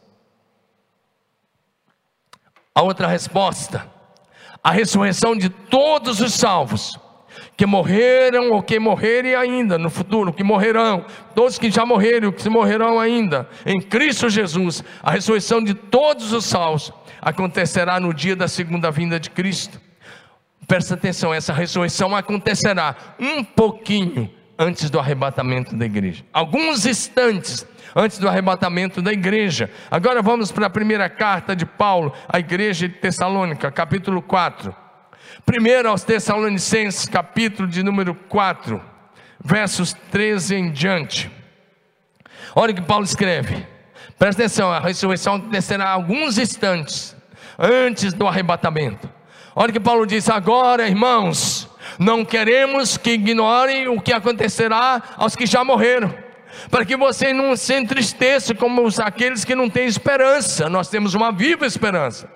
A 2.74 2.80
outra 2.80 3.06
resposta, 3.06 3.86
a 4.62 4.70
ressurreição 4.70 5.36
de 5.36 5.50
todos 5.50 6.22
os 6.22 6.32
salvos 6.32 6.98
que 7.54 7.66
morreram 7.66 8.50
ou 8.52 8.62
que 8.62 8.78
morrerem 8.78 9.34
ainda 9.34 9.76
no 9.76 9.90
futuro, 9.90 10.32
que 10.32 10.42
morrerão, 10.42 11.04
todos 11.34 11.58
que 11.58 11.70
já 11.70 11.84
morreram, 11.84 12.32
que 12.32 12.40
se 12.40 12.48
morrerão 12.48 12.98
ainda, 12.98 13.46
em 13.66 13.78
Cristo 13.78 14.30
Jesus, 14.30 14.82
a 15.02 15.10
ressurreição 15.10 15.62
de 15.62 15.74
todos 15.74 16.32
os 16.32 16.46
salvos 16.46 16.90
acontecerá 17.20 18.00
no 18.00 18.14
dia 18.14 18.34
da 18.34 18.48
segunda 18.48 18.90
vinda 18.90 19.20
de 19.20 19.28
Cristo. 19.28 19.83
Presta 20.66 20.94
atenção, 20.94 21.32
essa 21.32 21.52
ressurreição 21.52 22.14
acontecerá 22.14 22.96
um 23.18 23.44
pouquinho 23.44 24.30
antes 24.58 24.88
do 24.88 24.98
arrebatamento 24.98 25.76
da 25.76 25.84
igreja. 25.84 26.24
Alguns 26.32 26.86
instantes 26.86 27.66
antes 27.94 28.18
do 28.18 28.28
arrebatamento 28.28 29.00
da 29.00 29.12
igreja. 29.12 29.70
Agora 29.90 30.20
vamos 30.20 30.50
para 30.50 30.66
a 30.66 30.70
primeira 30.70 31.08
carta 31.08 31.54
de 31.54 31.64
Paulo 31.64 32.12
à 32.28 32.38
igreja 32.38 32.88
de 32.88 32.94
Tessalônica, 32.94 33.70
capítulo 33.70 34.20
4. 34.20 34.74
Primeiro 35.46 35.88
aos 35.88 36.02
Tessalonicenses, 36.02 37.06
capítulo 37.06 37.68
de 37.68 37.82
número 37.82 38.14
4, 38.14 38.80
versos 39.42 39.92
13 40.10 40.56
em 40.56 40.70
diante. 40.70 41.30
Olha 42.54 42.72
o 42.72 42.74
que 42.74 42.82
Paulo 42.82 43.04
escreve. 43.04 43.66
Presta 44.18 44.42
atenção, 44.42 44.72
a 44.72 44.80
ressurreição 44.80 45.34
acontecerá 45.34 45.90
alguns 45.90 46.38
instantes 46.38 47.16
antes 47.58 48.12
do 48.12 48.26
arrebatamento. 48.26 49.13
Olha 49.56 49.72
que 49.72 49.78
Paulo 49.78 50.04
diz 50.04 50.28
agora, 50.28 50.88
irmãos, 50.88 51.68
não 51.98 52.24
queremos 52.24 52.96
que 52.96 53.10
ignorem 53.10 53.86
o 53.86 54.00
que 54.00 54.12
acontecerá 54.12 55.00
aos 55.16 55.36
que 55.36 55.46
já 55.46 55.62
morreram, 55.62 56.12
para 56.70 56.84
que 56.84 56.96
você 56.96 57.32
não 57.32 57.54
se 57.54 57.72
entristeça 57.74 58.52
como 58.52 58.88
aqueles 58.98 59.44
que 59.44 59.54
não 59.54 59.70
têm 59.70 59.86
esperança. 59.86 60.68
Nós 60.68 60.88
temos 60.88 61.14
uma 61.14 61.30
viva 61.30 61.64
esperança, 61.66 62.28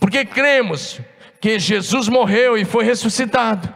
porque 0.00 0.24
cremos 0.24 1.00
que 1.40 1.56
Jesus 1.56 2.08
morreu 2.08 2.58
e 2.58 2.64
foi 2.64 2.84
ressuscitado. 2.84 3.72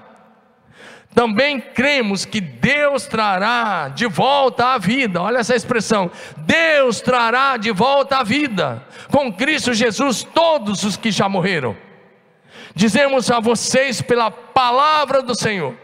Também 1.14 1.60
cremos 1.60 2.24
que 2.24 2.40
Deus 2.40 3.06
trará 3.06 3.88
de 3.88 4.06
volta 4.06 4.68
a 4.68 4.78
vida, 4.78 5.22
olha 5.22 5.38
essa 5.38 5.54
expressão: 5.54 6.10
Deus 6.38 7.00
trará 7.00 7.56
de 7.56 7.70
volta 7.70 8.16
a 8.16 8.24
vida, 8.24 8.82
com 9.12 9.32
Cristo 9.32 9.72
Jesus, 9.72 10.24
todos 10.24 10.82
os 10.82 10.96
que 10.96 11.12
já 11.12 11.28
morreram. 11.28 11.76
Dizemos 12.74 13.30
a 13.30 13.40
vocês 13.40 14.00
pela 14.00 14.30
palavra 14.30 15.22
do 15.22 15.34
Senhor, 15.34 15.74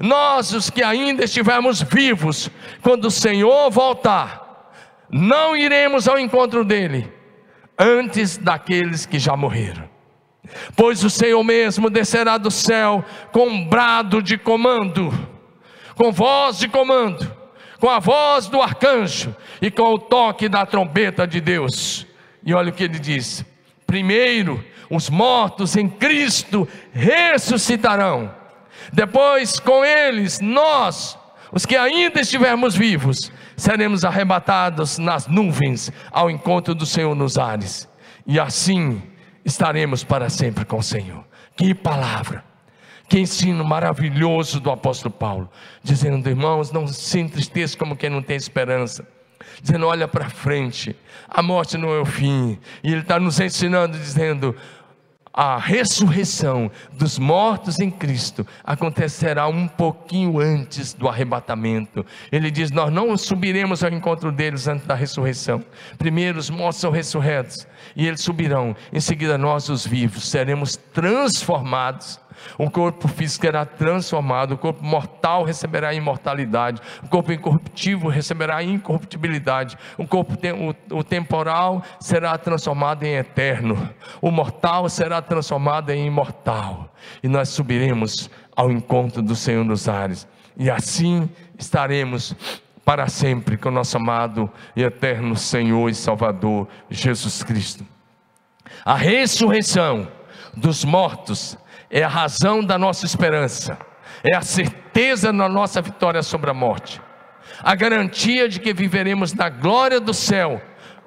nós 0.00 0.52
os 0.52 0.70
que 0.70 0.82
ainda 0.82 1.24
estivermos 1.24 1.82
vivos, 1.82 2.50
quando 2.82 3.06
o 3.06 3.10
Senhor 3.10 3.70
voltar, 3.70 4.70
não 5.10 5.56
iremos 5.56 6.08
ao 6.08 6.18
encontro 6.18 6.64
dele 6.64 7.12
antes 7.78 8.36
daqueles 8.36 9.04
que 9.04 9.18
já 9.18 9.36
morreram. 9.36 9.88
Pois 10.76 11.04
o 11.04 11.10
Senhor 11.10 11.42
mesmo 11.44 11.90
descerá 11.90 12.38
do 12.38 12.50
céu 12.50 13.04
com 13.32 13.46
um 13.46 13.66
brado 13.66 14.22
de 14.22 14.38
comando, 14.38 15.12
com 15.94 16.10
voz 16.12 16.58
de 16.58 16.68
comando, 16.68 17.30
com 17.78 17.88
a 17.88 17.98
voz 17.98 18.46
do 18.46 18.60
arcanjo 18.60 19.34
e 19.60 19.70
com 19.70 19.94
o 19.94 19.98
toque 19.98 20.48
da 20.48 20.64
trombeta 20.66 21.26
de 21.26 21.40
Deus. 21.40 22.06
E 22.44 22.54
olha 22.54 22.70
o 22.70 22.72
que 22.72 22.84
ele 22.84 22.98
diz: 22.98 23.44
primeiro 23.86 24.64
os 24.90 25.08
mortos 25.08 25.76
em 25.76 25.88
Cristo 25.88 26.68
ressuscitarão. 26.92 28.34
Depois, 28.92 29.60
com 29.60 29.84
eles, 29.84 30.40
nós, 30.40 31.16
os 31.52 31.64
que 31.64 31.76
ainda 31.76 32.20
estivermos 32.20 32.74
vivos, 32.74 33.30
seremos 33.56 34.04
arrebatados 34.04 34.98
nas 34.98 35.28
nuvens 35.28 35.92
ao 36.10 36.28
encontro 36.28 36.74
do 36.74 36.84
Senhor 36.84 37.14
nos 37.14 37.38
ares. 37.38 37.88
E 38.26 38.40
assim 38.40 39.00
estaremos 39.44 40.02
para 40.02 40.28
sempre 40.28 40.64
com 40.64 40.78
o 40.78 40.82
Senhor. 40.82 41.24
Que 41.56 41.72
palavra! 41.72 42.44
Que 43.08 43.18
ensino 43.18 43.64
maravilhoso 43.64 44.60
do 44.60 44.70
apóstolo 44.70 45.12
Paulo, 45.12 45.50
dizendo, 45.82 46.28
irmãos, 46.28 46.70
não 46.70 46.86
se 46.86 47.18
entristeça 47.18 47.76
como 47.76 47.96
quem 47.96 48.08
não 48.08 48.22
tem 48.22 48.36
esperança 48.36 49.04
dizendo: 49.62 49.86
olha 49.86 50.08
para 50.08 50.28
frente, 50.28 50.96
a 51.28 51.42
morte 51.42 51.76
não 51.76 51.90
é 51.90 52.00
o 52.00 52.04
fim, 52.04 52.58
e 52.82 52.92
Ele 52.92 53.00
está 53.00 53.18
nos 53.18 53.40
ensinando, 53.40 53.98
dizendo: 53.98 54.54
a 55.32 55.58
ressurreição 55.58 56.70
dos 56.92 57.18
mortos 57.18 57.78
em 57.78 57.90
Cristo 57.90 58.46
acontecerá 58.64 59.46
um 59.46 59.66
pouquinho 59.66 60.38
antes 60.38 60.92
do 60.92 61.08
arrebatamento. 61.08 62.04
Ele 62.30 62.50
diz: 62.50 62.70
Nós 62.70 62.92
não 62.92 63.16
subiremos 63.16 63.82
ao 63.82 63.90
encontro 63.90 64.30
deles 64.30 64.68
antes 64.68 64.86
da 64.86 64.94
ressurreição. 64.94 65.64
Primeiro 65.96 66.38
os 66.38 66.50
mortos 66.50 66.80
são 66.80 66.90
ressurretos 66.90 67.66
e 67.96 68.06
eles 68.06 68.20
subirão. 68.20 68.76
Em 68.92 69.00
seguida, 69.00 69.38
nós, 69.38 69.68
os 69.68 69.86
vivos, 69.86 70.28
seremos 70.28 70.76
transformados 70.76 72.19
o 72.58 72.70
corpo 72.70 73.08
físico 73.08 73.44
será 73.44 73.64
transformado, 73.64 74.52
o 74.52 74.58
corpo 74.58 74.84
mortal 74.84 75.44
receberá 75.44 75.94
imortalidade, 75.94 76.80
o 77.02 77.08
corpo 77.08 77.32
incorruptível 77.32 78.08
receberá 78.08 78.62
incorruptibilidade, 78.62 79.76
o 79.96 80.06
corpo 80.06 80.34
o, 80.90 80.98
o 80.98 81.04
temporal 81.04 81.82
será 81.98 82.36
transformado 82.38 83.04
em 83.04 83.14
eterno, 83.14 83.90
o 84.20 84.30
mortal 84.30 84.88
será 84.88 85.20
transformado 85.22 85.90
em 85.90 86.06
imortal, 86.06 86.92
e 87.22 87.28
nós 87.28 87.48
subiremos 87.48 88.30
ao 88.54 88.70
encontro 88.70 89.22
do 89.22 89.34
Senhor 89.34 89.64
nos 89.64 89.88
ares, 89.88 90.26
e 90.56 90.70
assim 90.70 91.28
estaremos 91.58 92.34
para 92.84 93.06
sempre 93.08 93.56
com 93.56 93.68
o 93.68 93.72
nosso 93.72 93.96
amado 93.96 94.50
e 94.74 94.82
eterno 94.82 95.36
Senhor 95.36 95.88
e 95.88 95.94
Salvador 95.94 96.66
Jesus 96.90 97.42
Cristo. 97.42 97.86
A 98.84 98.94
ressurreição 98.94 100.08
dos 100.56 100.84
mortos 100.84 101.56
é 101.90 102.02
a 102.02 102.08
razão 102.08 102.62
da 102.62 102.78
nossa 102.78 103.04
esperança, 103.04 103.76
é 104.22 104.36
a 104.36 104.42
certeza 104.42 105.32
da 105.32 105.48
nossa 105.48 105.82
vitória 105.82 106.22
sobre 106.22 106.50
a 106.50 106.54
morte, 106.54 107.00
a 107.62 107.74
garantia 107.74 108.48
de 108.48 108.60
que 108.60 108.72
viveremos 108.72 109.34
na 109.34 109.48
glória 109.48 110.00
do 110.00 110.14
céu 110.14 110.62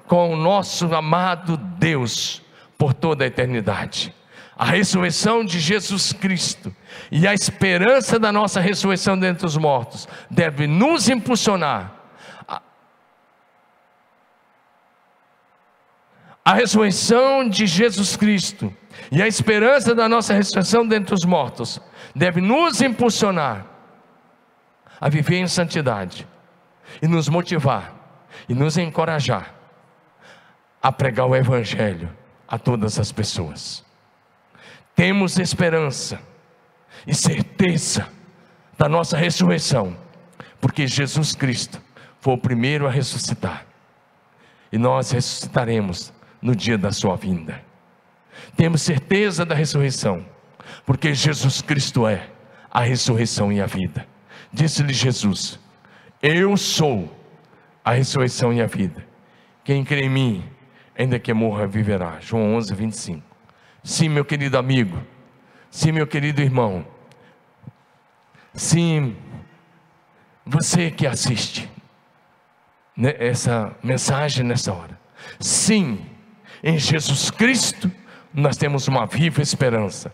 com 0.06 0.32
o 0.32 0.36
nosso 0.36 0.94
amado 0.94 1.56
Deus 1.56 2.42
por 2.76 2.92
toda 2.92 3.24
a 3.24 3.26
eternidade. 3.26 4.14
A 4.56 4.66
ressurreição 4.66 5.44
de 5.44 5.58
Jesus 5.58 6.12
Cristo 6.12 6.74
e 7.10 7.26
a 7.26 7.34
esperança 7.34 8.20
da 8.20 8.30
nossa 8.30 8.60
ressurreição 8.60 9.18
dentre 9.18 9.46
os 9.46 9.56
mortos 9.56 10.06
deve 10.30 10.66
nos 10.66 11.08
impulsionar 11.08 11.93
a 16.44 16.52
ressurreição 16.52 17.48
de 17.48 17.66
Jesus 17.66 18.16
Cristo 18.16 18.72
e 19.10 19.22
a 19.22 19.26
esperança 19.26 19.94
da 19.94 20.08
nossa 20.08 20.34
ressurreição 20.34 20.86
dentre 20.86 21.14
os 21.14 21.24
mortos 21.24 21.80
deve 22.14 22.40
nos 22.40 22.82
impulsionar 22.82 23.66
a 25.00 25.08
viver 25.08 25.36
em 25.36 25.48
santidade 25.48 26.26
e 27.00 27.08
nos 27.08 27.28
motivar 27.28 27.94
e 28.48 28.54
nos 28.54 28.76
encorajar 28.76 29.54
a 30.82 30.92
pregar 30.92 31.26
o 31.26 31.34
Evangelho 31.34 32.10
a 32.46 32.58
todas 32.58 32.98
as 32.98 33.10
pessoas. 33.10 33.82
Temos 34.94 35.38
esperança 35.38 36.20
e 37.06 37.14
certeza 37.14 38.06
da 38.76 38.88
nossa 38.88 39.16
ressurreição, 39.16 39.96
porque 40.60 40.86
Jesus 40.86 41.34
Cristo 41.34 41.80
foi 42.20 42.34
o 42.34 42.38
primeiro 42.38 42.86
a 42.86 42.90
ressuscitar 42.90 43.66
e 44.70 44.78
nós 44.78 45.10
ressuscitaremos 45.10 46.12
no 46.44 46.54
dia 46.54 46.76
da 46.76 46.92
Sua 46.92 47.16
vinda. 47.16 47.64
Temos 48.54 48.82
certeza 48.82 49.46
da 49.46 49.54
ressurreição, 49.54 50.26
porque 50.84 51.14
Jesus 51.14 51.62
Cristo 51.62 52.06
é 52.06 52.28
a 52.70 52.82
ressurreição 52.82 53.50
e 53.50 53.62
a 53.62 53.66
vida. 53.66 54.06
Disse-lhe 54.52 54.92
Jesus: 54.92 55.58
Eu 56.22 56.54
sou 56.58 57.10
a 57.82 57.92
ressurreição 57.92 58.52
e 58.52 58.60
a 58.60 58.66
vida. 58.66 59.06
Quem 59.64 59.82
crê 59.82 60.02
em 60.02 60.10
mim, 60.10 60.44
ainda 60.96 61.18
que 61.18 61.32
morra, 61.32 61.66
viverá. 61.66 62.20
João 62.20 62.54
11, 62.56 62.74
25. 62.74 63.22
Sim, 63.82 64.10
meu 64.10 64.24
querido 64.24 64.58
amigo. 64.58 65.02
Sim, 65.70 65.92
meu 65.92 66.06
querido 66.06 66.42
irmão. 66.42 66.86
Sim, 68.52 69.16
Você 70.44 70.90
que 70.90 71.06
assiste 71.06 71.70
né, 72.94 73.14
essa 73.18 73.74
mensagem 73.82 74.44
nessa 74.44 74.74
hora. 74.74 75.00
Sim, 75.40 76.13
em 76.66 76.78
Jesus 76.78 77.30
Cristo 77.30 77.92
nós 78.32 78.56
temos 78.56 78.88
uma 78.88 79.06
viva 79.06 79.42
esperança, 79.42 80.10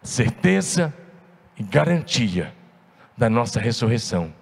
certeza 0.00 0.94
e 1.58 1.62
garantia 1.64 2.54
da 3.18 3.28
nossa 3.28 3.60
ressurreição 3.60 4.32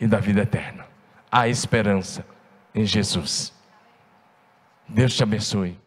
e 0.00 0.06
da 0.08 0.18
vida 0.18 0.42
eterna. 0.42 0.84
Há 1.30 1.48
esperança 1.48 2.26
em 2.74 2.84
Jesus. 2.84 3.54
Deus 4.88 5.14
te 5.14 5.22
abençoe. 5.22 5.83